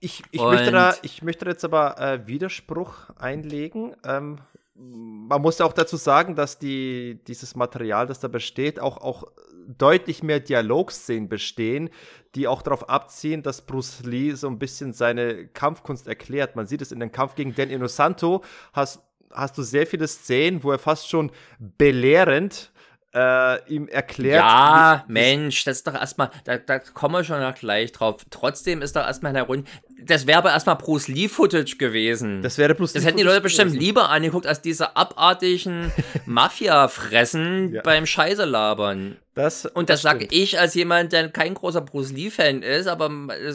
[0.00, 3.94] Ich, ich, möchte, da, ich möchte jetzt aber äh, Widerspruch einlegen.
[4.04, 4.38] Ähm,
[4.80, 9.24] man muss auch dazu sagen, dass die, dieses Material, das da besteht, auch, auch
[9.66, 11.90] deutlich mehr Dialogszenen bestehen,
[12.34, 16.56] die auch darauf abziehen, dass Bruce Lee so ein bisschen seine Kampfkunst erklärt.
[16.56, 20.64] Man sieht es in dem Kampf gegen Dan Inosanto, hast, hast du sehr viele Szenen,
[20.64, 22.72] wo er fast schon belehrend
[23.14, 24.36] äh, ihm erklärt.
[24.36, 28.24] Ja, Mensch, das ist doch erstmal, da, da kommen wir schon gleich drauf.
[28.30, 29.68] Trotzdem ist doch erstmal eine Runde.
[30.02, 32.40] Das wäre aber erstmal Bruce Lee-Footage gewesen.
[32.40, 33.84] Das wäre Bruce Das hätten die Leute bestimmt gewesen.
[33.84, 35.92] lieber angeguckt, als diese abartigen
[36.26, 37.82] Mafia-Fressen ja.
[37.82, 39.16] beim Scheiße labern.
[39.34, 43.10] Das, und das, das sage ich als jemand, der kein großer Bruce Lee-Fan ist, aber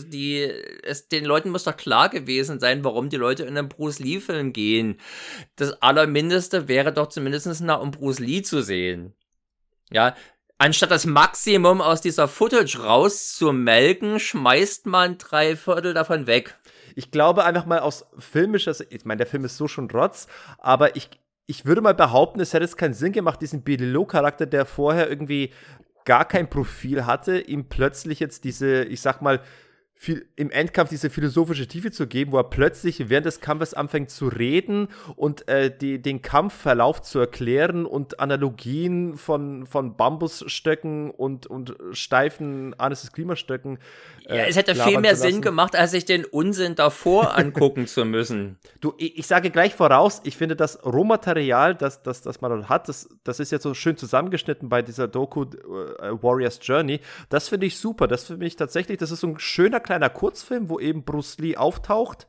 [0.05, 0.49] die,
[0.83, 4.53] es, den Leuten muss doch klar gewesen sein, warum die Leute in einen Bruce Lee-Film
[4.53, 4.99] gehen.
[5.55, 9.13] Das Allermindeste wäre doch zumindest nah, um Bruce Lee zu sehen.
[9.91, 10.15] Ja,
[10.57, 16.57] anstatt das Maximum aus dieser Footage rauszumelken, schmeißt man drei Viertel davon weg.
[16.95, 20.27] Ich glaube einfach mal aus filmischer, ich meine, der Film ist so schon Rotz,
[20.57, 21.09] aber ich,
[21.45, 25.51] ich würde mal behaupten, es hätte es keinen Sinn gemacht, diesen Bililo-Charakter, der vorher irgendwie
[26.05, 29.41] gar kein Profil hatte, ihm plötzlich jetzt diese, ich sag mal,
[29.97, 34.09] viel, im Endkampf diese philosophische Tiefe zu geben, wo er plötzlich während des Kampfes anfängt
[34.09, 41.47] zu reden und äh, die, den Kampfverlauf zu erklären und Analogien von, von Bambusstöcken und,
[41.47, 43.79] und steifen Anis Klimastöcken.
[44.27, 48.03] Äh, ja, es hätte viel mehr Sinn gemacht, als sich den Unsinn davor angucken zu
[48.03, 48.57] müssen.
[48.81, 52.69] Du, ich, ich, sage gleich voraus, ich finde das Rohmaterial, das, das, das man dort
[52.69, 56.99] hat, das, das ist ja so schön zusammengeschnitten bei dieser Doku äh, Warriors Journey.
[57.29, 58.07] Das finde ich super.
[58.07, 61.55] Das finde ich tatsächlich, das ist so ein schöner kleiner Kurzfilm, wo eben Bruce Lee
[61.55, 62.27] auftaucht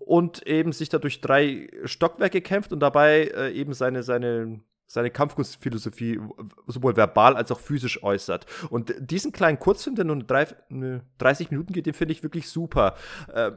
[0.00, 5.10] und eben sich da durch drei Stockwerke kämpft und dabei äh, eben seine, seine, seine
[5.10, 6.20] Kampfkunstphilosophie
[6.66, 8.46] sowohl verbal als auch physisch äußert.
[8.70, 10.46] Und diesen kleinen Kurzfilm, der nur drei,
[11.18, 12.94] 30 Minuten geht, den finde ich wirklich super.
[13.32, 13.52] Äh,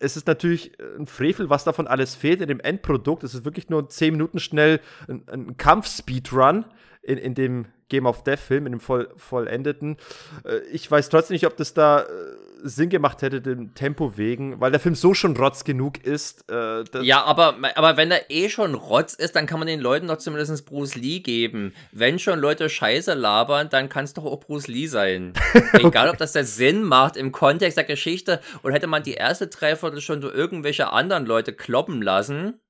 [0.00, 3.24] es ist natürlich ein Frevel, was davon alles fehlt in dem Endprodukt.
[3.24, 6.64] Es ist wirklich nur 10 Minuten schnell ein, ein Kampf-Speedrun
[7.02, 9.96] in, in dem Game of Death Film, in dem voll, vollendeten.
[10.44, 12.06] Äh, ich weiß trotzdem nicht, ob das da äh,
[12.62, 16.44] Sinn gemacht hätte, dem Tempo wegen, weil der Film so schon Rotz genug ist.
[16.50, 20.08] Äh, ja, aber, aber wenn er eh schon Rotz ist, dann kann man den Leuten
[20.08, 21.72] doch zumindest Bruce Lee geben.
[21.92, 25.32] Wenn schon Leute Scheiße labern, dann kann es doch auch Bruce Lee sein.
[25.54, 25.86] okay.
[25.86, 29.46] Egal, ob das der Sinn macht im Kontext der Geschichte und hätte man die erste
[29.46, 32.60] Dreiviertel schon durch irgendwelche anderen Leute kloppen lassen,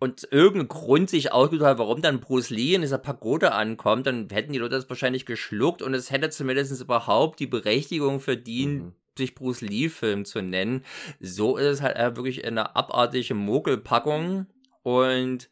[0.00, 4.28] und irgendein Grund sich ausgesucht hat, warum dann Bruce Lee in dieser Pagode ankommt, dann
[4.30, 8.92] hätten die Leute das wahrscheinlich geschluckt und es hätte zumindest überhaupt die Berechtigung verdient, mhm.
[9.16, 10.84] sich Bruce Lee-Film zu nennen.
[11.20, 14.46] So ist es halt wirklich eine abartige Mogelpackung
[14.82, 15.48] und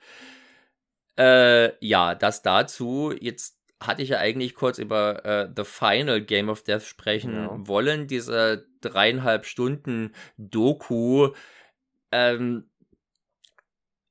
[1.16, 3.12] äh, ja, das dazu.
[3.18, 7.68] Jetzt hatte ich ja eigentlich kurz über äh, The Final Game of Death sprechen ja.
[7.68, 11.30] wollen, diese dreieinhalb Stunden Doku.
[12.10, 12.70] Ähm,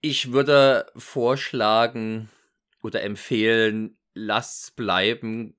[0.03, 2.29] ich würde vorschlagen
[2.81, 5.55] oder empfehlen, lasst's bleiben,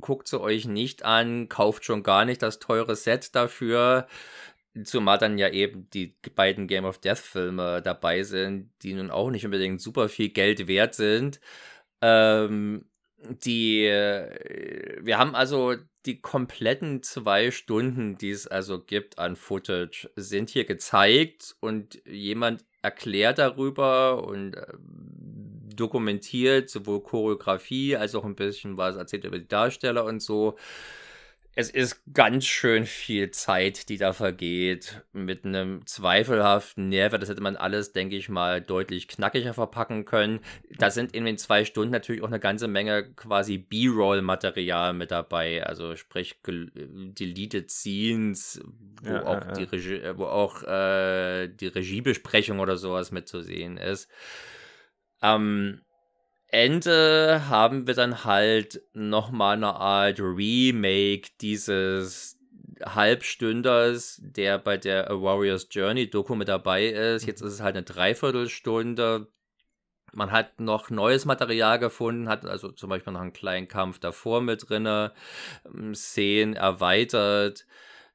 [0.00, 4.06] guckt sie euch nicht an, kauft schon gar nicht das teure Set dafür.
[4.84, 9.30] Zumal dann ja eben die beiden Game of Death Filme dabei sind, die nun auch
[9.30, 11.40] nicht unbedingt super viel Geld wert sind.
[12.02, 12.84] Ähm,
[13.16, 15.74] die, wir haben also
[16.04, 22.64] die kompletten zwei Stunden, die es also gibt an Footage, sind hier gezeigt und jemand
[22.82, 24.66] erklärt darüber und äh,
[25.74, 30.56] dokumentiert sowohl Choreografie als auch ein bisschen was erzählt über die Darsteller und so.
[31.56, 35.04] Es ist ganz schön viel Zeit, die da vergeht.
[35.12, 37.22] Mit einem zweifelhaften Nährwert.
[37.22, 40.40] Das hätte man alles, denke ich mal, deutlich knackiger verpacken können.
[40.78, 45.66] Da sind in den zwei Stunden natürlich auch eine ganze Menge quasi B-Roll-Material mit dabei.
[45.66, 48.62] Also sprich Deleted Scenes,
[49.02, 49.52] wo ja, auch, ja.
[49.52, 54.08] Die, Regie, wo auch äh, die Regiebesprechung oder sowas mitzusehen ist.
[55.20, 55.80] Ähm,
[56.52, 62.38] Ende haben wir dann halt nochmal eine Art Remake dieses
[62.84, 67.26] Halbstünders, der bei der A Warrior's Journey Doku mit dabei ist.
[67.26, 67.48] Jetzt mhm.
[67.48, 69.28] ist es halt eine Dreiviertelstunde.
[70.12, 74.40] Man hat noch neues Material gefunden, hat also zum Beispiel noch einen kleinen Kampf davor
[74.40, 77.66] mit drin, ähm, Szenen erweitert.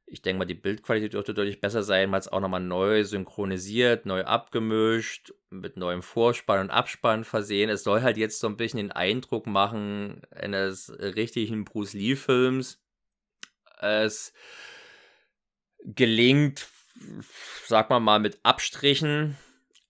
[0.05, 2.09] Ich denke mal, die Bildqualität dürfte deutlich besser sein.
[2.09, 7.69] Man hat es auch nochmal neu synchronisiert, neu abgemischt, mit neuem Vorspann und Abspann versehen.
[7.69, 12.81] Es soll halt jetzt so ein bisschen den Eindruck machen eines richtigen Bruce Lee-Films.
[13.79, 14.33] Es
[15.83, 16.67] gelingt,
[17.65, 19.37] sag mal mal, mit Abstrichen.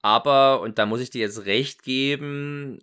[0.02, 2.80] Aber, und da muss ich dir jetzt recht geben,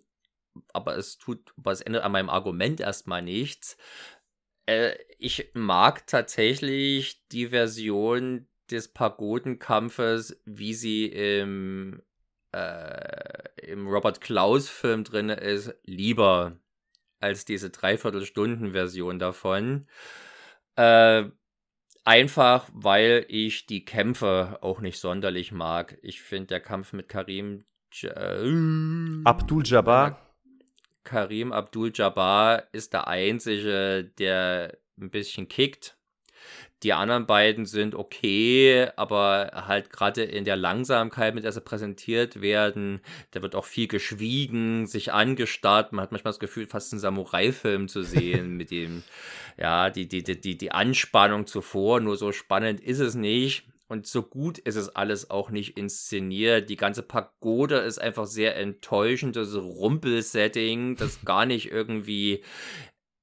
[0.73, 3.77] aber es tut, aber ändert an meinem Argument erstmal nichts.
[4.67, 12.03] Äh, ich mag tatsächlich die Version des Pagodenkampfes, wie sie im,
[12.53, 16.57] äh, im Robert Klaus-Film drin ist, lieber
[17.20, 19.87] als diese Dreiviertelstunden-Version davon.
[20.77, 21.24] Äh,
[22.05, 25.99] einfach, weil ich die Kämpfe auch nicht sonderlich mag.
[26.03, 27.65] Ich finde, der Kampf mit Karim
[29.24, 30.33] Abdul Jabbar
[31.05, 35.97] Karim Abdul-Jabbar ist der einzige, der ein bisschen kickt.
[36.83, 42.41] Die anderen beiden sind okay, aber halt gerade in der Langsamkeit, mit der sie präsentiert
[42.41, 43.01] werden,
[43.31, 45.93] da wird auch viel geschwiegen, sich angestarrt.
[45.93, 49.05] Man hat manchmal das Gefühl, fast einen Samurai-Film zu sehen mit dem,
[49.57, 52.01] ja, die, die, die, die Anspannung zuvor.
[52.01, 53.69] Nur so spannend ist es nicht.
[53.87, 56.71] Und so gut ist es alles auch nicht inszeniert.
[56.71, 62.43] Die ganze Pagode ist einfach sehr enttäuschend, das Rumpelsetting, das gar nicht irgendwie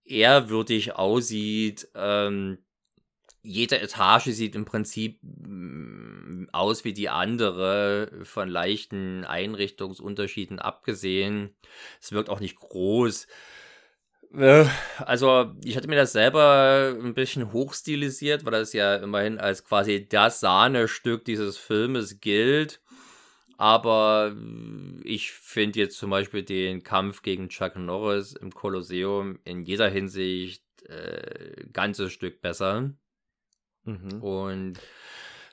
[0.05, 1.87] ehrwürdig aussieht.
[1.95, 2.59] Ähm,
[3.41, 11.55] jede Etage sieht im Prinzip mm, aus wie die andere, von leichten Einrichtungsunterschieden abgesehen.
[12.01, 13.27] Es wirkt auch nicht groß.
[14.33, 14.65] Äh,
[14.99, 20.07] also, ich hatte mir das selber ein bisschen hochstilisiert, weil das ja immerhin als quasi
[20.07, 22.81] das Sahnestück dieses Filmes gilt.
[23.57, 24.33] Aber
[25.03, 30.63] ich finde jetzt zum Beispiel den Kampf gegen Chuck Norris im Kolosseum in jeder Hinsicht
[30.85, 32.93] äh, ganzes Stück besser.
[33.89, 34.21] Mhm.
[34.21, 34.79] Und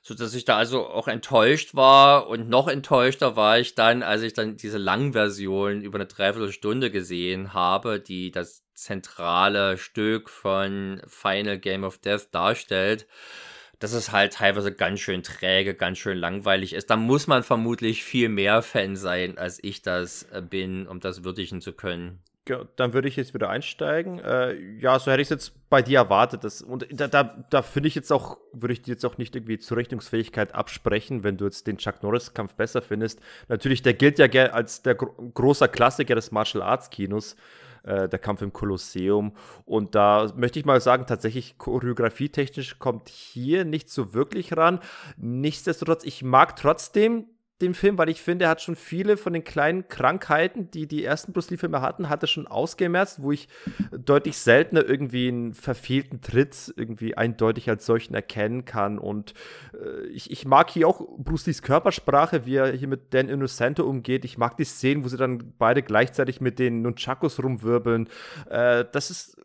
[0.07, 4.23] so dass ich da also auch enttäuscht war und noch enttäuschter war ich dann, als
[4.23, 11.59] ich dann diese Langversion über eine Dreiviertelstunde gesehen habe, die das zentrale Stück von Final
[11.59, 13.09] Game of Death darstellt,
[13.81, 16.89] dass es halt teilweise ganz schön träge, ganz schön langweilig ist.
[16.89, 21.25] Da muss man vermutlich viel mehr Fan sein, als ich das äh, bin, um das
[21.25, 22.21] würdigen zu können.
[22.77, 24.21] Dann würde ich jetzt wieder einsteigen.
[24.21, 26.45] Äh, ja, so hätte ich es jetzt bei dir erwartet.
[26.45, 29.35] Dass, und da, da, da finde ich jetzt auch, würde ich dir jetzt auch nicht
[29.35, 33.21] irgendwie Zurechnungsfähigkeit absprechen, wenn du jetzt den Chuck Norris-Kampf besser findest.
[33.49, 37.37] Natürlich, der gilt ja als der gro großer Klassiker des Martial Arts Kinos.
[37.87, 39.33] Äh, der Kampf im Kolosseum.
[39.65, 44.81] Und da möchte ich mal sagen, tatsächlich choreografietechnisch kommt hier nicht so wirklich ran.
[45.17, 47.27] Nichtsdestotrotz, ich mag trotzdem
[47.63, 51.05] den Film, weil ich finde, er hat schon viele von den kleinen Krankheiten, die die
[51.05, 53.49] ersten Bruce Lee-Filme hatten, hat er schon ausgemerzt, wo ich
[53.97, 58.99] deutlich seltener irgendwie einen verfehlten Tritt irgendwie eindeutig als solchen erkennen kann.
[58.99, 59.33] Und
[59.73, 63.85] äh, ich, ich mag hier auch Bruce Lees Körpersprache, wie er hier mit Dan Innocento
[63.85, 64.27] umgeht.
[64.27, 68.09] Ich mag die Szenen, wo sie dann beide gleichzeitig mit den Nunchakos rumwirbeln.
[68.51, 69.39] Äh, das ist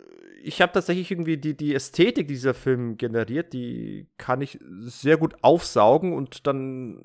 [0.44, 5.18] ich habe tatsächlich irgendwie die, die Ästhetik, die dieser Film generiert, die kann ich sehr
[5.18, 7.04] gut aufsaugen und dann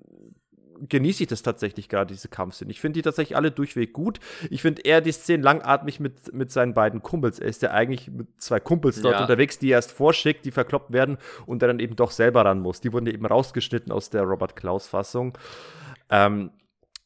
[0.89, 2.71] genieße ich das tatsächlich gerade, diese Kampfszenen.
[2.71, 4.21] Ich finde die tatsächlich alle durchweg gut.
[4.51, 7.39] Ich finde eher die Szenen langatmig mit, mit seinen beiden Kumpels.
[7.39, 9.23] Er ist ja eigentlich mit zwei Kumpels dort ja.
[9.23, 12.61] unterwegs, die er erst vorschickt, die verkloppt werden und der dann eben doch selber ran
[12.61, 12.81] muss.
[12.81, 15.37] Die wurden ja eben rausgeschnitten aus der Robert Klaus-Fassung.
[16.11, 16.51] Ähm,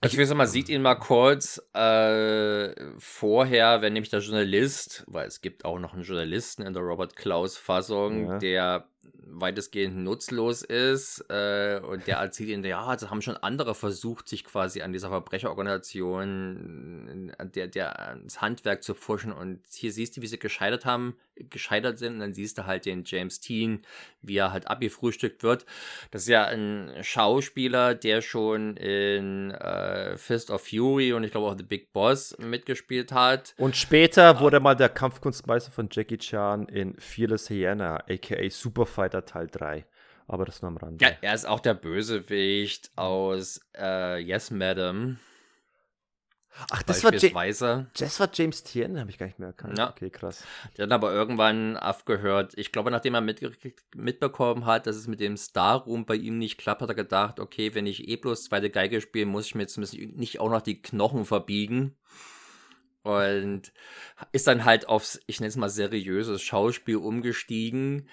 [0.03, 5.29] ich will sagen, man sieht ihn mal kurz äh, vorher, wenn nämlich der Journalist, weil
[5.29, 8.39] es gibt auch noch einen Journalisten in der Robert Klaus-Fassung, ja.
[8.39, 8.87] der
[9.27, 11.25] weitestgehend nutzlos ist.
[11.29, 15.09] Äh, und der erzählt ihnen, ja, das haben schon andere versucht, sich quasi an dieser
[15.09, 19.33] Verbrecherorganisation, an der, der ans Handwerk zu pfuschen.
[19.33, 22.15] Und hier siehst du, wie sie gescheitert haben, gescheitert sind.
[22.15, 23.83] Und dann siehst du halt den James Teen,
[24.23, 25.67] wie er halt abgefrühstückt wird.
[26.11, 31.47] Das ist ja ein Schauspieler, der schon in äh, Fist of Fury und ich glaube
[31.47, 33.55] auch The Big Boss mitgespielt hat.
[33.57, 38.51] Und später wurde er mal der Kampfkunstmeister von Jackie Chan in Fearless Hyena, aka
[39.11, 39.85] Superfighter Teil 3.
[40.27, 41.05] Aber das nur am Rande.
[41.05, 45.19] Ja, er ist auch der Bösewicht aus äh, Yes, Madam.
[46.71, 49.79] Ach, das war, ja das war James Tien, habe ich gar nicht mehr erkannt.
[49.79, 49.91] Ja.
[49.91, 50.45] Okay, krass.
[50.77, 52.53] Der hat aber irgendwann aufgehört.
[52.57, 53.41] Ich glaube, nachdem er mit,
[53.95, 57.39] mitbekommen hat, dass es mit dem Star Room bei ihm nicht klappt, hat er gedacht,
[57.39, 60.61] okay, wenn ich eh bloß zweite Geige spiele, muss ich mir zumindest nicht auch noch
[60.61, 61.97] die Knochen verbiegen.
[63.03, 63.73] Und
[64.33, 68.09] ist dann halt aufs, ich nenne es mal seriöses Schauspiel umgestiegen.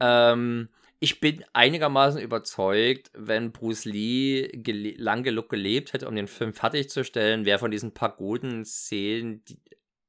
[0.00, 0.68] Ähm,
[1.00, 4.50] ich bin einigermaßen überzeugt, wenn Bruce Lee
[4.96, 9.44] lang genug gelebt hätte, um den Film fertigzustellen, wäre von diesen Pagoden-Szenen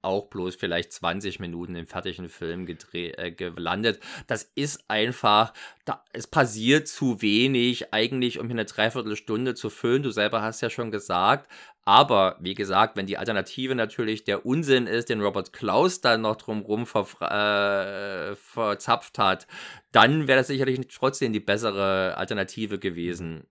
[0.02, 4.00] auch bloß vielleicht 20 Minuten im fertigen Film äh, gelandet.
[4.28, 5.54] Das ist einfach,
[5.86, 10.04] da, es passiert zu wenig eigentlich, um hier eine Dreiviertelstunde zu füllen.
[10.04, 11.52] Du selber hast ja schon gesagt,
[11.90, 16.36] aber wie gesagt, wenn die Alternative natürlich der Unsinn ist, den Robert Klaus dann noch
[16.36, 19.48] drumherum äh, verzapft hat,
[19.92, 23.48] dann wäre das sicherlich trotzdem die bessere Alternative gewesen.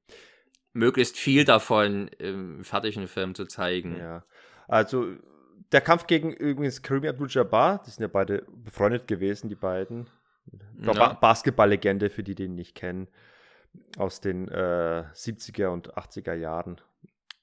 [0.73, 3.99] Möglichst viel davon im fertigen Film zu zeigen.
[3.99, 4.23] Ja,
[4.69, 5.17] also
[5.73, 10.07] der Kampf gegen übrigens Kareem Abdul-Jabbar, die sind ja beide befreundet gewesen, die beiden.
[10.81, 10.93] Ja.
[10.93, 13.09] Ba Basketball-Legende, für die, die ihn nicht kennen,
[13.97, 16.81] aus den äh, 70er und 80er Jahren.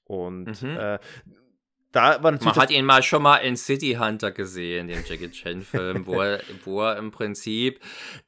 [0.06, 0.76] Und mhm.
[0.76, 0.98] äh,
[1.96, 2.32] da war.
[2.32, 6.40] Man hat ihn mal schon mal in City Hunter gesehen, den Jackie Chan-Film, wo, er,
[6.64, 7.80] wo er im Prinzip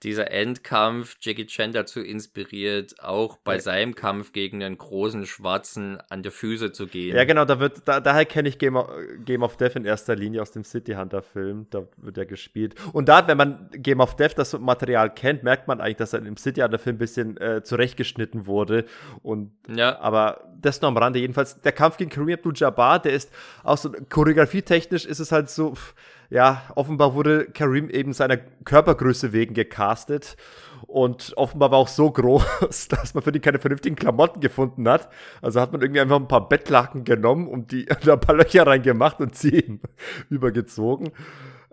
[0.02, 3.60] dieser Endkampf Jackie Chan dazu inspiriert, auch bei ja.
[3.60, 7.14] seinem Kampf gegen den großen Schwarzen an die Füße zu gehen.
[7.14, 8.88] Ja, genau, da wird, da, daher kenne ich Game of,
[9.24, 11.66] Game of Death in erster Linie aus dem City Hunter-Film.
[11.70, 12.74] Da wird er gespielt.
[12.92, 16.24] Und da, wenn man Game of Death, das Material kennt, merkt man eigentlich, dass er
[16.24, 18.86] im City Hunter-Film ein bisschen äh, zurechtgeschnitten wurde.
[19.22, 19.98] Und ja.
[20.00, 21.18] aber das noch am Rande.
[21.18, 23.30] Jedenfalls, der Kampf gegen Kareem Abdul-Jabbar, der ist
[23.64, 25.74] auch so choreografietechnisch ist es halt so,
[26.30, 30.36] ja, offenbar wurde Kareem eben seiner Körpergröße wegen gecastet
[30.86, 35.08] und offenbar war auch so groß, dass man für die keine vernünftigen Klamotten gefunden hat.
[35.42, 38.66] Also hat man irgendwie einfach ein paar Bettlaken genommen und die da ein paar Löcher
[38.66, 39.80] reingemacht und sie eben
[40.30, 41.10] übergezogen.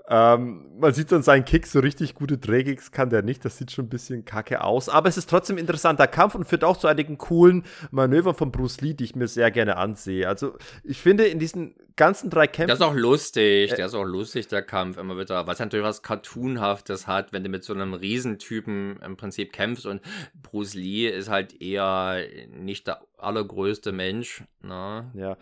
[0.07, 3.43] Ähm, man sieht dann seinen Kick, so richtig gute Drehkicks kann der nicht.
[3.43, 4.87] Das sieht schon ein bisschen kacke aus.
[4.87, 8.51] Aber es ist trotzdem ein interessanter Kampf und führt auch zu einigen coolen Manövern von
[8.51, 10.27] Bruce Lee, die ich mir sehr gerne ansehe.
[10.27, 12.67] Also ich finde in diesen ganzen drei Kämpfen.
[12.67, 15.47] Der ist auch lustig, der ist auch lustig, der Kampf immer wieder.
[15.47, 20.01] Was natürlich was Cartoonhaftes hat, wenn du mit so einem Riesentypen im Prinzip kämpfst und
[20.43, 24.43] Bruce Lee ist halt eher nicht der allergrößte Mensch.
[24.61, 25.09] Ne?
[25.15, 25.37] Ja.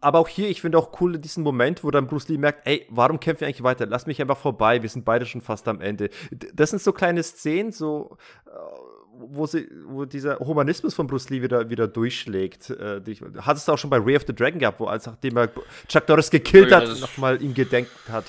[0.00, 2.86] Aber auch hier, ich finde auch cool diesen Moment, wo dann Bruce Lee merkt, ey,
[2.90, 3.86] warum kämpfen wir eigentlich weiter?
[3.86, 6.10] Lass mich einfach vorbei, wir sind beide schon fast am Ende.
[6.52, 8.16] Das sind so kleine Szenen, so
[8.46, 8.50] äh,
[9.18, 12.70] wo, sie, wo dieser Humanismus von Bruce Lee wieder, wieder durchschlägt.
[12.70, 13.00] Äh,
[13.40, 15.48] hat es auch schon bei Ray of the Dragon gehabt, wo als nachdem er
[15.88, 18.24] Chuck Norris gekillt ja, hat, nochmal ihm gedenkt hat.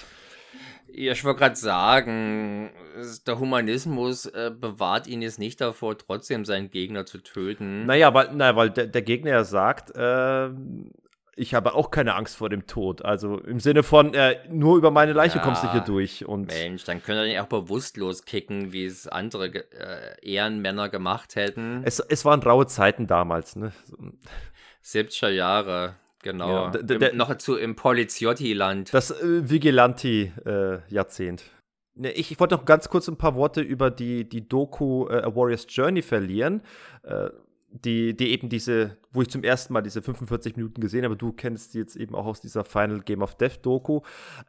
[0.89, 2.71] Ja, ich wollte gerade sagen,
[3.27, 7.85] der Humanismus äh, bewahrt ihn jetzt nicht davor, trotzdem seinen Gegner zu töten.
[7.85, 10.49] Naja, weil, naja, weil der, der Gegner ja sagt, äh,
[11.37, 13.05] ich habe auch keine Angst vor dem Tod.
[13.05, 16.25] Also im Sinne von, äh, nur über meine Leiche ja, kommst du hier durch.
[16.25, 21.35] Und Mensch, dann können wir ihn auch bewusstlos kicken, wie es andere äh, Ehrenmänner gemacht
[21.35, 21.83] hätten.
[21.85, 23.71] Es, es waren raue Zeiten damals, ne?
[24.83, 26.71] 70er Jahre, genau.
[26.71, 28.93] Ja, Im, noch zu im Poliziotti-Land.
[28.93, 31.43] Das äh, Vigilanti-Jahrzehnt.
[31.93, 35.21] Ne, ich, ich wollte noch ganz kurz ein paar Worte über die, die Doku äh,
[35.21, 36.61] A Warrior's Journey verlieren.
[37.69, 41.33] Die, die eben diese, wo ich zum ersten Mal diese 45 Minuten gesehen habe, du
[41.33, 44.01] kennst die jetzt eben auch aus dieser Final Game of Death Doku.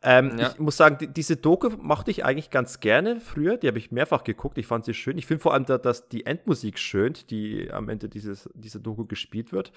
[0.03, 0.51] Ähm, ja.
[0.53, 3.91] Ich muss sagen, die, diese Doku mochte ich eigentlich ganz gerne früher, die habe ich
[3.91, 5.19] mehrfach geguckt, ich fand sie schön.
[5.19, 9.05] Ich finde vor allem, da, dass die Endmusik schön, die am Ende dieses, dieser Doku
[9.05, 9.73] gespielt wird.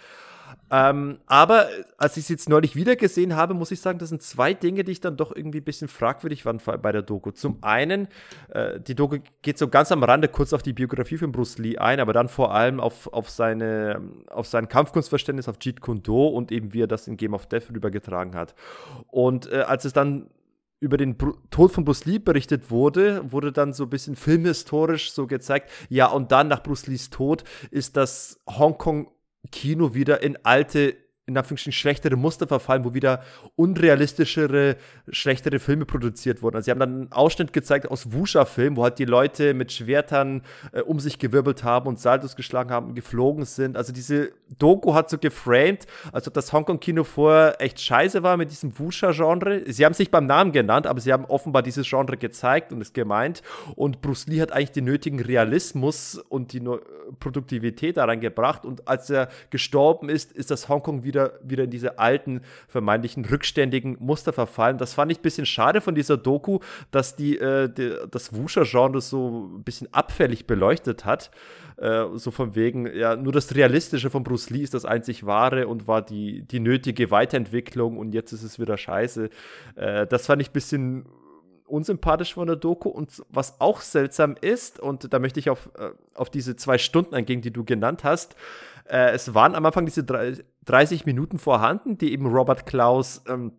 [0.70, 1.68] Ähm, aber
[1.98, 4.84] als ich es jetzt neulich wieder gesehen habe, muss ich sagen, das sind zwei Dinge,
[4.84, 7.32] die ich dann doch irgendwie ein bisschen fragwürdig fand bei der Doku.
[7.32, 8.08] Zum einen,
[8.50, 11.78] äh, die Doku geht so ganz am Rande kurz auf die Biografie von Bruce Lee
[11.78, 16.28] ein, aber dann vor allem auf, auf, seine, auf sein Kampfkunstverständnis, auf Jeet Kune Do
[16.28, 18.56] und eben wie er das in Game of Death rübergetragen hat.
[19.08, 20.30] Und äh, als es dann
[20.82, 25.12] über den Br Tod von Bruce Lee berichtet wurde, wurde dann so ein bisschen filmhistorisch
[25.12, 29.12] so gezeigt, ja, und dann nach Bruce Lees Tod ist das Hongkong
[29.52, 30.96] Kino wieder in alte
[31.28, 33.24] in Anführungsstrichen schlechtere Muster verfallen, wo wieder
[33.56, 34.76] unrealistischere,
[35.10, 36.56] schlechtere Filme produziert wurden.
[36.56, 40.42] Also sie haben dann einen Ausschnitt gezeigt aus Wusha-Filmen, wo halt die Leute mit Schwertern
[40.72, 43.78] äh, um sich gewirbelt haben und Saltos geschlagen haben und geflogen sind.
[43.78, 48.50] Also diese Doku hat so geframed, als ob das Hongkong-Kino vorher echt scheiße war mit
[48.52, 49.64] diesem Wusha-Genre.
[49.72, 52.82] Sie haben es nicht beim Namen genannt, aber sie haben offenbar dieses Genre gezeigt und
[52.82, 53.44] es gemeint.
[53.76, 56.80] Und Bruce Lee hat eigentlich den nötigen Realismus und die no
[57.20, 58.66] Produktivität da reingebracht.
[58.66, 63.26] Und als er gestorben ist, ist das Hongkong wieder wieder, wieder in diese alten, vermeintlichen
[63.26, 64.78] rückständigen Muster verfallen.
[64.78, 66.60] Das fand ich ein bisschen schade von dieser Doku,
[66.92, 71.32] dass die, äh, die das Wuscher-Genre so ein bisschen abfällig beleuchtet hat.
[71.78, 75.68] Äh, so von wegen, ja, nur das Realistische von Bruce Lee ist das einzig wahre
[75.68, 79.30] und war die, die nötige Weiterentwicklung und jetzt ist es wieder scheiße.
[79.76, 81.06] Äh, das fand ich ein bisschen
[81.72, 82.90] unsympathisch von der Doku.
[82.90, 87.16] Und was auch seltsam ist, und da möchte ich auf, äh, auf diese zwei Stunden
[87.16, 88.36] eingehen, die du genannt hast,
[88.86, 93.54] äh, es waren am Anfang diese 30 Minuten vorhanden, die eben Robert Klaus ähm,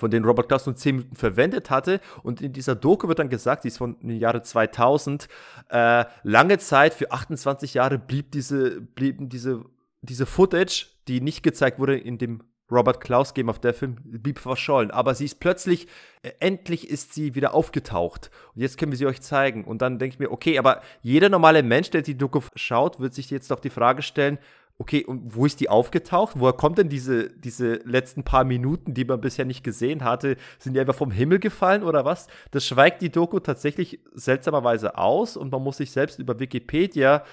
[0.00, 2.00] von denen Robert Klaus nur 10 Minuten verwendet hatte.
[2.22, 5.28] Und in dieser Doku wird dann gesagt, die ist von dem Jahre 2000,
[5.68, 9.62] äh, lange Zeit, für 28 Jahre blieb diese, blieben diese,
[10.00, 14.38] diese Footage, die nicht gezeigt wurde in dem Robert Klaus Game of Death Film, blieb
[14.38, 14.90] verschollen.
[14.90, 15.86] Aber sie ist plötzlich,
[16.22, 18.30] äh, endlich ist sie wieder aufgetaucht.
[18.54, 19.64] Und jetzt können wir sie euch zeigen.
[19.64, 23.14] Und dann denke ich mir, okay, aber jeder normale Mensch, der die Doku schaut, wird
[23.14, 24.38] sich jetzt doch die Frage stellen,
[24.80, 26.36] okay, und wo ist die aufgetaucht?
[26.38, 30.36] Woher kommt denn diese, diese letzten paar Minuten, die man bisher nicht gesehen hatte?
[30.58, 32.28] Sind die einfach vom Himmel gefallen oder was?
[32.50, 37.24] Das schweigt die Doku tatsächlich seltsamerweise aus und man muss sich selbst über Wikipedia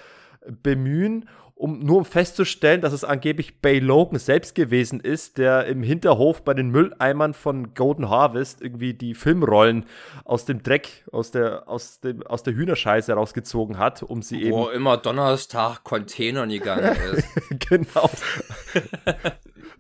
[0.62, 5.82] bemühen um nur um festzustellen, dass es angeblich Bay Logan selbst gewesen ist, der im
[5.82, 9.86] Hinterhof bei den Mülleimern von Golden Harvest irgendwie die Filmrollen
[10.24, 14.46] aus dem Dreck, aus der, aus dem, aus der Hühnerscheiße rausgezogen hat, um sie Wo
[14.46, 14.52] eben.
[14.52, 17.28] Wo immer Donnerstag Containern gegangen ist.
[17.70, 18.10] genau.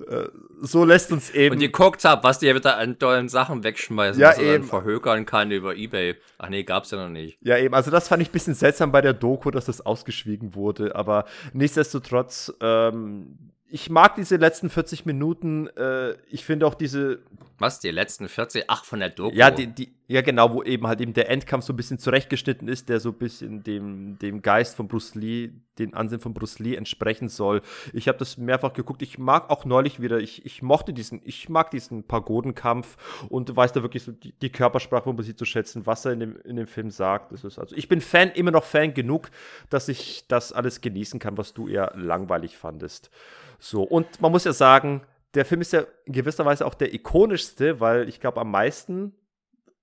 [0.09, 0.29] Äh,
[0.61, 1.55] so lässt uns eben.
[1.55, 4.51] Und geguckt habe, was die wieder an tollen Sachen wegschmeißen, ja, was eben.
[4.51, 6.15] dann verhökern kann über Ebay.
[6.37, 7.37] Ach nee, gab's ja noch nicht.
[7.41, 7.73] Ja, eben.
[7.73, 10.95] Also das fand ich ein bisschen seltsam bei der Doku, dass das ausgeschwiegen wurde.
[10.95, 13.37] Aber nichtsdestotrotz, ähm,
[13.69, 15.67] ich mag diese letzten 40 Minuten.
[15.75, 17.19] Äh, ich finde auch diese.
[17.59, 18.65] Was, die letzten 40?
[18.67, 19.35] Ach, von der Doku?
[19.35, 22.67] Ja, die, die, ja, genau, wo eben halt eben der Endkampf so ein bisschen zurechtgeschnitten
[22.67, 26.59] ist, der so ein bisschen dem, dem Geist von Bruce Lee, den Ansinn von Bruce
[26.59, 27.63] Lee entsprechen soll.
[27.93, 29.01] Ich habe das mehrfach geguckt.
[29.01, 32.95] Ich mag auch neulich wieder, ich, ich mochte diesen, ich mag diesen Pagodenkampf
[33.27, 36.19] und weiß da wirklich so die, die Körpersprache, um sie zu schätzen, was er in
[36.19, 37.31] dem, in dem Film sagt.
[37.31, 39.31] Das ist also, ich bin Fan, immer noch Fan genug,
[39.71, 43.09] dass ich das alles genießen kann, was du eher langweilig fandest.
[43.57, 45.01] So, und man muss ja sagen,
[45.37, 49.13] der Film ist ja in gewisser Weise auch der ikonischste, weil ich glaube, am meisten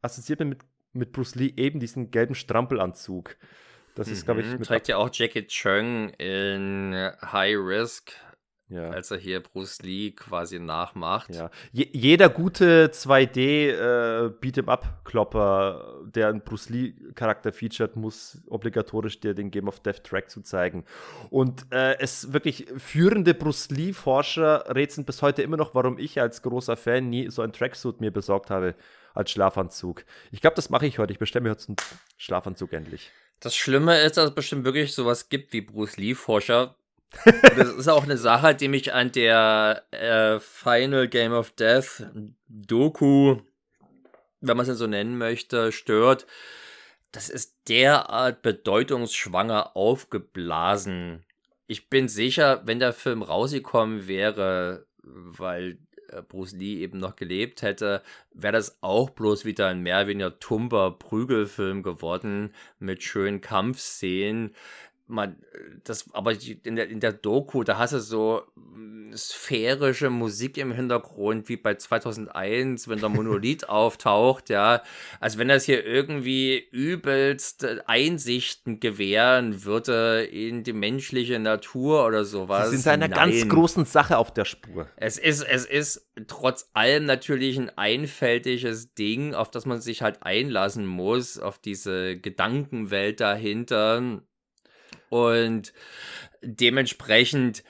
[0.02, 0.60] assoziiert man mit,
[0.92, 3.36] mit Bruce Lee eben diesen gelben Strampelanzug.
[3.94, 4.46] Das ist, glaube ich.
[4.48, 8.12] Mhm, trägt ja auch Jackie Chung in High Risk
[8.68, 8.90] ja.
[8.90, 11.34] als er hier Bruce Lee quasi nachmacht.
[11.34, 11.50] Ja.
[11.72, 19.50] Je jeder gute 2D äh, Beat'em-up-Klopper, der einen Bruce Lee-Charakter featured, muss obligatorisch dir den
[19.50, 20.84] Game of Death Track zu zeigen.
[21.30, 26.42] Und äh, es wirklich führende Bruce Lee-Forscher rätseln bis heute immer noch, warum ich als
[26.42, 28.74] großer Fan nie so ein Tracksuit mir besorgt habe
[29.14, 30.04] als Schlafanzug.
[30.32, 31.12] Ich glaube, das mache ich heute.
[31.12, 31.76] Ich bestelle mir heute einen
[32.16, 33.10] Schlafanzug endlich.
[33.40, 36.76] Das Schlimme ist, dass es bestimmt wirklich sowas gibt wie Bruce Lee-Forscher,
[37.24, 42.06] das ist auch eine Sache, die mich an der äh, Final Game of Death
[42.48, 43.38] Doku,
[44.40, 46.26] wenn man es so nennen möchte, stört.
[47.12, 51.24] Das ist derart bedeutungsschwanger aufgeblasen.
[51.66, 55.78] Ich bin sicher, wenn der Film rausgekommen wäre, weil
[56.08, 60.06] äh, Bruce Lee eben noch gelebt hätte, wäre das auch bloß wieder ein mehr oder
[60.08, 64.54] weniger tumber Prügelfilm geworden mit schönen Kampfszenen
[65.06, 65.36] man,
[65.84, 66.32] das, aber
[66.62, 71.58] in der, in der Doku, da hast du so mm, sphärische Musik im Hintergrund, wie
[71.58, 74.82] bei 2001, wenn der Monolith auftaucht, ja.
[75.20, 82.70] Also wenn das hier irgendwie übelst Einsichten gewähren würde in die menschliche Natur oder sowas.
[82.70, 83.30] Sie sind einer Nein.
[83.30, 84.88] ganz großen Sache auf der Spur.
[84.96, 90.22] Es ist, es ist trotz allem natürlich ein einfältiges Ding, auf das man sich halt
[90.22, 94.24] einlassen muss, auf diese Gedankenwelt dahinter
[95.14, 95.72] und
[96.42, 97.62] dementsprechend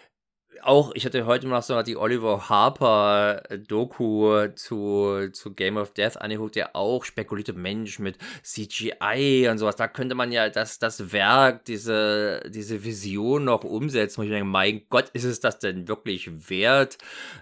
[0.63, 6.17] auch, ich hatte heute noch so die Oliver Harper Doku zu, zu Game of Death
[6.17, 9.77] angeguckt, der auch spekulierte, Mensch, mit CGI und sowas.
[9.77, 14.21] Da könnte man ja das, das Werk, diese, diese Vision noch umsetzen.
[14.21, 16.97] Und ich denke, mein Gott, ist es das denn wirklich wert,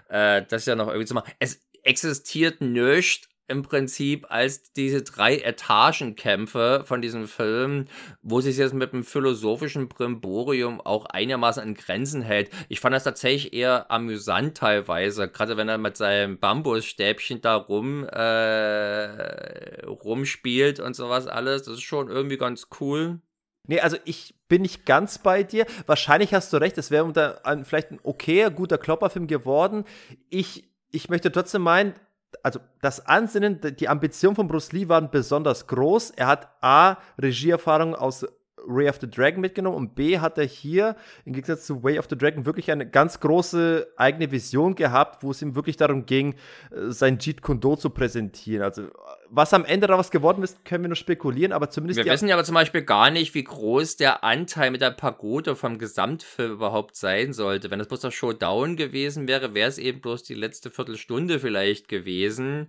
[0.09, 1.31] äh, das ja noch irgendwie zu machen?
[1.39, 7.85] Es existiert nichts im Prinzip als diese drei Etagenkämpfe von diesem Film,
[8.21, 12.49] wo sich jetzt mit dem philosophischen Brimborium auch einigermaßen an Grenzen hält.
[12.69, 18.05] Ich fand das tatsächlich eher amüsant teilweise, gerade wenn er mit seinem Bambusstäbchen da rum
[18.05, 21.63] äh, rumspielt und sowas alles.
[21.63, 23.19] Das ist schon irgendwie ganz cool.
[23.67, 25.65] Nee, also ich bin nicht ganz bei dir.
[25.85, 27.11] Wahrscheinlich hast du recht, es wäre
[27.63, 29.85] vielleicht ein okayer, guter Klopperfilm geworden.
[30.29, 31.93] Ich, ich möchte trotzdem meinen,
[32.41, 36.11] also das Ansinnen, die Ambition von Bruce Lee waren besonders groß.
[36.11, 38.25] Er hat A, Regieerfahrung aus
[38.65, 40.95] Way of the Dragon mitgenommen und B hat er hier
[41.25, 45.31] im Gegensatz zu Way of the Dragon wirklich eine ganz große eigene Vision gehabt, wo
[45.31, 46.35] es ihm wirklich darum ging,
[46.71, 48.63] äh, sein Jeet Kune zu präsentieren.
[48.63, 48.87] Also
[49.35, 51.97] was am Ende daraus geworden ist, können wir nur spekulieren, aber zumindest.
[51.97, 55.55] Wir wissen ja aber zum Beispiel gar nicht, wie groß der Anteil mit der Pagode
[55.55, 57.71] vom Gesamtfilm überhaupt sein sollte.
[57.71, 61.87] Wenn das bloß der Showdown gewesen wäre, wäre es eben bloß die letzte Viertelstunde vielleicht
[61.87, 62.67] gewesen.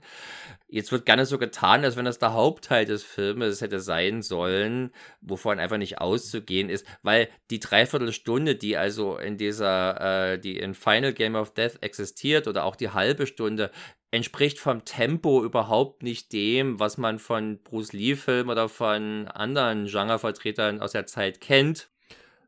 [0.66, 4.90] Jetzt wird gerne so getan, als wenn das der Hauptteil des Filmes hätte sein sollen,
[5.20, 10.72] wovon einfach nicht auszugehen ist, weil die Dreiviertelstunde, die also in dieser, äh, die in
[10.72, 13.70] Final Game of Death existiert oder auch die halbe Stunde,
[14.14, 20.80] entspricht vom Tempo überhaupt nicht dem, was man von Bruce Lee-Filmen oder von anderen Genrevertretern
[20.80, 21.88] aus der Zeit kennt.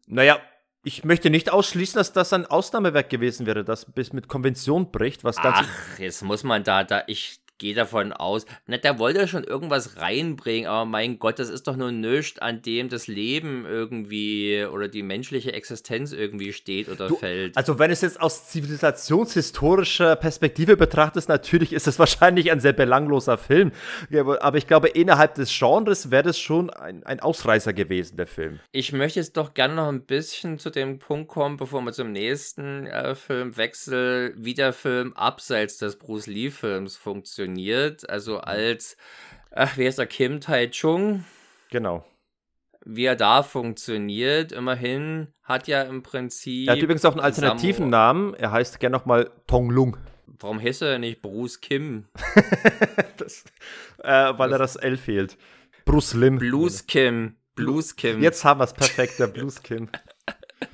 [0.06, 0.38] Naja,
[0.84, 5.24] ich möchte nicht ausschließen, dass das ein Ausnahmewerk gewesen wäre, das bis mit Konvention bricht,
[5.24, 5.56] was ganz.
[5.60, 9.96] Ach, jetzt muss man da, da, ich, gehe davon aus, na, der wollte schon irgendwas
[9.96, 14.88] reinbringen, aber mein Gott, das ist doch nur nichts, an dem das Leben irgendwie oder
[14.88, 17.56] die menschliche Existenz irgendwie steht oder du, fällt.
[17.56, 23.38] Also wenn es jetzt aus zivilisationshistorischer Perspektive betrachtet, natürlich ist es wahrscheinlich ein sehr belangloser
[23.38, 23.72] Film,
[24.40, 28.60] aber ich glaube, innerhalb des Genres wäre das schon ein, ein Ausreißer gewesen, der Film.
[28.72, 32.12] Ich möchte jetzt doch gerne noch ein bisschen zu dem Punkt kommen, bevor wir zum
[32.12, 38.43] nächsten äh, Film wechseln, wie der Film abseits des Bruce Lee-Films funktioniert positioniert, also mhm.
[38.44, 38.97] als,
[39.51, 41.24] ach, wer ist der Kim Tai Chung?
[41.70, 42.05] Genau.
[42.85, 46.68] Wie er da funktioniert, immerhin hat ja im Prinzip.
[46.68, 48.35] Er hat übrigens auch einen alternativen Samu Namen.
[48.35, 49.97] Er heißt gerne nochmal Tong Lung.
[50.39, 52.06] Warum heißt er nicht Bruce Kim?
[53.16, 53.44] das,
[54.02, 55.36] äh, weil er das L fehlt.
[55.85, 56.39] Bruce Lim.
[56.39, 57.36] Blues Kim.
[57.56, 58.23] Blues Kim.
[58.23, 59.89] Jetzt haben wir es perfekt, der Blues Kim.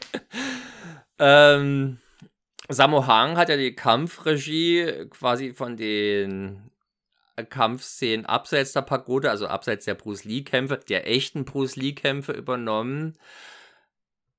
[1.19, 1.99] ähm,
[2.68, 6.70] Sammo Hang hat ja die Kampfregie quasi von den
[7.48, 13.18] Kampfszenen abseits der Pagode, also abseits der Bruce Lee-Kämpfe, der echten Bruce Lee-Kämpfe übernommen.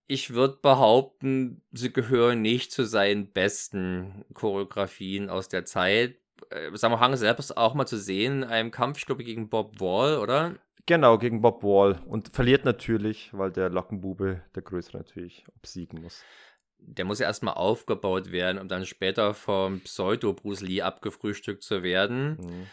[0.07, 6.17] Ich würde behaupten, sie gehören nicht zu seinen besten Choreografien aus der Zeit.
[6.49, 9.79] Äh, Sammo Hang selbst auch mal zu sehen in einem Kampf, ich glaube, gegen Bob
[9.79, 10.55] Wall, oder?
[10.85, 11.99] Genau, gegen Bob Wall.
[12.05, 16.23] Und verliert natürlich, weil der Lockenbube, der Größere, natürlich obsiegen muss
[16.85, 22.37] der muss ja erstmal aufgebaut werden, um dann später vom Pseudo-Bruce Lee abgefrühstückt zu werden.
[22.39, 22.67] Mhm.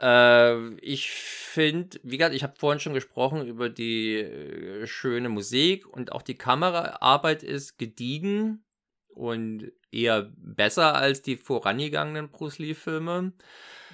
[0.00, 5.86] Äh, ich finde, wie gesagt, ich habe vorhin schon gesprochen über die äh, schöne Musik
[5.86, 8.64] und auch die Kameraarbeit ist gediegen
[9.08, 13.32] und eher besser als die vorangegangenen Bruce Lee-Filme.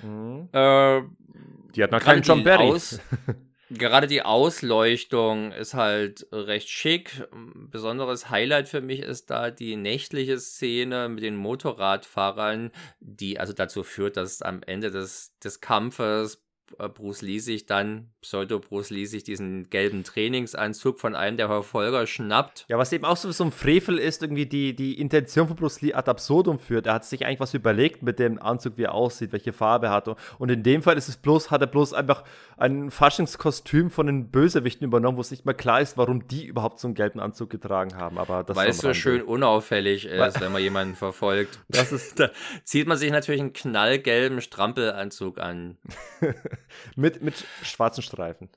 [0.02, 0.48] Mhm.
[0.52, 1.02] Äh,
[1.74, 2.72] die hat noch keinen John Barry.
[3.74, 7.26] Gerade die Ausleuchtung ist halt recht schick.
[7.32, 12.70] Ein besonderes Highlight für mich ist da die nächtliche Szene mit den Motorradfahrern,
[13.00, 16.42] die also dazu führt, dass am Ende des, des Kampfes
[16.94, 22.64] Bruce Lee sich dann, Pseudo-Bruce Lee sich diesen gelben Trainingsanzug von einem der Verfolger schnappt.
[22.68, 25.80] Ja, was eben auch so, so ein Frevel ist, irgendwie die, die Intention von Bruce
[25.80, 26.86] Lee ad absurdum führt.
[26.86, 29.92] Er hat sich eigentlich was überlegt mit dem Anzug, wie er aussieht, welche Farbe er
[29.92, 30.08] hat.
[30.38, 32.24] Und in dem Fall ist es bloß, hat er bloß einfach
[32.56, 36.80] ein Faschingskostüm von den Bösewichten übernommen, wo es nicht mehr klar ist, warum die überhaupt
[36.80, 38.18] so einen gelben Anzug getragen haben.
[38.18, 41.60] Aber das Weil es so schön unauffällig ist, wenn man jemanden verfolgt.
[41.68, 42.30] Das ist, da
[42.64, 45.76] zieht man sich natürlich einen knallgelben Strampelanzug an.
[46.96, 48.50] mit, mit schwarzen Streifen.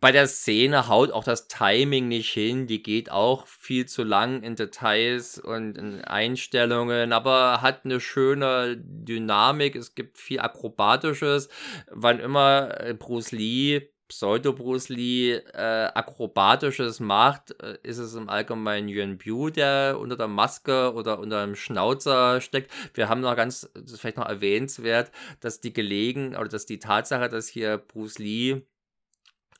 [0.00, 2.66] Bei der Szene haut auch das Timing nicht hin.
[2.66, 8.76] Die geht auch viel zu lang in Details und in Einstellungen, aber hat eine schöne
[8.78, 9.76] Dynamik.
[9.76, 11.48] Es gibt viel Akrobatisches.
[11.90, 19.16] Wann immer Bruce Lee Pseudo-Bruce Lee äh, Akrobatisches macht, äh, ist es im Allgemeinen Yuan
[19.16, 22.70] Biu, der unter der Maske oder unter dem Schnauzer steckt.
[22.92, 25.10] Wir haben noch ganz, das ist vielleicht noch erwähnenswert,
[25.40, 28.60] dass die Gelegen, oder dass die Tatsache, dass hier Bruce Lee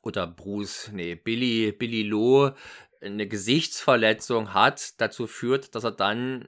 [0.02, 2.50] oder Bruce, nee, Billy, Billy Loh
[3.00, 6.46] eine Gesichtsverletzung hat, dazu führt, dass er dann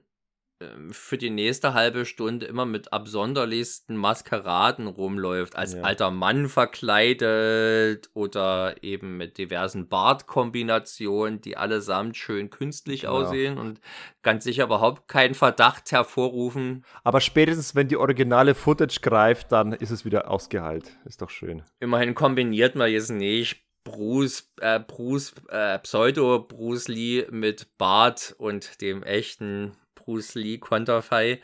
[0.90, 5.82] für die nächste halbe Stunde immer mit absonderlichsten Maskeraden rumläuft, als ja.
[5.82, 13.10] alter Mann verkleidet oder eben mit diversen Bartkombinationen, die allesamt schön künstlich ja.
[13.10, 13.80] aussehen und
[14.22, 16.84] ganz sicher überhaupt keinen Verdacht hervorrufen.
[17.02, 20.96] Aber spätestens, wenn die originale Footage greift, dann ist es wieder ausgeheilt.
[21.04, 21.62] Ist doch schön.
[21.80, 28.80] Immerhin kombiniert man jetzt nicht Bruce, äh, Bruce, äh, Pseudo Bruce Lee mit Bart und
[28.80, 31.40] dem echten Bruce Lee Konterfei.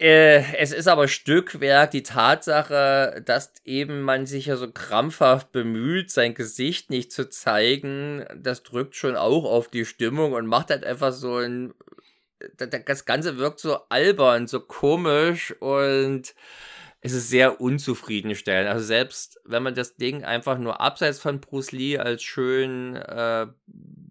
[0.00, 6.10] Äh, es ist aber Stückwerk die Tatsache, dass eben man sich ja so krampfhaft bemüht,
[6.10, 8.24] sein Gesicht nicht zu zeigen.
[8.34, 11.74] Das drückt schon auch auf die Stimmung und macht halt einfach so ein.
[12.56, 16.34] Das Ganze wirkt so albern, so komisch und
[17.02, 18.70] es ist sehr unzufriedenstellend.
[18.70, 23.46] Also selbst wenn man das Ding einfach nur abseits von Bruce Lee als schön äh,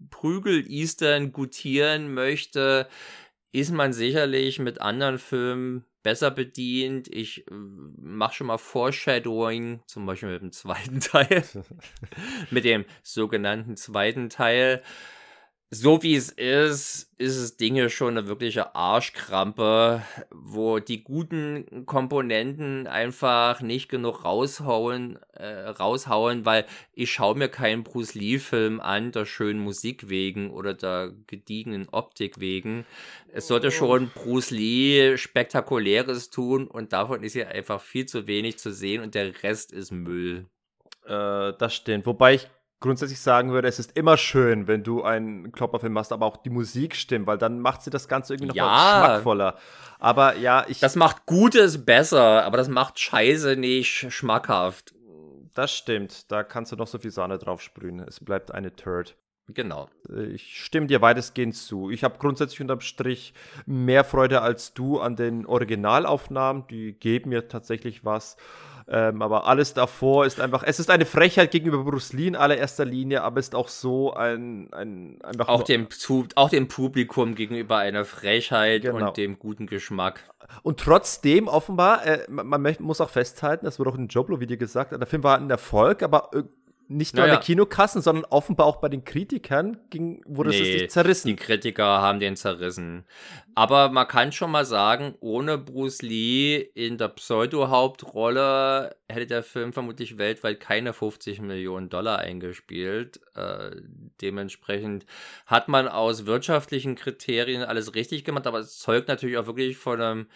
[0.09, 2.87] Prügel-Eastern gutieren möchte,
[3.51, 7.07] ist man sicherlich mit anderen Filmen besser bedient.
[7.07, 11.43] Ich äh, mache schon mal Foreshadowing, zum Beispiel mit dem zweiten Teil,
[12.51, 14.83] mit dem sogenannten zweiten Teil
[15.71, 20.01] so wie es ist, ist es Dinge schon eine wirkliche Arschkrampe,
[20.31, 27.83] wo die guten Komponenten einfach nicht genug raushauen, äh, raushauen, weil ich schaue mir keinen
[27.83, 32.85] Bruce Lee-Film an, der schönen Musik wegen oder der gediegenen Optik wegen.
[33.31, 33.71] Es sollte oh.
[33.71, 39.03] schon Bruce Lee Spektakuläres tun und davon ist hier einfach viel zu wenig zu sehen
[39.03, 40.47] und der Rest ist Müll.
[41.05, 42.07] Äh, das stimmt.
[42.07, 42.47] Wobei ich
[42.79, 46.49] grundsätzlich sagen würde, es ist immer schön, wenn du einen Klopperfilm machst, aber auch die
[46.49, 48.65] Musik stimmt, weil dann macht sie das Ganze irgendwie noch ja.
[48.65, 49.57] mal schmackvoller.
[49.99, 50.79] Aber ja, ich.
[50.79, 54.93] Das macht Gutes besser, aber das macht Scheiße nicht schmackhaft.
[55.53, 56.31] Das stimmt.
[56.31, 57.99] Da kannst du noch so viel Sahne drauf sprühen.
[57.99, 59.17] Es bleibt eine Turd.
[59.53, 59.89] Genau.
[60.33, 61.89] Ich stimme dir weitestgehend zu.
[61.89, 63.33] Ich habe grundsätzlich unterm Strich
[63.65, 66.67] mehr Freude als du an den Originalaufnahmen.
[66.67, 68.37] Die geben mir tatsächlich was.
[68.91, 72.85] Ähm, aber alles davor ist einfach, es ist eine Frechheit gegenüber Bruce Lee in allererster
[72.85, 75.47] Linie, aber ist auch so ein, ein einfach.
[75.47, 75.87] Auch dem,
[76.33, 79.09] auch dem Publikum gegenüber eine Frechheit genau.
[79.09, 80.23] und dem guten Geschmack.
[80.63, 84.91] Und trotzdem, offenbar, äh, man, man, muss auch festhalten, das wurde auch in Joblo-Video gesagt,
[84.91, 86.31] der Film war ein Erfolg, aber
[86.91, 87.35] nicht nur naja.
[87.35, 91.27] an der Kinokassen, sondern offenbar auch bei den Kritikern ging, wurde nee, es nicht zerrissen.
[91.27, 93.05] Die Kritiker haben den zerrissen.
[93.53, 99.71] Aber man kann schon mal sagen, ohne Bruce Lee in der Pseudo-Hauptrolle hätte der Film
[99.71, 103.21] vermutlich weltweit keine 50 Millionen Dollar eingespielt.
[103.35, 103.75] Äh,
[104.21, 105.05] dementsprechend
[105.45, 110.01] hat man aus wirtschaftlichen Kriterien alles richtig gemacht, aber es zeugt natürlich auch wirklich von
[110.01, 110.27] einem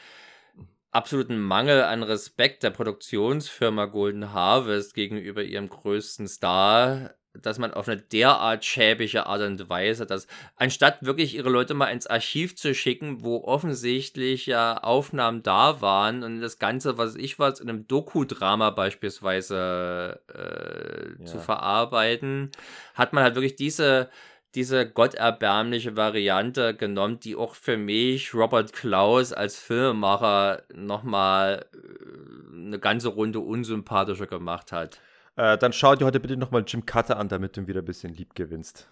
[0.94, 7.88] absoluten Mangel an Respekt der Produktionsfirma Golden Harvest gegenüber ihrem größten Star, dass man auf
[7.88, 12.76] eine derart schäbige Art und Weise, dass anstatt wirklich ihre Leute mal ins Archiv zu
[12.76, 17.88] schicken, wo offensichtlich ja Aufnahmen da waren und das Ganze, was ich was, in einem
[17.88, 21.26] Doku-Drama beispielsweise äh, ja.
[21.26, 22.52] zu verarbeiten,
[22.94, 24.10] hat man halt wirklich diese
[24.56, 32.80] diese gotterbärmliche Variante genommen, die auch für mich Robert Klaus als Filmemacher nochmal äh, eine
[32.80, 35.00] ganze Runde unsympathischer gemacht hat.
[35.36, 38.14] Äh, dann schau dir heute bitte nochmal Jim Cutter an, damit du wieder ein bisschen
[38.14, 38.88] lieb gewinnst.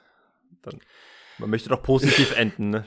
[0.64, 0.80] Dann,
[1.38, 2.86] man möchte doch positiv enden, ne?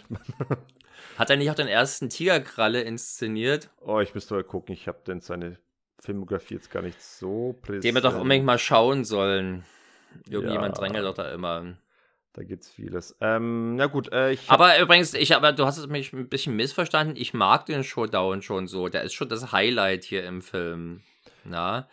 [1.17, 3.71] Hat er nicht auch den ersten Tigerkralle inszeniert?
[3.81, 4.75] Oh, ich müsste mal gucken.
[4.75, 5.59] Ich habe denn seine
[6.01, 7.85] Filmografie jetzt gar nicht so präsent.
[7.85, 9.65] Den wir doch unbedingt mal schauen sollen.
[10.29, 10.81] Irgendjemand ja.
[10.81, 11.77] drängelt doch da immer.
[12.35, 13.17] Da gibt's vieles.
[13.21, 14.51] Ähm, na gut, äh, ich.
[14.51, 17.17] Aber übrigens, ich, aber du hast es mich ein bisschen missverstanden.
[17.17, 18.89] Ich mag den Showdown schon so.
[18.89, 21.03] Der ist schon das Highlight hier im Film.
[21.45, 21.89] Na?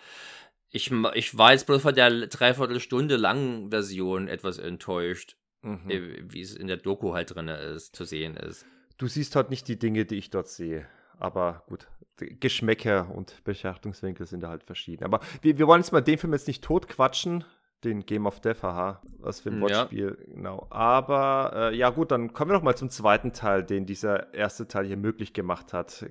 [0.71, 5.35] Ich, ich war jetzt bloß von der Dreiviertelstunde langen Version etwas enttäuscht.
[5.61, 5.89] Mhm.
[5.89, 8.65] Äh, wie es in der Doku halt drin ist, zu sehen ist.
[8.97, 10.87] Du siehst halt nicht die Dinge, die ich dort sehe.
[11.19, 11.87] Aber gut,
[12.17, 15.03] Geschmäcker und Betrachtungswinkel sind da halt verschieden.
[15.03, 17.43] Aber wir, wir wollen jetzt mal den Film jetzt nicht totquatschen
[17.83, 20.33] den Game of Death, haha, was für ein Wortspiel, ja.
[20.35, 20.67] genau.
[20.69, 24.67] Aber äh, ja gut, dann kommen wir noch mal zum zweiten Teil, den dieser erste
[24.67, 26.05] Teil hier möglich gemacht hat.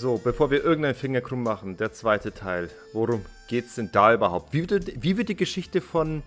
[0.00, 2.70] So, bevor wir irgendeinen Finger krumm machen, der zweite Teil.
[2.92, 4.52] Worum geht's denn da überhaupt?
[4.52, 6.22] Wie wird, wie wird die Geschichte von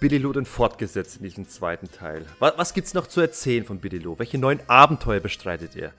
[0.00, 2.26] Billy Lou denn fortgesetzt in diesem zweiten Teil?
[2.40, 4.18] Was, was gibt's noch zu erzählen von Billy Lou?
[4.18, 5.94] Welche neuen Abenteuer bestreitet er?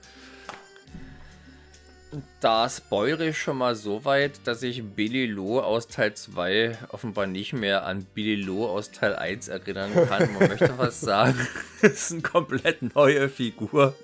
[2.39, 7.27] Da spoilere ich schon mal so weit, dass ich Billy Loh aus Teil 2 offenbar
[7.27, 10.33] nicht mehr an Billy Loh aus Teil 1 erinnern kann.
[10.33, 11.39] Man möchte was sagen.
[11.81, 13.95] Das ist eine komplett neue Figur.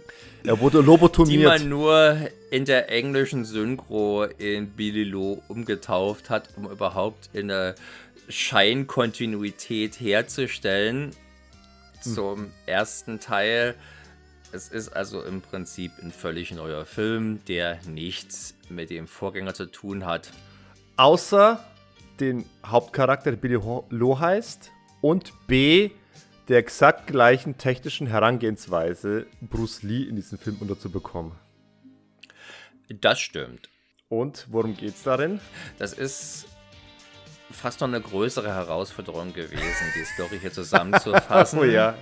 [0.44, 1.42] Er wurde lobotomiert.
[1.42, 2.18] Die man nur
[2.52, 7.76] in der englischen Synchro in Billy Loh umgetauft hat, um überhaupt in der
[8.28, 11.12] Scheinkontinuität herzustellen.
[12.04, 12.14] Hm.
[12.14, 13.76] Zum ersten Teil
[14.54, 19.66] es ist also im Prinzip ein völlig neuer Film, der nichts mit dem Vorgänger zu
[19.66, 20.32] tun hat.
[20.98, 21.64] Außer
[22.20, 24.72] den Hauptcharakter, der Billy Loh heißt,
[25.02, 25.92] und B,
[26.48, 31.34] der exakt gleichen technischen Herangehensweise, Bruce Lee in diesem Film unterzubekommen.
[32.90, 33.70] Das stimmt.
[34.10, 35.40] Und worum geht's darin?
[35.80, 36.46] Das ist
[37.50, 41.60] fast noch eine größere Herausforderung gewesen, die Story hier zusammenzufassen.
[41.60, 41.96] oh ja.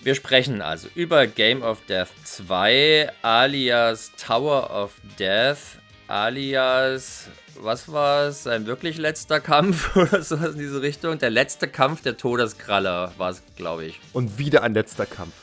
[0.00, 8.28] Wir sprechen also über Game of Death 2, alias Tower of Death, alias, was war
[8.28, 11.18] es, sein wirklich letzter Kampf oder sowas in diese Richtung?
[11.18, 14.00] Der letzte Kampf der Todeskraller war es, glaube ich.
[14.12, 15.34] Und wieder ein letzter Kampf.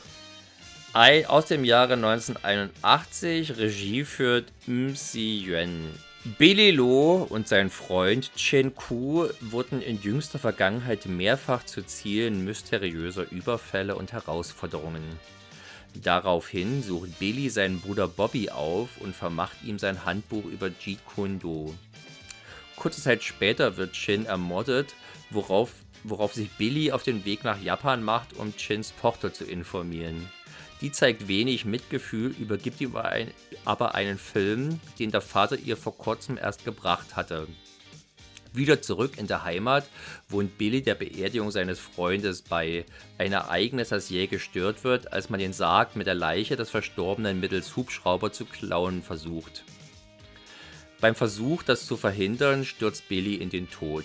[1.26, 4.50] Aus dem Jahre 1981, Regie führt
[4.94, 5.92] Si Yuan.
[6.26, 13.30] Billy Lo und sein Freund Chen Ku wurden in jüngster Vergangenheit mehrfach zu Zielen mysteriöser
[13.30, 15.04] Überfälle und Herausforderungen.
[15.94, 21.38] Daraufhin sucht Billy seinen Bruder Bobby auf und vermacht ihm sein Handbuch über Jeet Kune
[21.38, 21.72] Do.
[22.74, 24.96] Kurze Zeit später wird Chin ermordet,
[25.30, 25.70] worauf,
[26.02, 30.28] worauf sich Billy auf den Weg nach Japan macht, um Chins Tochter zu informieren.
[30.80, 32.94] Die zeigt wenig Mitgefühl, übergibt ihm
[33.64, 37.46] aber einen Film, den der Vater ihr vor kurzem erst gebracht hatte.
[38.52, 39.86] Wieder zurück in der Heimat
[40.30, 42.86] wohnt Billy der Beerdigung seines Freundes bei.
[43.18, 47.38] Ein Ereignis, das jäh gestört wird, als man den Sarg mit der Leiche des Verstorbenen
[47.38, 49.64] mittels Hubschrauber zu klauen versucht.
[51.00, 54.04] Beim Versuch, das zu verhindern, stürzt Billy in den Tod.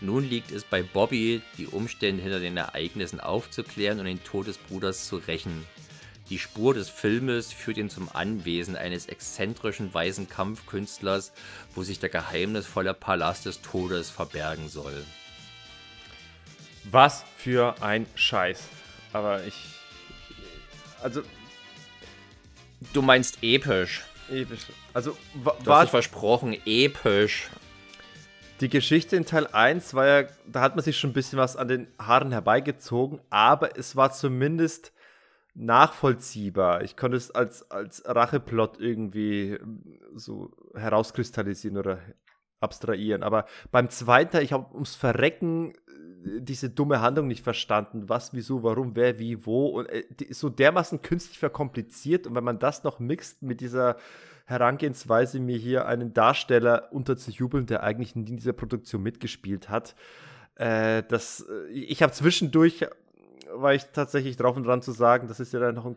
[0.00, 4.58] Nun liegt es bei Bobby, die Umstände hinter den Ereignissen aufzuklären und den Tod des
[4.58, 5.64] Bruders zu rächen.
[6.32, 11.30] Die Spur des Filmes führt ihn zum Anwesen eines exzentrischen weißen Kampfkünstlers,
[11.74, 15.04] wo sich der geheimnisvolle Palast des Todes verbergen soll.
[16.90, 18.62] Was für ein Scheiß.
[19.12, 19.54] Aber ich.
[21.02, 21.20] Also.
[22.94, 24.02] Du meinst episch.
[24.30, 24.60] Episch.
[24.94, 25.70] Also, du.
[25.70, 27.50] Hast versprochen, episch.
[28.62, 31.56] Die Geschichte in Teil 1 war ja, da hat man sich schon ein bisschen was
[31.56, 34.92] an den Haaren herbeigezogen, aber es war zumindest
[35.54, 36.82] nachvollziehbar.
[36.82, 41.98] Ich konnte es als, als Racheplot irgendwie ähm, so herauskristallisieren oder
[42.60, 43.22] abstrahieren.
[43.22, 48.08] Aber beim zweiten ich habe ums Verrecken äh, diese dumme Handlung nicht verstanden.
[48.08, 49.66] Was, wieso, warum, wer, wie, wo.
[49.68, 52.26] Und äh, so dermaßen künstlich verkompliziert.
[52.26, 53.96] Und wenn man das noch mixt mit dieser
[54.46, 59.94] Herangehensweise, mir hier einen Darsteller unterzujubeln, der eigentlich in dieser Produktion mitgespielt hat,
[60.56, 62.86] äh, das, äh, ich habe zwischendurch
[63.54, 65.96] war ich tatsächlich drauf und dran zu sagen, das ist ja dann noch ein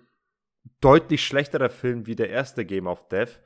[0.81, 3.41] deutlich schlechterer Film wie der erste Game of Death.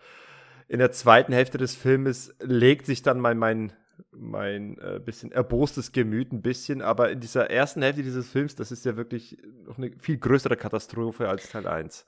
[0.67, 3.73] In der zweiten Hälfte des Filmes legt sich dann mein, mein,
[4.11, 8.71] mein äh, bisschen erbostes Gemüt ein bisschen, aber in dieser ersten Hälfte dieses Films, das
[8.71, 12.07] ist ja wirklich noch eine viel größere Katastrophe als Teil 1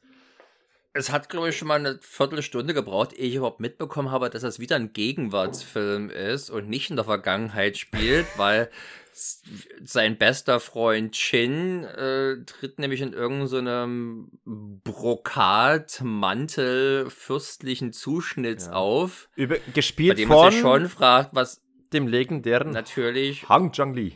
[0.94, 4.41] es hat, glaube ich, schon mal eine Viertelstunde gebraucht, ehe ich überhaupt mitbekommen habe, dass
[4.41, 8.69] das wieder ein Gegenwartsfilm ist und nicht in der Vergangenheit spielt, weil
[9.13, 18.73] sein bester Freund Chin äh, tritt nämlich in irgendeinem so Brokatmantel fürstlichen Zuschnitts ja.
[18.73, 19.29] auf.
[19.35, 21.63] Über, gespielt bei dem von man sich schon fragt, was
[21.93, 24.13] dem legendären natürlich Hang Zhang Li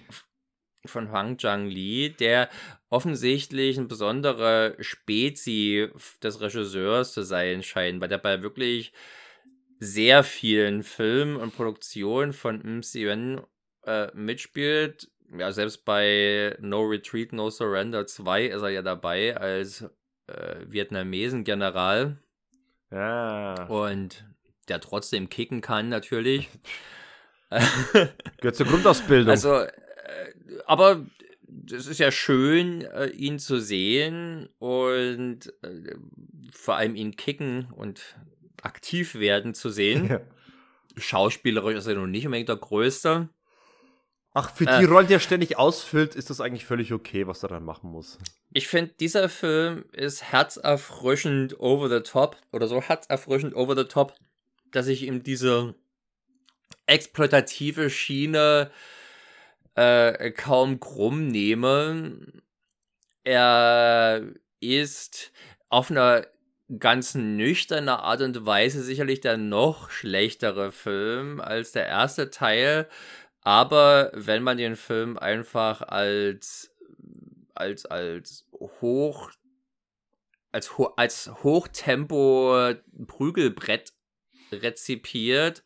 [0.87, 2.49] von Hang Zhang Li, der
[2.89, 5.89] offensichtlich eine besondere Spezi
[6.21, 8.93] des Regisseurs zu sein scheint, weil der bei wirklich
[9.79, 12.81] sehr vielen Filmen und Produktionen von M.
[12.93, 13.41] Yuen
[13.85, 15.09] äh, mitspielt.
[15.37, 19.85] Ja, selbst bei No Retreat, No Surrender 2 ist er ja dabei als
[20.27, 22.17] äh, Vietnamesen-General.
[22.91, 23.65] Ja.
[23.65, 24.25] Und
[24.67, 26.49] der trotzdem kicken kann, natürlich.
[27.49, 29.29] Gehört zur Grundausbildung.
[29.29, 29.69] Also, äh,
[30.65, 31.05] aber
[31.71, 35.95] es ist ja schön, äh, ihn zu sehen und äh,
[36.51, 38.15] vor allem ihn kicken und
[38.61, 40.09] aktiv werden zu sehen.
[40.95, 41.01] Ja.
[41.01, 43.27] Schauspielerisch ist er noch nicht unbedingt der Größte.
[44.37, 47.41] Ach, für die äh, Rolle, die er ständig ausfüllt, ist das eigentlich völlig okay, was
[47.41, 48.19] er dann machen muss.
[48.51, 54.13] Ich finde, dieser Film ist herzerfrischend over the top oder so herzerfrischend over the top,
[54.71, 55.73] dass ich ihm diese
[56.85, 58.71] exploitative Schiene
[59.75, 62.17] äh, kaum krumm nehme.
[63.23, 64.21] Er
[64.59, 65.31] ist
[65.69, 66.27] auf einer
[66.79, 72.89] ganz nüchterne Art und Weise sicherlich der noch schlechtere Film als der erste Teil.
[73.45, 76.75] Aber wenn man den Film einfach als,
[77.53, 79.29] als, als hoch,
[80.51, 83.93] als, als Hochtempo-Prügelbrett
[84.51, 85.63] rezipiert,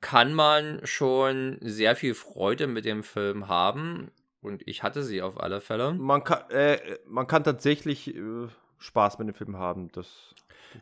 [0.00, 4.10] kann man schon sehr viel Freude mit dem Film haben.
[4.40, 5.92] Und ich hatte sie auf alle Fälle.
[5.92, 8.48] Man kann, äh, man kann tatsächlich äh,
[8.78, 10.34] Spaß mit dem Film haben, das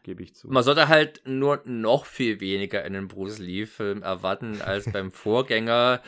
[0.02, 0.48] gebe ich zu.
[0.48, 6.02] Man sollte halt nur noch viel weniger in einem Bruce Lee-Film erwarten als beim Vorgänger.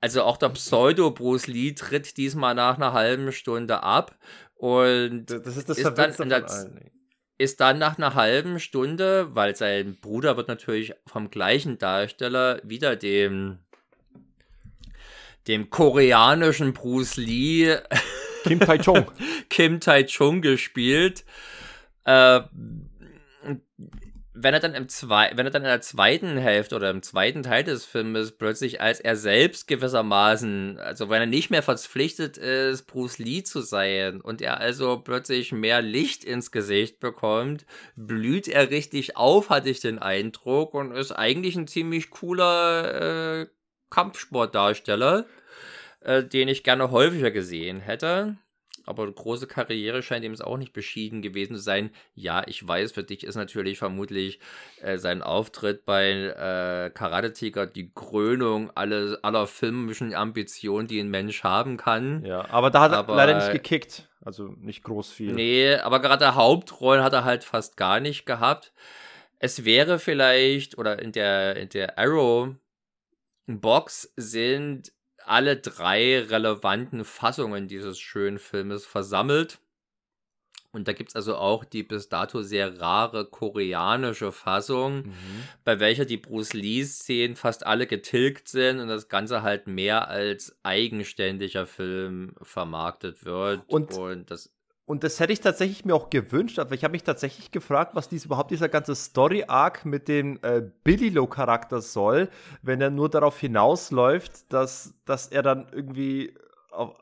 [0.00, 4.16] Also auch der Pseudo-Bruce Lee tritt diesmal nach einer halben Stunde ab
[4.54, 6.46] und das ist, das ist dann in der,
[7.38, 12.96] ist dann nach einer halben Stunde, weil sein Bruder wird natürlich vom gleichen Darsteller wieder
[12.96, 13.58] dem
[15.48, 17.78] dem koreanischen Bruce Lee
[18.44, 19.10] Kim Tai Chung
[19.48, 21.24] Kim Tai Chung gespielt.
[22.04, 22.40] Äh,
[24.32, 27.42] wenn er dann im zwei, wenn er dann in der zweiten Hälfte oder im zweiten
[27.42, 32.86] Teil des Filmes plötzlich als er selbst gewissermaßen, also wenn er nicht mehr verpflichtet ist,
[32.86, 38.70] Bruce Lee zu sein und er also plötzlich mehr Licht ins Gesicht bekommt, blüht er
[38.70, 43.46] richtig auf, hatte ich den Eindruck und ist eigentlich ein ziemlich cooler äh,
[43.90, 45.26] Kampfsportdarsteller,
[46.00, 48.36] äh, den ich gerne häufiger gesehen hätte
[48.90, 51.90] aber große Karriere scheint ihm es auch nicht beschieden gewesen zu sein.
[52.14, 54.40] Ja, ich weiß, für dich ist natürlich vermutlich
[54.82, 61.08] äh, sein Auftritt bei äh, Karate Tiger die Krönung alle, aller filmischen Ambitionen, die ein
[61.08, 62.24] Mensch haben kann.
[62.24, 64.08] Ja, aber da hat aber, er leider nicht gekickt.
[64.22, 65.32] Also nicht groß viel.
[65.32, 68.72] Nee, aber gerade Hauptrollen hat er halt fast gar nicht gehabt.
[69.38, 72.54] Es wäre vielleicht, oder in der, in der Arrow
[73.46, 74.92] Box sind
[75.30, 79.60] alle drei relevanten Fassungen dieses schönen Filmes versammelt.
[80.72, 85.42] Und da gibt es also auch die bis dato sehr rare koreanische Fassung, mhm.
[85.64, 90.56] bei welcher die Bruce Lee-Szenen fast alle getilgt sind und das Ganze halt mehr als
[90.62, 93.62] eigenständiger Film vermarktet wird.
[93.66, 94.52] Und, und das
[94.90, 98.08] und das hätte ich tatsächlich mir auch gewünscht, aber ich habe mich tatsächlich gefragt, was
[98.08, 102.28] dies überhaupt dieser ganze Story-Arc mit dem äh, Billy-Lo-Charakter soll,
[102.62, 106.34] wenn er nur darauf hinausläuft, dass, dass er dann irgendwie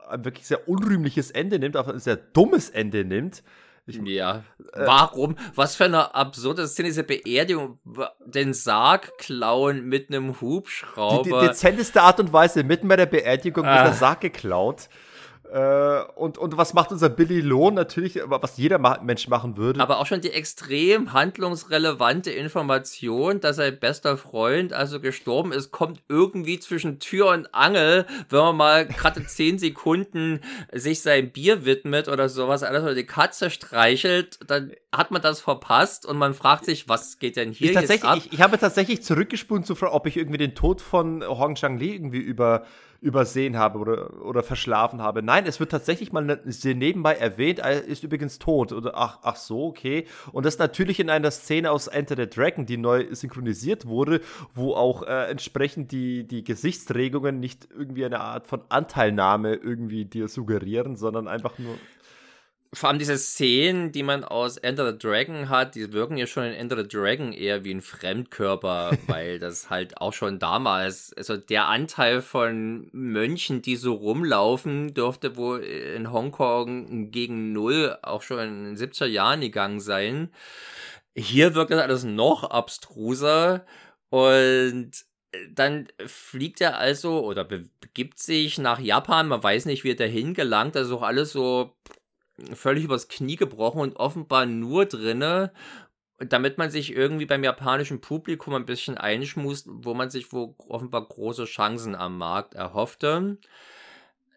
[0.07, 3.41] ein wirklich sehr unrühmliches Ende nimmt, auf ein sehr dummes Ende nimmt.
[3.87, 4.43] Ich, ja.
[4.73, 5.35] Äh, Warum?
[5.55, 7.79] Was für eine absurde Szene, diese Beerdigung,
[8.23, 11.23] den Sarg klauen mit einem Hubschrauber.
[11.23, 13.77] Die, die dezenteste Art und Weise, mitten bei der Beerdigung ah.
[13.77, 14.89] wird der Sarg geklaut.
[15.51, 17.73] Äh, und, und was macht unser Billy Lohn?
[17.73, 19.79] Natürlich, was jeder Mensch machen würde.
[19.79, 26.01] Aber auch schon die extrem handlungsrelevante Information, dass sein bester Freund also gestorben ist, kommt
[26.07, 32.09] irgendwie zwischen Tür und Angel, wenn man mal gerade zehn Sekunden sich sein Bier widmet
[32.09, 36.65] oder sowas, alles oder die Katze streichelt, dann hat man das verpasst und man fragt
[36.65, 38.17] sich, was geht denn hier ich jetzt ab?
[38.17, 41.93] Ich, ich habe tatsächlich zurückgespult zu fragen, ob ich irgendwie den Tod von Hong Chang-Li
[41.93, 42.65] irgendwie über
[43.01, 45.23] übersehen habe oder, oder verschlafen habe.
[45.23, 48.73] Nein, es wird tatsächlich mal ne, nebenbei erwähnt, er ist übrigens tot.
[48.73, 50.05] Oder ach, ach so, okay.
[50.31, 54.21] Und das natürlich in einer Szene aus Enter the Dragon, die neu synchronisiert wurde,
[54.53, 60.27] wo auch äh, entsprechend die, die Gesichtsregungen nicht irgendwie eine Art von Anteilnahme irgendwie dir
[60.27, 61.75] suggerieren, sondern einfach nur
[62.71, 66.43] vor allem diese Szenen, die man aus Enter the Dragon hat, die wirken ja schon
[66.43, 71.35] in Enter the Dragon eher wie ein Fremdkörper, weil das halt auch schon damals, also
[71.35, 78.39] der Anteil von Mönchen, die so rumlaufen, dürfte wohl in Hongkong gegen Null auch schon
[78.39, 80.31] in den 70er Jahren gegangen sein.
[81.15, 83.65] Hier wirkt das alles noch abstruser
[84.09, 84.91] und
[85.51, 89.27] dann fliegt er also oder begibt sich nach Japan.
[89.27, 90.75] Man weiß nicht, wie er dahin gelangt.
[90.75, 91.75] Das ist auch alles so
[92.53, 95.51] völlig übers Knie gebrochen und offenbar nur drinne,
[96.19, 101.07] damit man sich irgendwie beim japanischen Publikum ein bisschen einschmust, wo man sich wo offenbar
[101.07, 103.37] große Chancen am Markt erhoffte.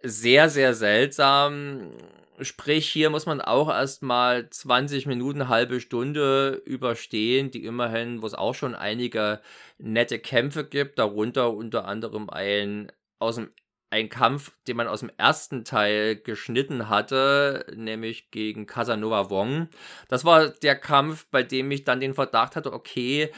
[0.02, 1.92] Sehr, sehr seltsam.
[2.40, 8.34] Sprich, hier muss man auch erstmal 20 Minuten, halbe Stunde überstehen, die immerhin, wo es
[8.34, 9.40] auch schon einige
[9.78, 13.50] nette Kämpfe gibt, darunter unter anderem ein aus dem
[13.92, 19.68] ein Kampf, den man aus dem ersten Teil geschnitten hatte, nämlich gegen Casanova Wong.
[20.08, 23.30] Das war der Kampf, bei dem ich dann den Verdacht hatte, okay,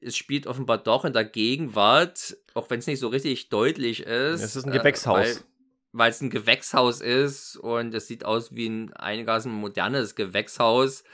[0.00, 4.42] es spielt offenbar doch in der Gegenwart, auch wenn es nicht so richtig deutlich ist.
[4.42, 5.36] Es ist ein Gewächshaus.
[5.36, 5.40] Äh,
[5.92, 11.04] weil es ein Gewächshaus ist und es sieht aus wie ein einigermaßen modernes Gewächshaus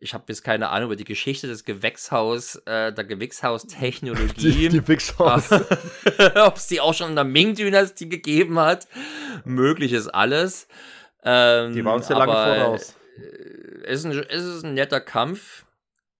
[0.00, 4.34] ich habe jetzt keine Ahnung über die Geschichte des Gewächshaus, äh, der Gewächshaustechnologie.
[4.36, 5.50] Die, die Gewächshaus.
[6.36, 8.86] Ob es die auch schon in der Ming-Dynastie gegeben hat.
[9.44, 10.68] Möglich ist alles.
[11.22, 12.96] Ähm, die waren uns ja lange voraus.
[13.16, 15.64] Äh, es ist, ein, es ist ein netter Kampf.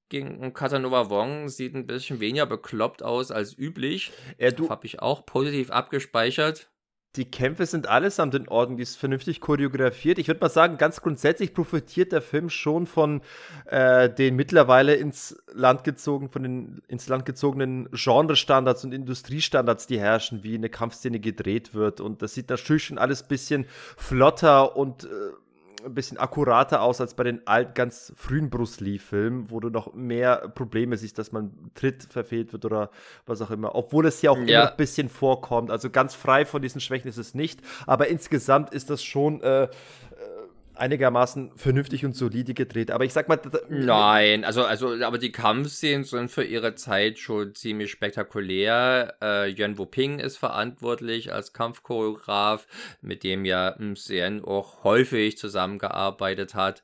[0.08, 4.12] gegen Casanova Wong sieht ein bisschen weniger bekloppt aus als üblich.
[4.38, 6.68] Ja, du, Habe ich auch positiv abgespeichert.
[7.16, 10.18] Die Kämpfe sind allesamt in Ordnung, die ist vernünftig choreografiert.
[10.18, 13.22] Ich würde mal sagen, ganz grundsätzlich profitiert der Film schon von
[13.66, 20.00] äh, den mittlerweile ins Land gezogen, von den ins Land gezogenen Genrestandards und Industriestandards, die
[20.00, 22.00] herrschen, wie eine Kampfszene gedreht wird.
[22.00, 23.66] Und das sieht natürlich schon alles bisschen
[23.96, 25.08] flotter und äh,
[25.84, 29.94] ein bisschen akkurater aus als bei den alten, ganz frühen Bruce Lee-Filmen, wo du noch
[29.94, 32.90] mehr Probleme siehst, dass man Tritt verfehlt wird oder
[33.26, 33.74] was auch immer.
[33.74, 34.42] Obwohl es ja auch Ja.
[34.62, 35.70] immer ein bisschen vorkommt.
[35.70, 37.60] Also ganz frei von diesen Schwächen ist es nicht.
[37.86, 39.68] Aber insgesamt ist das schon äh,
[40.74, 42.90] einigermaßen vernünftig und solide gedreht.
[42.90, 47.54] Aber ich sag mal, Nein, also, also, aber die Kampfszenen sind für ihre Zeit schon
[47.54, 49.14] ziemlich spektakulär.
[49.22, 52.66] Äh, Yuan Wuping ist verantwortlich als Kampfchoreograf,
[53.00, 56.82] mit dem ja Msien auch häufig zusammengearbeitet hat.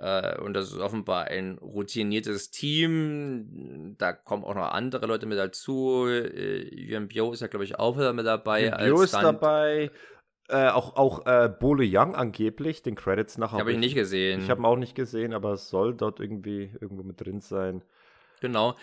[0.00, 3.94] Äh, und das ist offenbar ein routiniertes Team.
[3.98, 6.06] Da kommen auch noch andere Leute mit dazu.
[6.08, 8.70] Äh, Yuan Bio ist ja, glaube ich, auch wieder mit dabei.
[8.70, 9.90] Bio ist dabei.
[10.48, 13.58] Äh, auch auch äh, Bole Young angeblich, den Credits nachher.
[13.58, 14.42] Habe ich nicht gesehen.
[14.42, 17.82] Ich habe ihn auch nicht gesehen, aber es soll dort irgendwie irgendwo mit drin sein.
[18.40, 18.76] Genau.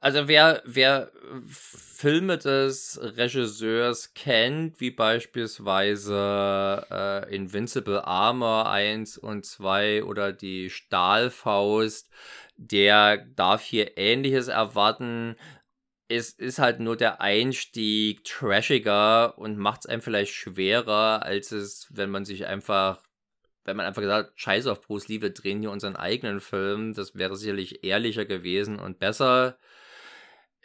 [0.00, 1.12] Also wer, wer
[1.46, 12.10] Filme des Regisseurs kennt, wie beispielsweise äh, Invincible Armor 1 und 2 oder die Stahlfaust,
[12.56, 15.36] der darf hier ähnliches erwarten.
[16.14, 21.88] Es ist halt nur der Einstieg trashiger und macht es einem vielleicht schwerer, als es,
[21.90, 23.02] wenn man sich einfach
[23.64, 26.94] wenn man einfach gesagt hat, scheiß auf Bruce Lee, wir drehen hier unseren eigenen Film,
[26.94, 29.56] das wäre sicherlich ehrlicher gewesen und besser.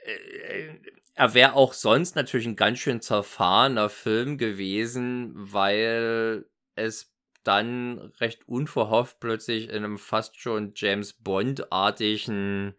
[0.03, 0.79] Äh,
[1.15, 6.45] Er wäre auch sonst natürlich ein ganz schön zerfahrener Film gewesen, weil
[6.75, 7.13] es
[7.43, 12.75] dann recht unverhofft plötzlich in einem fast schon James Bond-artigen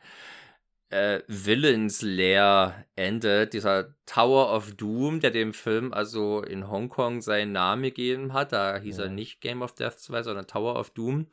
[0.90, 3.52] äh, Villains-Lair endet.
[3.52, 8.52] Dieser Tower of Doom, der dem Film also in Hongkong seinen Namen gegeben hat.
[8.52, 9.10] Da hieß er Ja.
[9.12, 11.26] nicht Game of Death 2, sondern Tower of Doom.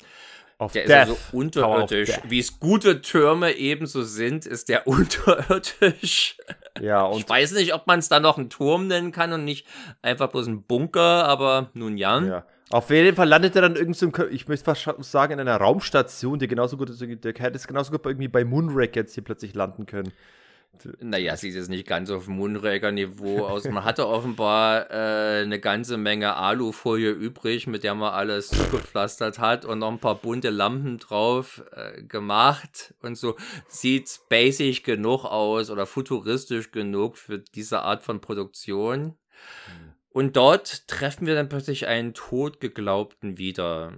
[0.57, 0.91] Auf Der Death.
[0.91, 2.19] ist also of unterirdisch.
[2.27, 6.38] Wie es gute Türme ebenso sind, ist der unterirdisch.
[6.82, 9.68] Ja, ich weiß nicht, ob man es da noch einen Turm nennen kann und nicht
[10.02, 12.19] einfach bloß einen Bunker, aber nun ja.
[12.22, 12.45] ja.
[12.72, 15.58] Auf jeden Fall landet er dann irgendwie, so, im- ich möchte fast sagen, in einer
[15.58, 19.14] Raumstation, die genauso gut ist, der hätte es genauso gut bei- irgendwie bei Moonrack jetzt
[19.14, 20.12] hier plötzlich landen können.
[21.00, 23.64] Naja, sieht jetzt nicht ganz auf Moonraker-Niveau aus.
[23.70, 29.64] Man hatte offenbar äh, eine ganze Menge Alufolie übrig, mit der man alles zugepflastert hat
[29.64, 33.38] und noch ein paar bunte Lampen drauf äh, gemacht und so.
[33.70, 39.16] Sieht spacig genug aus oder futuristisch genug für diese Art von Produktion.
[40.16, 43.92] Und dort treffen wir dann plötzlich einen Totgeglaubten wieder.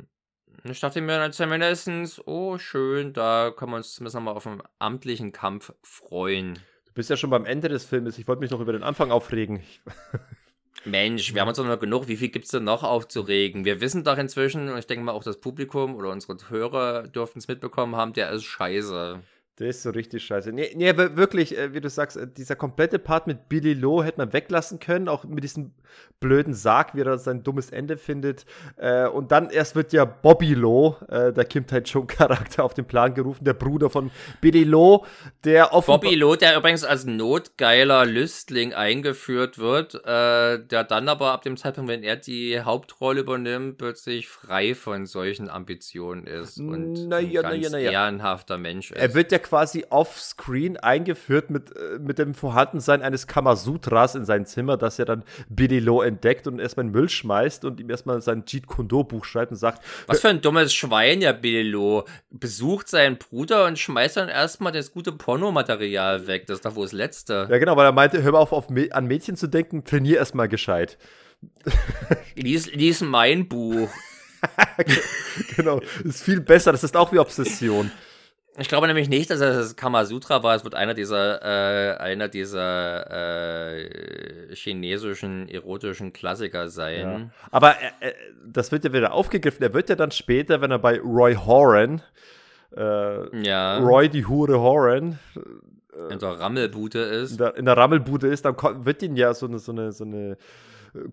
[0.63, 4.63] Ich dachte mir dann zumindest, oh schön, da können wir uns zumindest nochmal auf einen
[4.79, 6.55] amtlichen Kampf freuen.
[6.87, 8.17] Du bist ja schon beim Ende des Filmes.
[8.17, 9.61] Ich wollte mich noch über den Anfang aufregen.
[10.85, 12.07] Mensch, wir haben uns doch noch genug.
[12.07, 13.63] Wie viel gibt es denn noch aufzuregen?
[13.63, 17.37] Wir wissen doch inzwischen, und ich denke mal auch das Publikum oder unsere Hörer dürften
[17.37, 19.21] es mitbekommen haben, der ist scheiße.
[19.59, 20.51] Der ist so richtig scheiße.
[20.51, 24.19] Nee, nee wirklich, äh, wie du sagst, äh, dieser komplette Part mit Billy Lowe hätte
[24.19, 25.71] man weglassen können, auch mit diesem
[26.19, 28.45] blöden Sarg, wie er sein dummes Ende findet.
[28.75, 33.43] Äh, und dann erst wird ja Bobby Lowe, der Kim Tai-Chung-Charakter, auf den Plan gerufen,
[33.45, 34.11] der Bruder von
[34.41, 35.07] Billy Lowe,
[35.43, 36.01] der offenbar...
[36.01, 41.89] Bobby Loth, der übrigens als notgeiler Lüstling eingeführt wird, der dann aber ab dem Zeitpunkt,
[41.89, 47.49] wenn er die Hauptrolle übernimmt, plötzlich frei von solchen Ambitionen ist und Na ja, na
[47.49, 47.91] ein ganz na ja.
[47.91, 48.97] ehrenhafter Mensch ist.
[48.97, 54.45] Er wird ja quasi offscreen eingeführt mit, äh, mit dem Vorhandensein eines Kamasutras in sein
[54.45, 58.21] Zimmer, das er dann Billy Lowe entdeckt und erstmal in Müll schmeißt und ihm erstmal
[58.21, 62.05] sein Jeet Kune Buch schreibt und sagt, Was für ein dummes Schwein, ja, Billo.
[62.29, 66.47] Besucht seinen Bruder und schmeißt dann erstmal das gute Pornomaterial weg.
[66.47, 67.47] Das ist doch wohl das Letzte.
[67.49, 70.47] Ja, genau, weil er meinte, hör mal auf, auf an Mädchen zu denken, trainier erstmal
[70.47, 70.97] gescheit.
[72.35, 73.89] Lies, lies mein Buch.
[75.55, 77.91] genau, ist viel besser, das ist auch wie Obsession.
[78.59, 80.55] Ich glaube nämlich nicht, dass es das Kamasutra war.
[80.55, 86.99] Es wird einer dieser, äh, einer dieser äh, chinesischen erotischen Klassiker sein.
[86.99, 87.29] Ja.
[87.51, 88.13] Aber äh, äh,
[88.45, 89.61] das wird ja wieder aufgegriffen.
[89.61, 92.01] Er wird ja dann später, wenn er bei Roy Horan,
[92.75, 93.77] äh, Ja.
[93.77, 95.19] Roy die Hure Horan,
[96.09, 97.39] In der Rammelbute in ist.
[97.39, 98.55] der, in der Rammelbude ist, dann
[98.85, 100.37] wird ihm ja so eine, so eine, so eine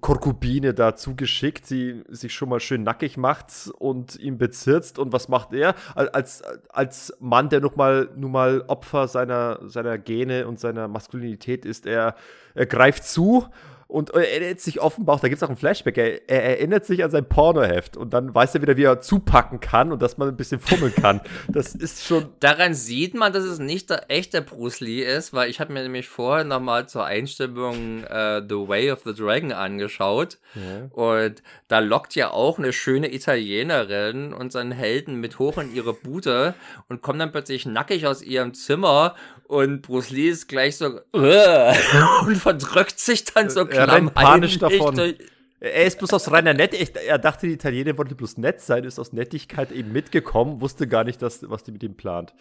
[0.00, 4.98] Konkubine da zugeschickt, die sich schon mal schön nackig macht und ihn bezirzt.
[4.98, 5.74] Und was macht er?
[5.94, 10.88] Al- Als, als Mann, der noch mal, nun mal Opfer seiner, seiner Gene und seiner
[10.88, 12.14] Maskulinität ist, er,
[12.54, 13.46] er greift zu
[13.94, 16.84] und er erinnert sich offenbar auch, da gibt es auch ein Flashback, er, er, erinnert
[16.84, 20.18] sich an sein Pornoheft und dann weiß er wieder, wie er zupacken kann und dass
[20.18, 21.20] man ein bisschen fummeln kann.
[21.46, 22.26] Das ist schon.
[22.40, 25.84] Daran sieht man, dass es nicht der echte Bruce Lee ist, weil ich habe mir
[25.84, 30.38] nämlich vorher nochmal zur Einstimmung uh, The Way of the Dragon angeschaut.
[30.56, 30.88] Ja.
[30.90, 36.54] Und da lockt ja auch eine schöne Italienerin unseren Helden mit hoch in ihre Bude
[36.88, 39.14] und kommt dann plötzlich nackig aus ihrem Zimmer
[39.48, 45.14] und Bruce Lee ist gleich so und verdrückt sich dann so er rennt panisch davon.
[45.60, 46.74] Er ist bloß aus reiner Nett.
[46.74, 51.04] Er dachte, die Italiener wollte bloß nett sein, ist aus Nettigkeit eben mitgekommen, wusste gar
[51.04, 52.34] nicht, dass, was die mit ihm plant.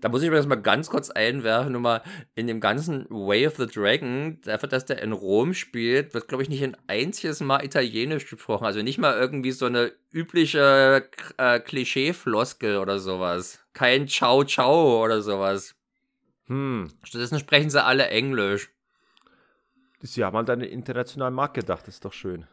[0.00, 2.02] Da muss ich mir das mal ganz kurz einwerfen, nur mal
[2.36, 6.44] in dem ganzen Way of the Dragon, dafür, dass der in Rom spielt, wird, glaube
[6.44, 8.64] ich, nicht ein einziges Mal Italienisch gesprochen.
[8.64, 11.08] Also nicht mal irgendwie so eine übliche
[11.38, 13.58] äh, Klischee-Floskel oder sowas.
[13.72, 15.74] Kein Ciao Ciao oder sowas.
[16.48, 16.88] Hm.
[17.02, 18.70] Stattdessen sprechen sie alle Englisch.
[20.00, 22.46] Sie haben halt eine internationale Marke gedacht, das ist doch schön.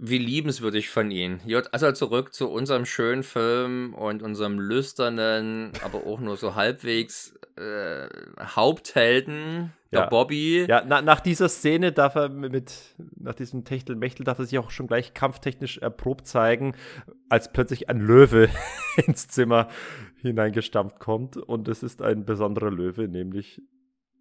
[0.00, 1.40] Wie liebenswürdig von Ihnen.
[1.72, 8.08] Also zurück zu unserem schönen Film und unserem lüsternen, aber auch nur so halbwegs äh,
[8.40, 10.06] Haupthelden, der ja.
[10.06, 10.66] Bobby.
[10.68, 14.70] Ja, na, nach dieser Szene darf er mit, nach diesem Techtelmechtel darf er sich auch
[14.70, 16.76] schon gleich kampftechnisch erprobt zeigen,
[17.28, 18.48] als plötzlich ein Löwe
[19.06, 19.68] ins Zimmer
[20.22, 21.36] hineingestampft kommt.
[21.36, 23.62] Und es ist ein besonderer Löwe, nämlich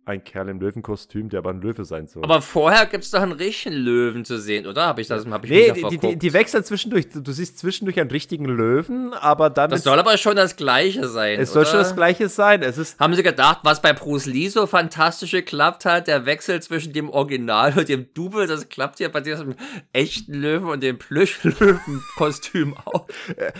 [0.07, 2.23] ein Kerl im Löwenkostüm, der aber ein Löwe sein soll.
[2.23, 4.85] Aber vorher gibt es doch einen richtigen Löwen zu sehen, oder?
[4.87, 7.07] Habe ich das hab ich Nee, die, die, die, wechseln zwischendurch.
[7.09, 9.69] Du siehst zwischendurch einen richtigen Löwen, aber dann.
[9.69, 11.39] Das soll aber schon das Gleiche sein.
[11.39, 11.65] Es oder?
[11.65, 12.63] soll schon das Gleiche sein.
[12.63, 16.07] Es ist Haben Sie gedacht, was bei Bruce Lee so fantastisch geklappt hat?
[16.07, 19.55] Der Wechsel zwischen dem Original und dem Double, das klappt ja bei diesem
[19.91, 23.07] echten Löwen und dem Plüschlöwen-Kostüm auch.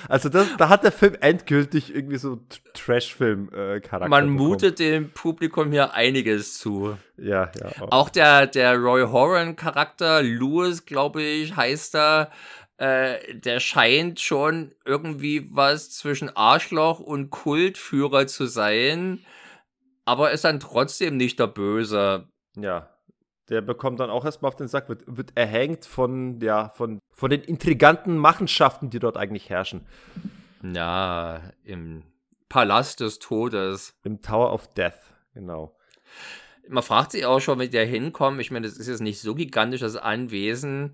[0.07, 2.39] Also, das, da hat der Film endgültig irgendwie so
[2.73, 4.07] Trash-Film-Charakter.
[4.07, 6.97] Man mutet dem Publikum hier einiges Böses zu.
[7.17, 7.67] Ja, ja.
[7.81, 12.31] Auch, auch der, der Roy Horan-Charakter, Louis, glaube ich, heißt er.
[12.77, 19.25] Äh, der scheint schon irgendwie was zwischen Arschloch und Kultführer zu sein,
[20.05, 22.27] aber ist dann trotzdem nicht der Böse.
[22.55, 22.89] Ja,
[23.49, 27.31] der bekommt dann auch erstmal auf den Sack, wird, wird erhängt von, ja, von, von
[27.31, 29.87] den intriganten Machenschaften, die dort eigentlich herrschen.
[30.61, 32.03] Ja, im
[32.47, 33.95] Palast des Todes.
[34.03, 34.99] Im Tower of Death,
[35.33, 35.76] genau
[36.69, 38.39] man fragt sich auch schon, wie der hinkommt.
[38.41, 40.93] Ich meine, das ist jetzt nicht so gigantisch, das Anwesen.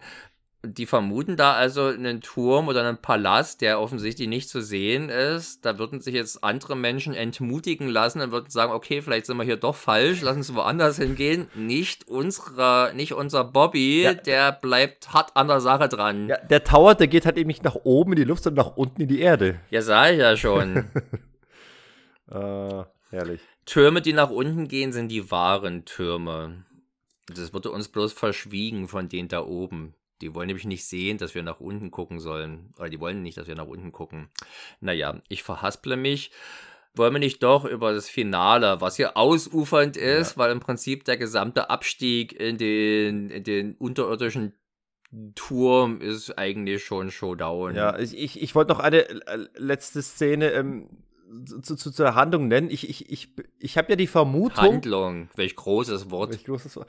[0.66, 5.66] Die vermuten da also einen Turm oder einen Palast, der offensichtlich nicht zu sehen ist.
[5.66, 9.44] Da würden sich jetzt andere Menschen entmutigen lassen und würden sagen, okay, vielleicht sind wir
[9.44, 11.48] hier doch falsch, lass uns woanders hingehen.
[11.54, 14.14] Nicht unsere, nicht unser Bobby, ja.
[14.14, 16.30] der bleibt hart an der Sache dran.
[16.30, 18.78] Ja, der Tower, der geht halt eben nicht nach oben in die Luft, sondern nach
[18.78, 19.60] unten in die Erde.
[19.70, 20.78] Ja, sah ich ja schon.
[22.32, 23.42] äh, herrlich.
[23.66, 26.66] Türme, die nach unten gehen, sind die wahren Türme.
[27.28, 29.96] Das wurde uns bloß verschwiegen von denen da oben.
[30.22, 32.72] Die wollen nämlich nicht sehen, dass wir nach unten gucken sollen.
[32.78, 34.30] Oder die wollen nicht, dass wir nach unten gucken.
[34.80, 36.32] Naja, ich verhasple mich.
[36.96, 40.38] Wollen wir nicht doch über das Finale, was hier ausufernd ist, ja.
[40.38, 44.54] weil im Prinzip der gesamte Abstieg in den, in den unterirdischen
[45.36, 47.76] Turm ist eigentlich schon Showdown.
[47.76, 50.90] Ja, ich, ich wollte noch eine äh, letzte Szene ähm,
[51.62, 52.70] zu, zu, zur Handlung nennen.
[52.70, 53.30] Ich, ich, ich,
[53.60, 54.64] ich habe ja die Vermutung.
[54.64, 56.32] Handlung, welch großes Wort.
[56.32, 56.88] Welch großes Wort.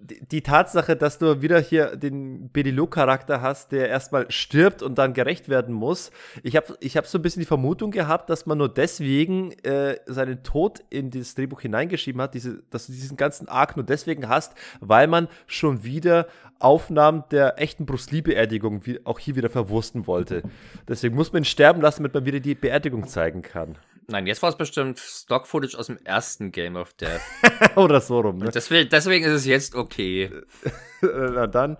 [0.00, 5.12] Die, die Tatsache, dass du wieder hier den Bedilo-Charakter hast, der erstmal stirbt und dann
[5.12, 6.10] gerecht werden muss.
[6.42, 9.98] Ich habe ich hab so ein bisschen die Vermutung gehabt, dass man nur deswegen äh,
[10.06, 14.28] seinen Tod in dieses Drehbuch hineingeschrieben hat, diese, dass du diesen ganzen Arc nur deswegen
[14.28, 16.28] hast, weil man schon wieder
[16.60, 20.42] Aufnahmen der echten Bruce Lee-Beerdigung auch hier wieder verwursten wollte.
[20.88, 23.76] Deswegen muss man ihn sterben lassen, damit man wieder die Beerdigung zeigen kann.
[24.10, 27.20] Nein, jetzt war es bestimmt Stock-Footage aus dem ersten Game of Death.
[27.76, 28.50] Oder so rum, ne?
[28.52, 30.30] Deswegen, deswegen ist es jetzt okay.
[31.00, 31.76] Na dann.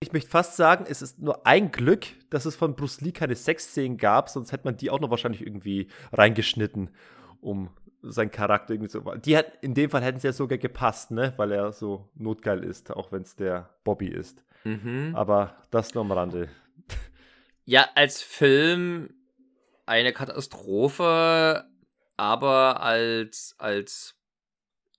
[0.00, 3.34] Ich möchte fast sagen, es ist nur ein Glück, dass es von Bruce Lee keine
[3.34, 6.90] Sexszenen gab, sonst hätte man die auch noch wahrscheinlich irgendwie reingeschnitten,
[7.40, 7.70] um
[8.02, 9.00] seinen Charakter irgendwie so.
[9.00, 11.32] Die hat, in dem Fall hätten sie ja sogar gepasst, ne?
[11.36, 14.44] Weil er so notgeil ist, auch wenn es der Bobby ist.
[14.64, 15.12] Mhm.
[15.14, 16.48] Aber das nur am Rande.
[17.64, 19.14] Ja, als Film
[19.86, 21.64] eine Katastrophe,
[22.16, 24.16] aber als, als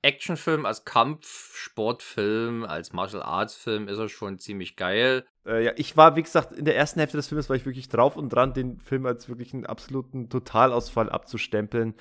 [0.01, 5.25] Actionfilm, als Kampfsportfilm, als Martial Arts Film ist er schon ziemlich geil.
[5.45, 7.88] Äh, ja, ich war, wie gesagt, in der ersten Hälfte des Films war ich wirklich
[7.88, 11.95] drauf und dran, den Film als wirklich einen absoluten Totalausfall abzustempeln.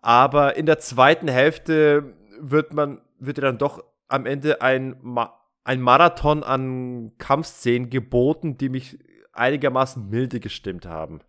[0.00, 5.34] Aber in der zweiten Hälfte wird man, wird dann doch am Ende ein, Ma
[5.64, 8.98] ein Marathon an Kampfszenen geboten, die mich
[9.34, 11.20] einigermaßen milde gestimmt haben.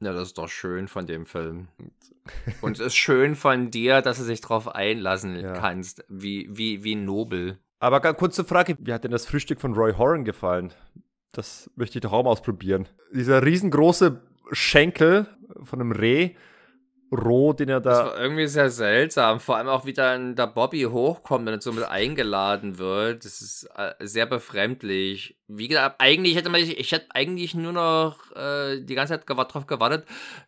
[0.00, 1.68] Ja, das ist doch schön von dem Film.
[2.60, 5.52] Und es ist schön von dir, dass du dich darauf einlassen ja.
[5.54, 6.04] kannst.
[6.08, 7.58] Wie, wie, wie nobel.
[7.78, 10.72] Aber ganz kurze Frage, wie hat denn das Frühstück von Roy Horan gefallen?
[11.32, 12.88] Das möchte ich doch auch mal ausprobieren.
[13.12, 14.20] Dieser riesengroße
[14.52, 15.26] Schenkel
[15.62, 16.34] von einem Reh
[17.12, 17.90] roh, den er da.
[17.90, 19.40] Das war irgendwie sehr seltsam.
[19.40, 23.24] Vor allem auch, wie dann der Bobby hochkommt und so mit eingeladen wird.
[23.24, 25.38] Das ist äh, sehr befremdlich.
[25.48, 29.66] Wie gesagt, eigentlich hätte man, ich hätte eigentlich nur noch äh, die ganze Zeit darauf
[29.66, 30.06] gewartet,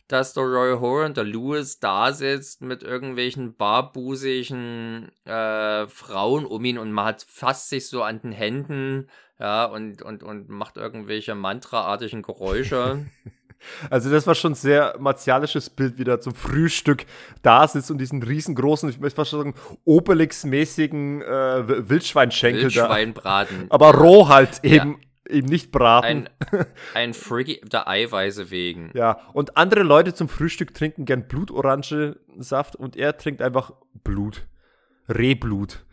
[0.08, 6.78] dass der Roy Horan, der Lewis da sitzt mit irgendwelchen barbusigen äh, Frauen um ihn
[6.78, 9.08] und man hat fast sich so an den Händen,
[9.38, 13.06] ja, und, und, und macht irgendwelche mantraartigen Geräusche.
[13.90, 17.06] Also das war schon ein sehr martialisches Bild, wie da zum Frühstück
[17.42, 19.54] da sitzt und diesen riesengroßen, ich möchte fast sagen,
[19.84, 23.68] Obelix-mäßigen äh, Wildschweinschenkel Wildschweinbraten.
[23.68, 23.74] da.
[23.74, 24.92] Aber roh halt eben.
[24.92, 24.98] Ja.
[25.30, 26.26] Eben nicht braten.
[26.50, 28.90] Ein, ein Freaky der Eiweiße wegen.
[28.94, 33.72] Ja, und andere Leute zum Frühstück trinken gern Blutorange-Saft und er trinkt einfach
[34.04, 34.46] Blut.
[35.06, 35.84] Rehblut.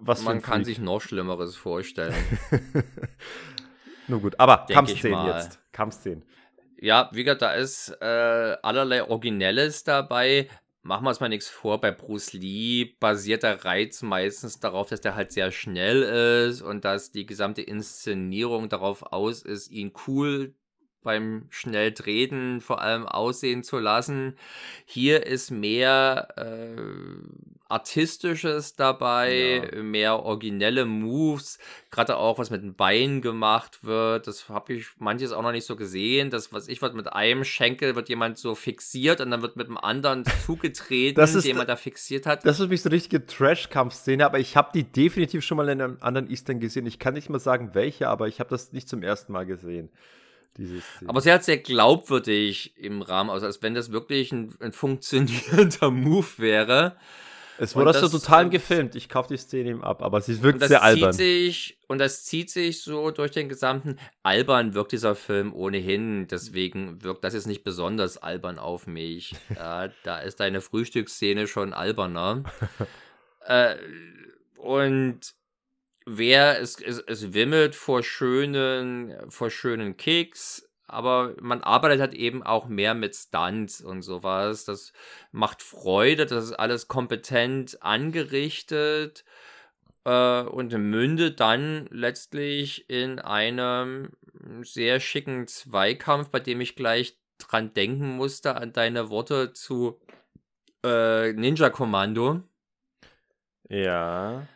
[0.00, 2.14] Was Man kann sich noch Schlimmeres vorstellen.
[4.08, 5.58] Nur gut, aber Kampfszenen jetzt.
[5.72, 6.22] Kampfszenen
[6.80, 10.48] ja, wie gesagt, da ist äh, allerlei Originelles dabei.
[10.82, 15.00] Machen wir uns mal nichts vor, bei Bruce Lee basiert der Reiz meistens darauf, dass
[15.00, 16.02] der halt sehr schnell
[16.48, 20.54] ist und dass die gesamte Inszenierung darauf aus ist, ihn cool
[21.02, 24.36] beim Schnelltreten vor allem aussehen zu lassen.
[24.84, 26.80] Hier ist mehr äh,
[27.70, 29.82] Artistisches dabei, ja.
[29.82, 31.58] mehr originelle Moves,
[31.90, 34.26] gerade auch was mit den Beinen gemacht wird.
[34.26, 36.30] Das habe ich manches auch noch nicht so gesehen.
[36.30, 39.66] Das, was ich was mit einem Schenkel wird jemand so fixiert und dann wird mit
[39.66, 42.46] dem anderen zugetreten, das ist, den man da fixiert hat.
[42.46, 45.82] Das ist mich so eine richtige Trash-Kampfszene, aber ich habe die definitiv schon mal in
[45.82, 46.86] einem anderen Eastern gesehen.
[46.86, 49.90] Ich kann nicht mal sagen, welche, aber ich habe das nicht zum ersten Mal gesehen.
[51.06, 55.90] Aber sie hat sehr glaubwürdig im Rahmen aus, als wenn das wirklich ein, ein funktionierender
[55.90, 56.96] Move wäre.
[57.60, 58.94] Es wurde das, so total gefilmt.
[58.94, 61.12] Ich kaufe die Szene ihm ab, aber sie wirkt sehr albern.
[61.12, 63.98] Sich, und das zieht sich so durch den gesamten.
[64.22, 66.28] Albern wirkt dieser Film ohnehin.
[66.28, 69.34] Deswegen wirkt das jetzt nicht besonders albern auf mich.
[69.54, 72.44] ja, da ist deine Frühstücksszene schon alberner.
[73.40, 73.74] äh,
[74.56, 75.20] und
[76.08, 82.42] wer es, es, es wimmelt vor schönen, vor schönen Kicks, aber man arbeitet halt eben
[82.42, 84.64] auch mehr mit Stunts und sowas.
[84.64, 84.92] Das
[85.32, 89.24] macht Freude, das ist alles kompetent angerichtet
[90.04, 94.10] äh, und mündet dann letztlich in einem
[94.62, 100.00] sehr schicken Zweikampf, bei dem ich gleich dran denken musste, an deine Worte zu
[100.84, 102.42] äh, Ninja Kommando.
[103.68, 104.48] Ja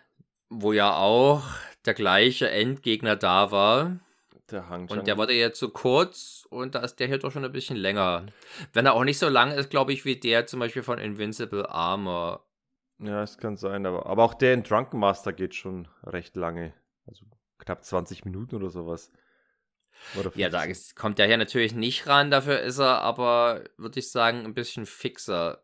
[0.61, 1.43] wo ja auch
[1.85, 3.99] der gleiche Endgegner da war.
[4.51, 7.45] Der und der wurde jetzt zu so kurz und da ist der hier doch schon
[7.45, 8.27] ein bisschen länger.
[8.75, 11.71] Wenn er auch nicht so lang ist, glaube ich, wie der zum Beispiel von Invincible
[11.71, 12.45] Armor.
[12.99, 16.75] Ja, es kann sein, aber, aber auch der in Drunken Master geht schon recht lange.
[17.07, 17.25] Also
[17.59, 19.11] knapp 20 Minuten oder sowas.
[20.19, 20.65] Oder ja, da
[20.97, 24.87] kommt der hier natürlich nicht ran, dafür ist er aber, würde ich sagen, ein bisschen
[24.87, 25.63] fixer.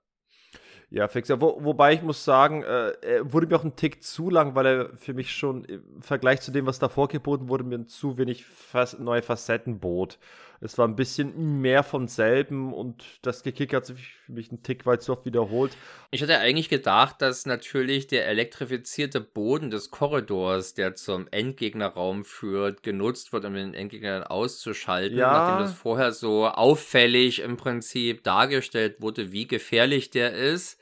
[0.90, 1.40] Ja, Fixer.
[1.40, 4.66] Wo, wobei ich muss sagen, äh, er wurde mir auch ein Tick zu lang, weil
[4.66, 8.46] er für mich schon im Vergleich zu dem, was davor geboten wurde, mir zu wenig
[8.46, 10.18] Fas neue Facetten bot.
[10.60, 14.62] Es war ein bisschen mehr von selben und das Gekick hat sich für mich einen
[14.62, 15.76] Tick weit so oft wiederholt.
[16.10, 22.82] Ich hatte eigentlich gedacht, dass natürlich der elektrifizierte Boden des Korridors, der zum Endgegnerraum führt,
[22.82, 25.30] genutzt wird, um den Endgegner auszuschalten, ja.
[25.30, 30.80] nachdem das vorher so auffällig im Prinzip dargestellt wurde, wie gefährlich der ist.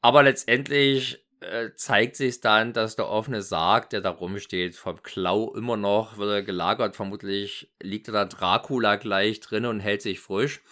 [0.00, 5.52] Aber letztendlich äh, zeigt sich dann, dass der offene Sarg, der da rumsteht, vom Klau
[5.54, 6.96] immer noch wird er gelagert.
[6.96, 10.62] Vermutlich liegt da Dracula gleich drin und hält sich frisch.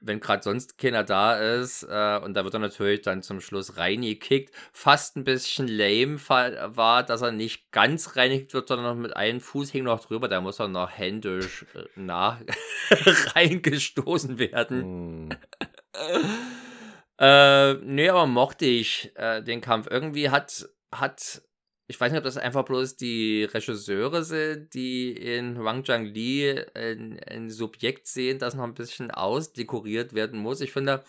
[0.00, 3.76] Wenn gerade sonst keiner da ist, äh, und da wird er natürlich dann zum Schluss
[3.76, 4.54] reingekickt.
[4.72, 9.40] Fast ein bisschen lame war, dass er nicht ganz reinigt wird, sondern noch mit einem
[9.40, 10.28] Fuß hing noch drüber.
[10.28, 12.40] Da muss er noch händisch äh, nach
[13.34, 15.28] reingestoßen werden.
[15.28, 15.30] Mm.
[17.18, 19.88] Äh, nee, aber mochte ich äh, den Kampf.
[19.90, 21.42] Irgendwie hat, hat,
[21.86, 26.62] ich weiß nicht, ob das einfach bloß die Regisseure sind, die in Wang Zhang Li
[26.74, 30.60] ein, ein Subjekt sehen, das noch ein bisschen ausdekoriert werden muss.
[30.60, 31.04] Ich finde,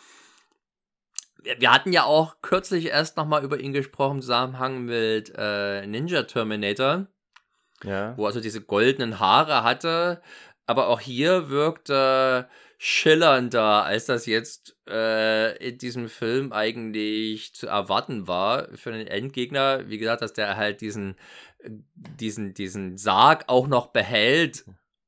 [1.43, 6.23] wir, hatten ja auch kürzlich erst nochmal über ihn gesprochen im Zusammenhang mit äh, Ninja
[6.23, 7.07] Terminator.
[7.84, 8.17] Ja.
[8.17, 10.21] Wo also diese goldenen Haare hatte.
[10.65, 18.28] Aber auch hier wirkte schillernder, als das jetzt äh, in diesem Film eigentlich zu erwarten
[18.28, 19.90] war für einen Endgegner.
[19.90, 21.16] Wie gesagt, dass der halt diesen,
[21.64, 24.66] diesen, diesen Sarg auch noch behält.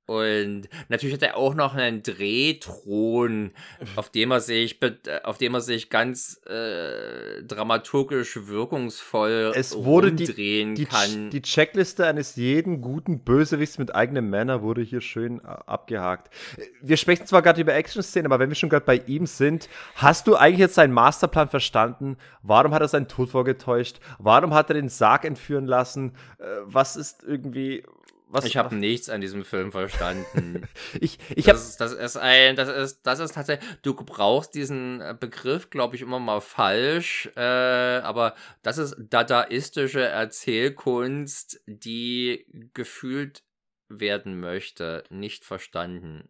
[0.10, 3.52] Und natürlich hat er auch noch einen Drehthron,
[3.96, 4.80] auf dem er sich,
[5.24, 11.30] auf dem er sich ganz äh, dramaturgisch wirkungsvoll es wurde drehen die, kann.
[11.30, 16.34] Die Checkliste eines jeden guten Bösewichts mit eigenem Männer wurde hier schön äh, abgehakt.
[16.82, 20.26] Wir sprechen zwar gerade über Action-Szenen, aber wenn wir schon gerade bei ihm sind, hast
[20.26, 22.18] du eigentlich jetzt seinen Masterplan verstanden?
[22.42, 24.00] Warum hat er seinen Tod vorgetäuscht?
[24.18, 26.14] Warum hat er den Sarg entführen lassen?
[26.40, 27.84] Äh, was ist irgendwie
[28.30, 30.68] was, ich habe nichts an diesem Film verstanden.
[31.00, 35.02] ich ich habe das, das ist ein das ist das ist tatsächlich du brauchst diesen
[35.02, 43.44] äh, Begriff glaube ich immer mal falsch, äh, aber das ist dadaistische Erzählkunst, die gefühlt
[43.90, 46.30] werden möchte, nicht verstanden.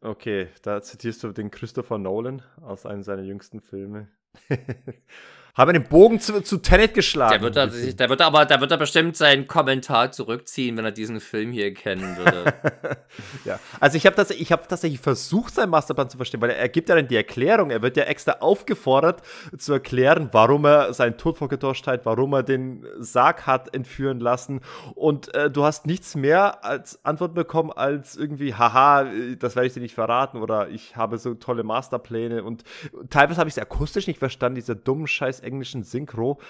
[0.00, 4.08] Okay, da zitierst du den Christopher Nolan aus einem seiner jüngsten Filme.
[5.54, 7.32] haben den Bogen zu, zu Tenet geschlagen.
[7.32, 10.92] Der wird, da, der wird aber, da wird er bestimmt seinen Kommentar zurückziehen, wenn er
[10.92, 12.54] diesen Film hier kennen würde.
[13.44, 16.56] ja, also ich habe das, ich habe tatsächlich versucht, seinen Masterplan zu verstehen, weil er,
[16.56, 17.70] er gibt ja dann die Erklärung.
[17.70, 19.20] Er wird ja extra aufgefordert
[19.58, 24.60] zu erklären, warum er seinen Tod vorgetauscht hat, warum er den Sarg hat entführen lassen.
[24.94, 29.04] Und äh, du hast nichts mehr als Antwort bekommen als irgendwie, haha,
[29.38, 32.42] das werde ich dir nicht verraten oder ich habe so tolle Masterpläne.
[32.42, 32.64] Und
[33.10, 36.40] teilweise habe ich es akustisch nicht verstanden, dieser dummen Scheiß englischen Synchro.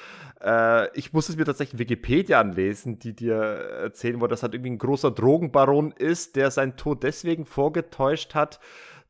[0.40, 4.72] Äh, ich muss es mir tatsächlich Wikipedia anlesen, die dir erzählen, wo das halt irgendwie
[4.72, 8.60] ein großer Drogenbaron ist, der seinen Tod deswegen vorgetäuscht hat,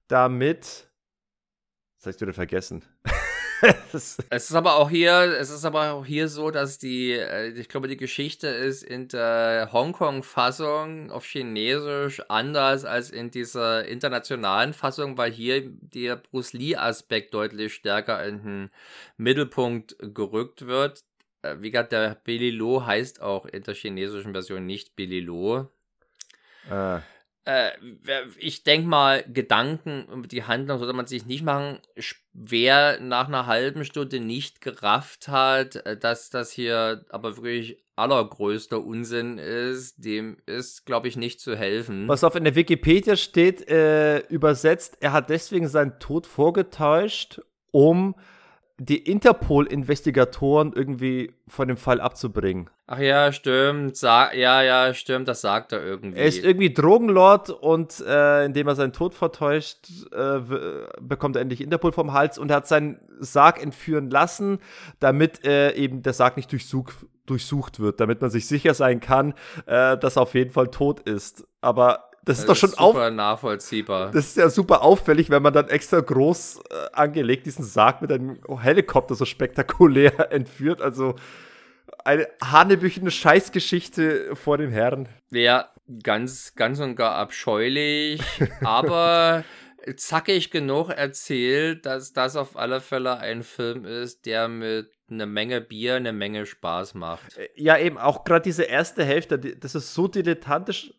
[0.08, 0.88] damit.
[1.98, 2.84] Das hast du wieder vergessen.
[3.92, 7.68] es ist aber auch hier, es ist aber auch hier so, dass die, äh, ich
[7.68, 15.16] glaube, die Geschichte ist in der Hongkong-Fassung auf Chinesisch anders als in dieser internationalen Fassung,
[15.16, 18.70] weil hier der Bruce Lee-Aspekt deutlich stärker in den
[19.16, 21.04] Mittelpunkt gerückt wird.
[21.42, 25.68] Äh, wie gesagt, der Billy Lo heißt auch in der chinesischen Version nicht Billy Lo.
[26.68, 27.02] Ah.
[27.44, 27.70] Äh,
[28.38, 31.78] ich denke mal, Gedanken über die Handlung sollte man sich nicht machen.
[32.32, 38.82] Wer nach einer halben Stunde nicht gerafft hat, äh, dass das hier aber wirklich allergrößter
[38.82, 42.08] Unsinn ist, dem ist, glaube ich, nicht zu helfen.
[42.08, 47.40] Was auf in der Wikipedia steht, äh, übersetzt, er hat deswegen seinen Tod vorgetäuscht,
[47.70, 48.14] um
[48.78, 52.70] die Interpol-Investigatoren irgendwie von dem Fall abzubringen.
[52.94, 53.96] Ach ja, stimmt.
[53.96, 56.18] Sa ja, ja, stimmt, das sagt er irgendwie.
[56.18, 60.40] Er ist irgendwie Drogenlord und äh, indem er seinen Tod vertäuscht, äh,
[61.00, 64.58] bekommt er endlich Interpol vom Hals und er hat seinen Sarg entführen lassen,
[65.00, 66.92] damit äh, eben der Sarg nicht durchsuch
[67.24, 69.32] durchsucht wird, damit man sich sicher sein kann,
[69.64, 71.46] äh, dass er auf jeden Fall tot ist.
[71.62, 74.10] Aber das ist das doch schon super auf nachvollziehbar.
[74.10, 78.12] Das ist ja super auffällig, wenn man dann extra groß äh, angelegt diesen Sarg mit
[78.12, 80.82] einem Helikopter so spektakulär entführt.
[80.82, 81.14] Also
[82.04, 85.08] eine hanebüchene Scheißgeschichte vor dem Herrn.
[85.30, 85.72] Ja,
[86.02, 88.20] ganz, ganz und gar abscheulich,
[88.62, 89.44] aber
[89.96, 95.60] zackig genug erzählt, dass das auf alle Fälle ein Film ist, der mit eine Menge
[95.60, 97.36] Bier, eine Menge Spaß macht.
[97.36, 100.94] Äh, ja, eben auch gerade diese erste Hälfte, das ist so dilettantisch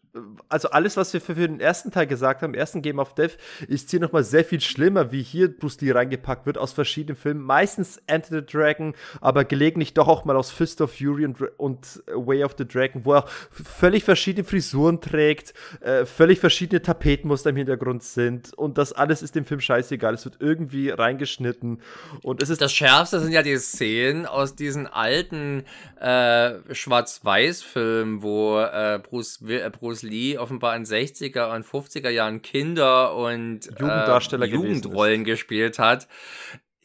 [0.50, 3.38] also alles, was wir für, den ersten Teil gesagt haben, im ersten Game of Death,
[3.68, 7.42] ist hier nochmal sehr viel schlimmer, wie hier Bruce Lee reingepackt wird aus verschiedenen Filmen.
[7.42, 12.04] Meistens Enter the Dragon, aber gelegentlich doch auch mal aus Fist of Fury und, und
[12.08, 17.56] Way of the Dragon, wo er völlig verschiedene Frisuren trägt, äh, völlig verschiedene Tapetenmuster im
[17.56, 20.14] Hintergrund sind und das alles ist dem Film scheißegal.
[20.14, 21.82] Es wird irgendwie reingeschnitten
[22.22, 22.62] und es ist.
[22.64, 25.66] Das Schärfste sind ja die Szenen aus diesen alten
[26.00, 33.16] äh, Schwarz-Weiß-Filmen, wo äh, Bruce, äh, Bruce Lee offenbar in 60er und 50er Jahren Kinder
[33.16, 36.08] und Jugenddarsteller äh, Jugendrollen gespielt hat.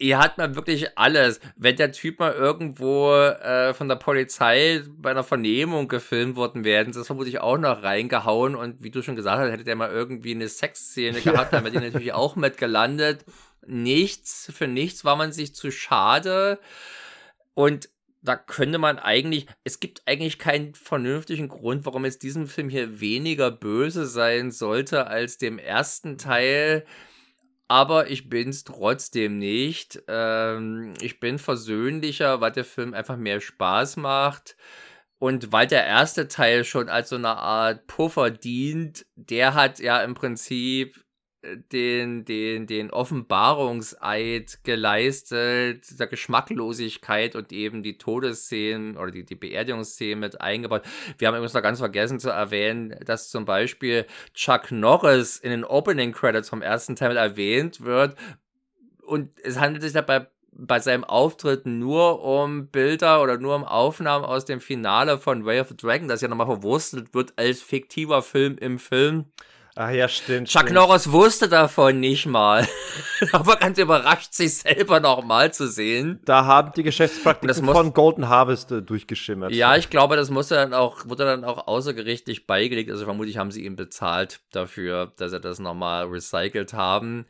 [0.00, 1.40] Ihr hat mal wirklich alles.
[1.56, 6.86] Wenn der Typ mal irgendwo äh, von der Polizei bei einer Vernehmung gefilmt worden wäre,
[6.86, 10.34] das vermutlich auch noch reingehauen und wie du schon gesagt hast, hätte der mal irgendwie
[10.34, 13.24] eine Sexszene gehabt, dann wäre die natürlich auch mit gelandet.
[13.66, 16.60] Nichts, für nichts war man sich zu schade.
[17.54, 17.90] Und
[18.22, 23.00] da könnte man eigentlich, es gibt eigentlich keinen vernünftigen Grund, warum jetzt diesem Film hier
[23.00, 26.84] weniger böse sein sollte als dem ersten Teil.
[27.68, 30.02] Aber ich bin es trotzdem nicht.
[30.08, 34.56] Ähm, ich bin versöhnlicher, weil der Film einfach mehr Spaß macht.
[35.18, 40.02] Und weil der erste Teil schon als so eine Art Puffer dient, der hat ja
[40.02, 41.04] im Prinzip
[41.72, 50.20] den, den, den Offenbarungseid geleistet, der Geschmacklosigkeit und eben die Todesszenen oder die, die Beerdigungsszenen
[50.20, 50.82] mit eingebaut.
[51.18, 55.64] Wir haben übrigens noch ganz vergessen zu erwähnen, dass zum Beispiel Chuck Norris in den
[55.64, 58.16] Opening Credits vom ersten Teil erwähnt wird.
[59.02, 60.26] Und es handelt sich dabei
[60.58, 65.60] bei seinem Auftritt nur um Bilder oder nur um Aufnahmen aus dem Finale von Way
[65.60, 69.26] of the Dragon, das ja nochmal verwurstelt wird als fiktiver Film im Film.
[69.80, 70.48] Ah ja, stimmt.
[70.48, 70.74] Chuck stimmt.
[70.74, 72.66] Norris wusste davon nicht mal.
[73.32, 76.18] Aber ganz überrascht, sich selber nochmal zu sehen.
[76.24, 79.52] Da haben die Geschäftspraktiken muss- von Golden Harvest äh, durchgeschimmert.
[79.52, 82.90] Ja, ich glaube, das musste dann auch, wurde dann auch außergerichtlich beigelegt.
[82.90, 87.26] Also vermutlich haben sie ihn bezahlt dafür, dass er das nochmal recycelt haben.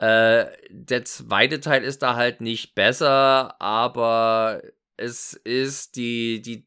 [0.00, 4.60] Äh, der zweite Teil ist da halt nicht besser, aber
[4.96, 6.65] es ist die, die,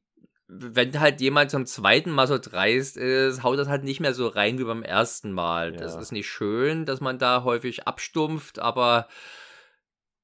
[0.52, 4.28] wenn halt jemand zum zweiten Mal so dreist ist, haut das halt nicht mehr so
[4.28, 5.72] rein wie beim ersten Mal.
[5.74, 6.00] Das Ja.
[6.02, 9.08] ist nicht schön, dass man da häufig abstumpft, aber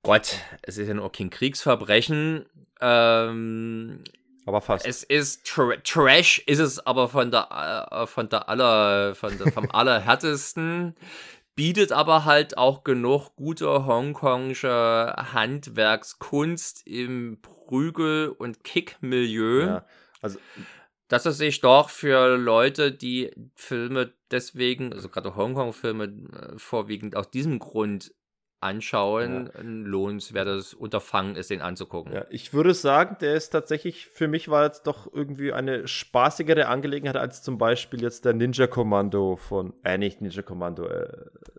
[0.04, 2.46] Gott, es ist ja nur kein Kriegsverbrechen.
[2.82, 4.04] Ähm,
[4.46, 4.86] Aber fast.
[4.88, 9.52] es ist Tra Trash, ist es aber von der äh, von der aller von der,
[9.52, 10.96] vom allerhärtesten.
[11.56, 19.86] Bietet aber halt auch genug gute hongkongsche Handwerkskunst im Prügel- und Kick-Milieu, ja.
[20.22, 20.40] Also,
[21.08, 27.30] dass es sich doch für Leute, die Filme deswegen, also gerade Hongkong-Filme, äh, vorwiegend aus
[27.30, 28.12] diesem Grund
[28.62, 32.14] anschauen, ein lohnenswertes Unterfangen ist, den anzugucken.
[32.14, 36.68] ja, ich würde sagen, der ist tatsächlich, für mich war jetzt doch irgendwie eine spaßigere
[36.68, 41.08] Angelegenheit als zum Beispiel jetzt der Ninja Kommando von, äh, nicht Ninja Kommando, äh,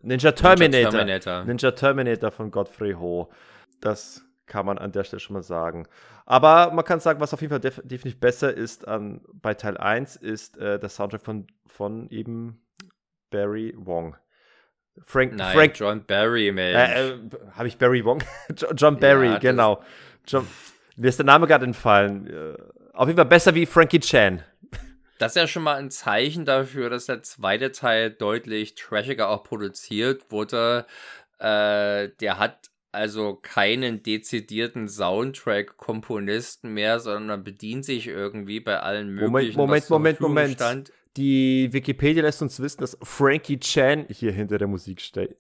[0.03, 0.91] Ninja Terminator.
[0.91, 1.45] Terminator.
[1.45, 3.31] Ninja Terminator von Godfrey Ho.
[3.81, 5.87] Das kann man an der Stelle schon mal sagen.
[6.25, 9.77] Aber man kann sagen, was auf jeden Fall def definitiv besser ist an, bei Teil
[9.77, 12.61] 1, ist äh, der Soundtrack von, von eben
[13.31, 14.17] Barry Wong.
[15.03, 16.77] Frank, Nein, Frank John Barry, Mensch.
[16.79, 17.19] äh, äh,
[17.53, 18.23] Habe ich Barry Wong?
[18.57, 19.83] Jo- John Barry, Ja, genau.
[20.27, 20.47] John,
[20.97, 22.27] mir ist der Name gerade entfallen.
[22.27, 22.57] Äh,
[22.95, 24.43] auf jeden Fall besser wie Frankie Chan.
[25.19, 29.45] Das ist ja schon mal ein Zeichen dafür, dass der zweite Teil deutlich trashiger auch
[29.45, 30.87] produziert wurde.
[31.39, 39.57] Äh, der hat also keinen dezidierten Soundtrack-Komponisten mehr, sondern bedient sich irgendwie bei allen möglichen.
[39.57, 40.55] Moment, Moment, Moment.
[40.55, 40.93] Stand.
[41.17, 45.35] Die Wikipedia lässt uns wissen, dass Frankie Chan hier hinter der Musik ste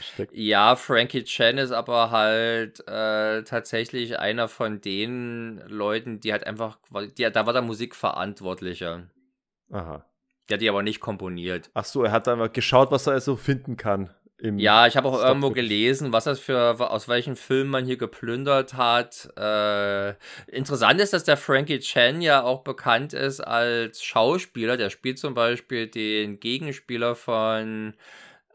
[0.00, 0.32] steckt.
[0.34, 6.78] Ja, Frankie Chan ist aber halt äh, tatsächlich einer von den Leuten, die halt einfach,
[7.18, 9.08] die, da war der Musikverantwortlicher.
[9.70, 10.04] Aha.
[10.48, 11.70] Der hat die aber nicht komponiert.
[11.74, 14.10] Ach so, er hat einfach geschaut, was er so finden kann.
[14.42, 17.96] Ja, ich habe auch Stop irgendwo gelesen, was das für, aus welchen Filmen man hier
[17.96, 19.30] geplündert hat.
[19.36, 20.10] Äh,
[20.54, 24.76] interessant ist, dass der Frankie Chan ja auch bekannt ist als Schauspieler.
[24.76, 27.94] Der spielt zum Beispiel den Gegenspieler von,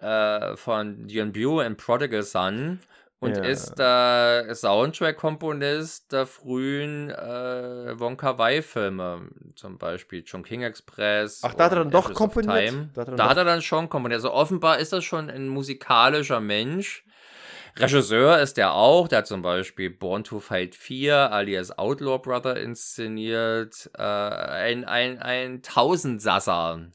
[0.02, 2.80] äh, von Yuen Biu in Prodigal Son
[3.22, 3.44] und Ja.
[3.44, 11.42] ist der Soundtrack-Komponist der frühen äh, Wonka Wai-Filme, zum Beispiel Chongqing Express.
[11.44, 12.90] Ach, da hat er dann doch komponiert?
[12.94, 14.18] Da hat er dann Da hat er dann schon komponiert.
[14.18, 17.06] Also offenbar ist das schon ein musikalischer Mensch.
[17.78, 19.08] Regisseur ist er auch.
[19.08, 23.90] Der hat zum Beispiel Born to Fight 4 alias Outlaw Brother inszeniert.
[23.98, 26.88] Äh, ein, ein, ein Tausendsasser.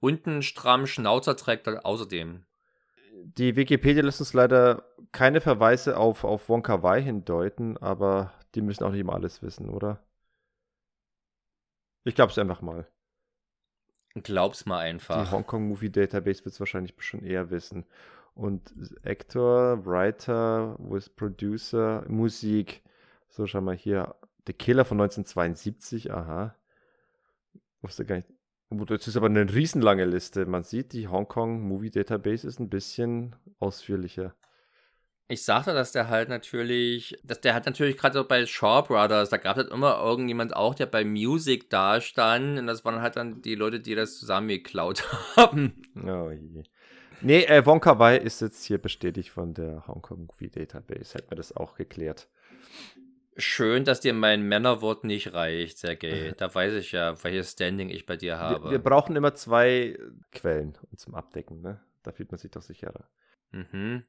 [0.00, 2.44] Und einen strammen Schnauzer trägt er außerdem.
[3.24, 8.84] Die Wikipedia lässt uns leider keine Verweise auf, auf Wonka Wai hindeuten, aber die müssen
[8.84, 10.02] auch nicht immer alles wissen, oder?
[12.04, 12.86] Ich glaube es einfach mal.
[14.14, 15.30] Glaub's mal Die einfach.
[15.30, 17.86] Hongkong Movie Database wird es wahrscheinlich schon eher wissen.
[18.34, 18.74] Und
[19.04, 22.82] Actor, Writer, with Producer, Musik.
[23.28, 24.14] So, schau mal hier.
[24.46, 26.56] The Killer von 1972, aha.
[27.80, 28.28] Wusste gar nicht.
[28.86, 30.46] Das ist aber eine riesenlange Liste.
[30.46, 34.34] Man sieht, die Hongkong Movie Database ist ein bisschen ausführlicher.
[35.28, 39.30] Ich sagte, dass der halt natürlich, dass der hat natürlich gerade so bei Shaw Brothers,
[39.30, 43.00] da gab es halt immer irgendjemand auch, der bei Music da stand und das waren
[43.00, 45.04] halt dann die Leute, die das zusammengeklaut
[45.36, 45.82] haben.
[45.96, 46.64] Oh je.
[47.22, 51.14] Nee, äh, Wonka Wai ist jetzt hier bestätigt von der Hongkong Movie Database.
[51.14, 52.28] Hätten wir das auch geklärt.
[53.36, 56.32] Schön, dass dir mein Männerwort nicht reicht, Sergej.
[56.36, 58.66] Da weiß ich ja, welches Standing ich bei dir habe.
[58.66, 59.98] Wir, wir brauchen immer zwei
[60.32, 61.80] Quellen zum Abdecken, ne?
[62.02, 63.08] Da fühlt man sich doch sicherer.
[63.52, 64.04] mhm.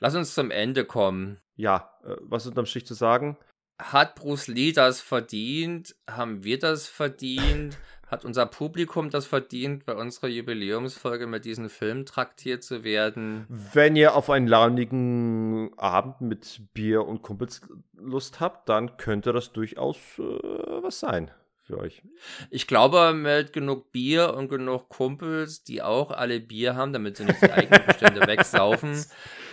[0.00, 1.40] Lass uns zum Ende kommen.
[1.56, 3.36] Ja, äh, was ist unterm Strich zu sagen?
[3.78, 5.94] Hat Bruce Lee das verdient?
[6.10, 7.78] Haben wir das verdient?
[8.08, 13.46] Hat unser Publikum das verdient, bei unserer Jubiläumsfolge mit diesem Film traktiert zu werden?
[13.48, 17.60] Wenn ihr auf einen launigen Abend mit Bier und Kumpels
[17.92, 21.30] Lust habt, dann könnte das durchaus äh, was sein
[21.68, 22.02] für euch.
[22.50, 27.24] Ich glaube, mit genug Bier und genug Kumpels, die auch alle Bier haben, damit sie
[27.24, 29.04] nicht die eigenen Bestände wegsaufen,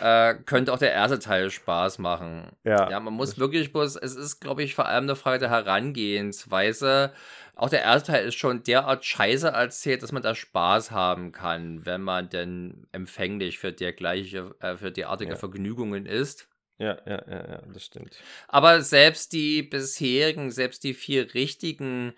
[0.02, 2.52] äh, könnte auch der erste Teil Spaß machen.
[2.64, 2.90] Ja.
[2.90, 7.14] Ja, man muss wirklich bloß, es ist, glaube ich, vor allem eine Frage der Herangehensweise.
[7.56, 11.86] Auch der erste Teil ist schon derart scheiße erzählt, dass man da Spaß haben kann,
[11.86, 15.38] wenn man denn empfänglich für dergleiche, äh, für derartige Ja.
[15.38, 16.48] Vergnügungen ist.
[16.78, 18.18] Ja, ja, ja, ja, das stimmt.
[18.48, 22.14] Aber selbst die bisherigen, selbst die vier richtigen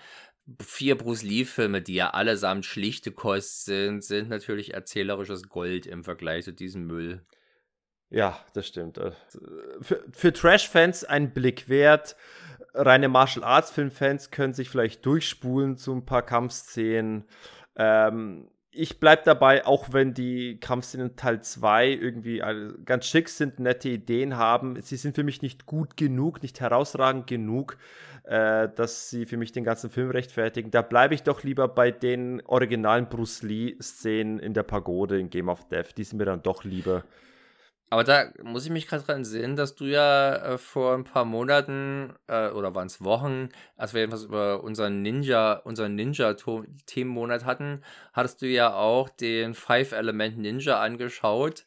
[0.61, 6.45] vier Bruce Lee-Filme, die ja allesamt schlichte Kost sind, sind natürlich erzählerisches Gold im Vergleich
[6.45, 7.25] zu diesem Müll.
[8.09, 8.97] Ja, das stimmt.
[8.97, 9.11] Äh,
[9.81, 12.15] für, für Trash-Fans ein Blick wert.
[12.73, 17.25] Reine Martial Arts-Film-Fans können sich vielleicht durchspulen zu ein paar Kampfszenen.
[17.75, 22.41] Ähm, ich bleib dabei, auch wenn die Kampfszenen Teil 2 irgendwie
[22.85, 24.79] ganz schick sind, nette Ideen haben.
[24.81, 27.77] Sie sind für mich nicht gut genug, nicht herausragend genug,
[28.23, 30.69] äh, dass sie für mich den ganzen Film rechtfertigen.
[30.71, 35.49] Da bleibe ich doch lieber bei den originalen Bruce Lee-Szenen in der Pagode in Game
[35.49, 35.97] of Death.
[35.97, 37.03] Die sind mir dann doch lieber.
[37.89, 41.23] Aber da muss ich mich gerade dran sehen, dass du ja äh, vor ein paar
[41.23, 47.81] Monaten äh, oder waren es Wochen, als wir etwas über unseren Ninja, unseren Ninja-Themenmonat hatten,
[48.11, 51.65] hattest du ja auch den Five Element Ninja angeschaut,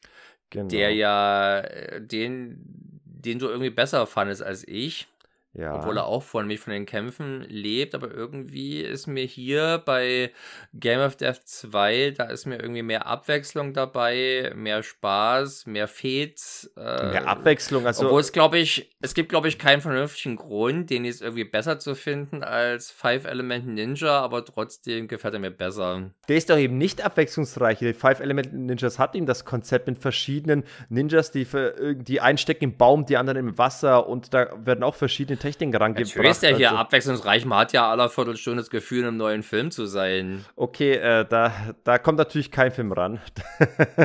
[0.51, 0.68] genau.
[0.68, 2.60] der ja äh, den,
[3.05, 5.09] den du irgendwie besser fandest als ich.
[5.52, 5.74] Ja.
[5.74, 10.31] Obwohl er auch von mich von den Kämpfen lebt, aber irgendwie ist mir hier bei
[10.74, 16.72] Game of Death 2, da ist mir irgendwie mehr Abwechslung dabei, mehr Spaß, mehr Fates.
[16.77, 18.06] Äh, mehr Abwechslung, also.
[18.06, 21.81] Obwohl es, glaube ich, es gibt, glaube ich, keinen vernünftigen Grund, den jetzt irgendwie besser
[21.81, 26.10] zu finden als Five Element Ninja, aber trotzdem gefällt er mir besser.
[26.28, 27.78] Der ist doch eben nicht abwechslungsreich.
[27.78, 32.64] Die Five Element Ninjas hat eben das Konzept mit verschiedenen Ninjas, die, für, die einstecken
[32.64, 36.14] im Baum, die anderen im Wasser und da werden auch verschiedene Techniken rangebracht.
[36.14, 36.80] Natürlich ist der hier also.
[36.80, 37.44] abwechslungsreich.
[37.44, 40.44] Man hat ja aller Viertelstunde das Gefühl, in einem neuen Film zu sein.
[40.54, 41.52] Okay, äh, da,
[41.82, 43.18] da kommt natürlich kein Film ran.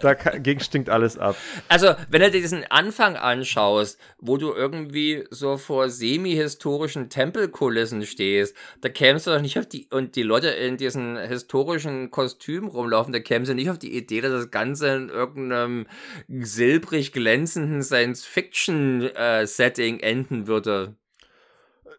[0.00, 1.36] Dagegen stinkt alles ab.
[1.68, 8.56] Also, wenn du dir diesen Anfang anschaust, wo du irgendwie so vor semi-historischen Tempelkulissen stehst,
[8.80, 13.12] da kämst du doch nicht auf die, und die Leute in diesen historischen Kostümen rumlaufen,
[13.12, 15.86] da kämst du nicht auf die Idee, dass das Ganze in irgendeinem
[16.28, 20.94] silbrig glänzenden Science-Fiction-Setting äh, enden würde.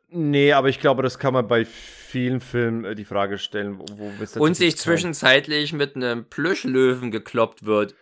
[0.09, 4.11] Nee, aber ich glaube, das kann man bei vielen Filmen äh, die Frage stellen, wo,
[4.17, 7.95] wo Und sich zwischenzeitlich mit einem Plüschlöwen gekloppt wird.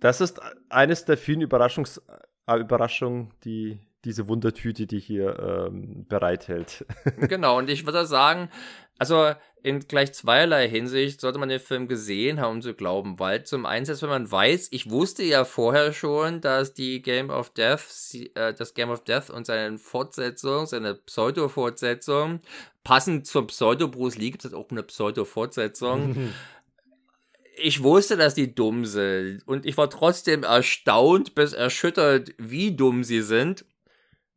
[0.00, 2.00] Das ist eines der vielen Überraschungs
[2.46, 6.84] äh, Überraschungen, die diese Wundertüte, die hier ähm, bereithält.
[7.28, 8.48] genau, und ich würde sagen,
[9.02, 9.34] also
[9.64, 13.66] in gleich zweierlei Hinsicht sollte man den Film gesehen haben, um zu glauben, weil zum
[13.66, 18.54] einen, wenn man weiß, ich wusste ja vorher schon, dass die Game of Death, äh,
[18.54, 22.42] das Game of Death und seine Fortsetzung, seine Pseudo-Fortsetzung,
[22.84, 26.32] passend zum Pseudo-Bruce Lee gibt es auch eine Pseudo-Fortsetzung.
[27.56, 33.02] ich wusste, dass die dumm sind und ich war trotzdem erstaunt bis erschüttert, wie dumm
[33.02, 33.64] sie sind.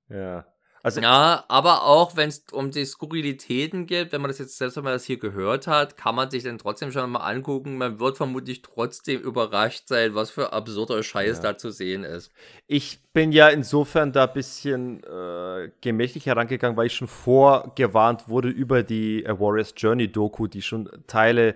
[0.09, 0.47] Ja.
[0.85, 4.77] Also, ja, aber auch wenn es um die Skurrilitäten geht, wenn man das jetzt selbst
[4.77, 7.79] wenn man das hier gehört hat, kann man sich dann trotzdem schon mal angucken.
[7.79, 11.41] Man wird vermutlich trotzdem überrascht sein, was für absurder Scheiß ja.
[11.41, 12.31] da zu sehen ist.
[12.67, 18.49] Ich bin ja insofern da ein bisschen äh, gemächlich herangegangen, weil ich schon vorgewarnt wurde
[18.49, 21.55] über die A Warriors Journey Doku, die schon Teile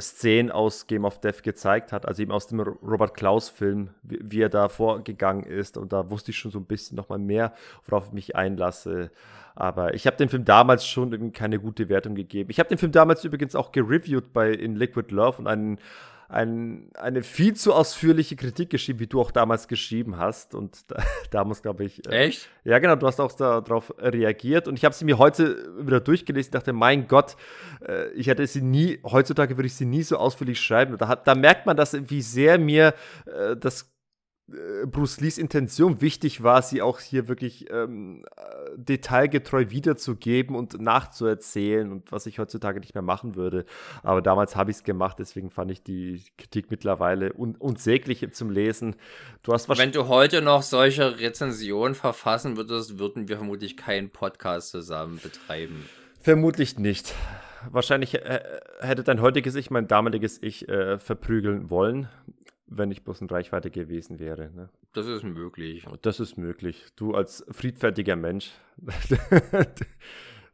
[0.00, 4.40] Szenen aus Game of Death gezeigt hat, also eben aus dem Robert Klaus-Film, wie, wie,
[4.40, 5.76] er da vorgegangen ist.
[5.76, 7.54] Und da wusste ich schon so ein bisschen nochmal mehr,
[7.86, 9.10] worauf ich mich einlasse.
[9.54, 12.50] Aber ich habe dem Film damals schon irgendwie keine gute Wertung gegeben.
[12.50, 15.78] Ich habe den Film damals übrigens auch gereviewt bei In Liquid Love und einen
[16.28, 20.54] ein, eine viel zu ausführliche Kritik geschrieben, wie du auch damals geschrieben hast.
[20.54, 22.06] Und da, da muss, glaube ich.
[22.06, 22.48] Äh, Echt?
[22.64, 24.68] Ja, genau, du hast auch darauf reagiert.
[24.68, 27.36] Und ich habe sie mir heute wieder durchgelesen dachte, mein Gott,
[27.86, 30.96] äh, ich hätte sie nie, heutzutage würde ich sie nie so ausführlich schreiben.
[30.98, 32.94] Da, da merkt man, dass wie sehr mir
[33.26, 33.95] äh, das
[34.48, 38.24] Bruce Lees Intention wichtig war, sie auch hier wirklich ähm,
[38.76, 43.64] detailgetreu wiederzugeben und nachzuerzählen und was ich heutzutage nicht mehr machen würde.
[44.04, 48.50] Aber damals habe ich es gemacht, deswegen fand ich die Kritik mittlerweile un unsäglich zum
[48.50, 48.94] Lesen.
[49.42, 54.70] Du hast Wenn du heute noch solche Rezensionen verfassen würdest, würden wir vermutlich keinen Podcast
[54.70, 55.86] zusammen betreiben.
[56.20, 57.14] Vermutlich nicht.
[57.68, 58.40] Wahrscheinlich äh,
[58.78, 62.08] hätte dein heutiges Ich mein damaliges Ich äh, verprügeln wollen
[62.66, 64.50] wenn ich bloß in Reichweite gewesen wäre.
[64.50, 64.68] Ne?
[64.92, 65.86] Das ist möglich.
[66.02, 66.84] Das ist möglich.
[66.96, 68.52] Du als friedfertiger Mensch,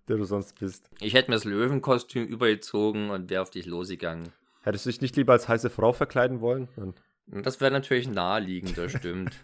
[0.08, 0.90] der du sonst bist.
[1.00, 4.28] Ich hätte mir das Löwenkostüm übergezogen und wäre auf dich losgegangen.
[4.62, 6.68] Hättest du dich nicht lieber als heiße Frau verkleiden wollen?
[6.76, 6.94] Dann
[7.26, 9.34] das wäre natürlich naheliegend, das stimmt.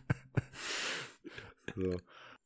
[1.74, 1.97] so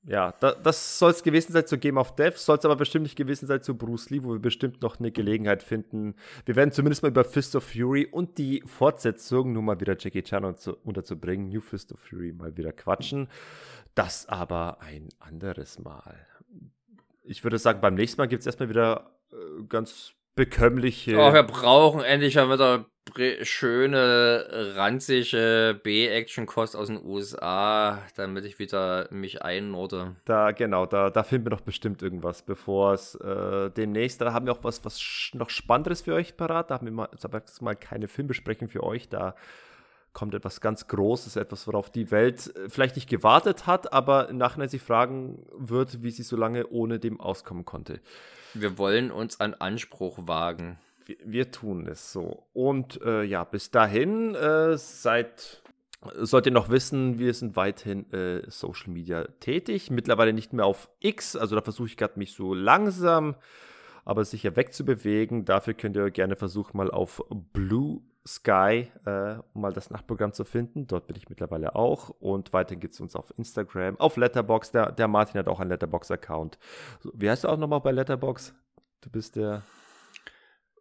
[0.04, 3.04] ja, da, das soll es gewesen sein zu Game of Death, soll es aber bestimmt
[3.04, 6.14] nicht gewesen sein zu Bruce Lee, wo wir bestimmt noch eine Gelegenheit finden.
[6.44, 10.22] Wir werden zumindest mal über Fist of Fury und die Fortsetzung, nur mal wieder Jackie
[10.22, 10.44] Chan
[10.82, 13.28] unterzubringen, New Fist of Fury mal wieder quatschen.
[13.94, 16.26] Das aber ein anderes Mal.
[17.22, 21.16] Ich würde sagen, beim nächsten Mal gibt es erstmal wieder äh, ganz bekömmliche.
[21.18, 22.86] Oh, wir brauchen endlich mal wieder
[23.42, 30.16] schöne, ranzige B-Action-Kost aus den USA, damit ich wieder mich einnorde.
[30.24, 34.46] Da, genau, da, da finden wir doch bestimmt irgendwas, bevor es äh, demnächst, da haben
[34.46, 36.70] wir auch was, was noch Spannendes für euch parat.
[36.70, 39.34] Da haben wir mal, jetzt mal keine Filmbesprechung für euch, da
[40.12, 44.38] kommt etwas ganz Großes, etwas, worauf die Welt äh, vielleicht nicht gewartet hat, aber im
[44.38, 48.00] Nachhinein sich fragen wird, wie sie so lange ohne dem auskommen konnte.
[48.54, 50.78] Wir wollen uns an Anspruch wagen.
[51.04, 52.44] Wir, wir tun es so.
[52.52, 55.62] Und äh, ja, bis dahin äh, seid
[56.16, 59.88] Sollt ihr noch wissen, wir sind weiterhin äh, Social Media tätig.
[59.88, 63.36] Mittlerweile nicht mehr auf X, also da versuche ich gerade mich so langsam,
[64.04, 65.44] aber sicher wegzubewegen.
[65.44, 67.22] Dafür könnt ihr gerne versuchen, mal auf
[67.52, 70.86] Blue Sky, äh, um mal das Nachtprogramm zu finden.
[70.86, 72.10] Dort bin ich mittlerweile auch.
[72.20, 74.70] Und weiterhin gibt es uns auf Instagram, auf Letterbox.
[74.70, 76.58] Der, der Martin hat auch einen Letterbox-Account.
[77.14, 78.54] Wie heißt du auch nochmal bei Letterbox?
[79.00, 79.62] Du bist der.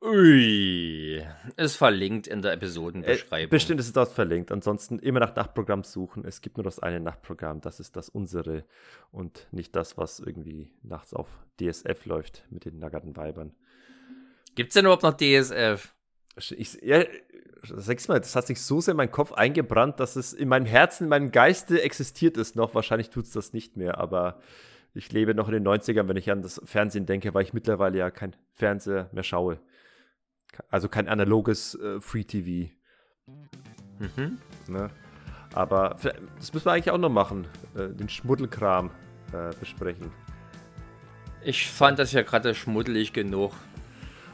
[0.04, 1.24] Ui,
[1.58, 3.46] ist verlinkt in der Episodenbeschreibung.
[3.46, 4.52] Äh, bestimmt ist es dort verlinkt.
[4.52, 6.26] Ansonsten immer nach Nachtprogramm suchen.
[6.26, 8.66] Es gibt nur das eine Nachtprogramm, das ist das unsere
[9.12, 11.28] und nicht das, was irgendwie nachts auf
[11.60, 13.54] DSF läuft mit den naggerten Weibern.
[14.56, 15.94] Gibt es denn überhaupt noch DSF?
[16.38, 17.04] Ich, ja,
[17.64, 20.66] sag's mal, das hat sich so sehr in meinen Kopf eingebrannt, dass es in meinem
[20.66, 22.74] Herzen, in meinem Geiste existiert es noch.
[22.74, 24.40] Wahrscheinlich tut es das nicht mehr, aber
[24.94, 27.98] ich lebe noch in den 90ern, wenn ich an das Fernsehen denke, weil ich mittlerweile
[27.98, 29.60] ja kein Fernseher mehr schaue.
[30.70, 32.72] Also kein analoges äh, Free TV.
[34.00, 34.38] Mhm.
[34.68, 34.90] Ne?
[35.54, 35.98] Aber
[36.38, 38.92] das müssen wir eigentlich auch noch machen, äh, den Schmuddelkram
[39.34, 40.12] äh, besprechen.
[41.44, 43.54] Ich fand das ja gerade schmuddelig genug.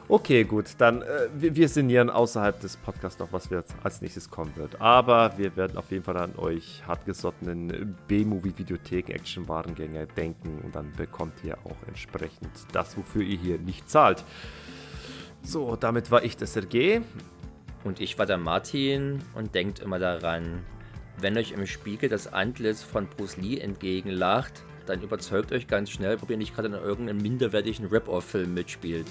[0.09, 4.29] Okay, gut, dann äh, wir, wir sinnieren außerhalb des Podcasts noch, was jetzt als nächstes
[4.29, 4.79] kommen wird.
[4.79, 11.57] Aber wir werden auf jeden Fall an euch hartgesottenen B-Movie-Videotheken-Action-Warengänge denken und dann bekommt ihr
[11.65, 14.23] auch entsprechend das, wofür ihr hier nicht zahlt.
[15.43, 17.01] So, damit war ich der Sergej.
[17.83, 20.63] Und ich war der Martin und denkt immer daran,
[21.19, 24.53] wenn euch im Spiegel das Antlitz von Bruce Lee entgegenlacht,
[24.85, 29.05] dann überzeugt euch ganz schnell, ob ihr nicht gerade in irgendeinem minderwertigen Rip-Off-Film mitspielt.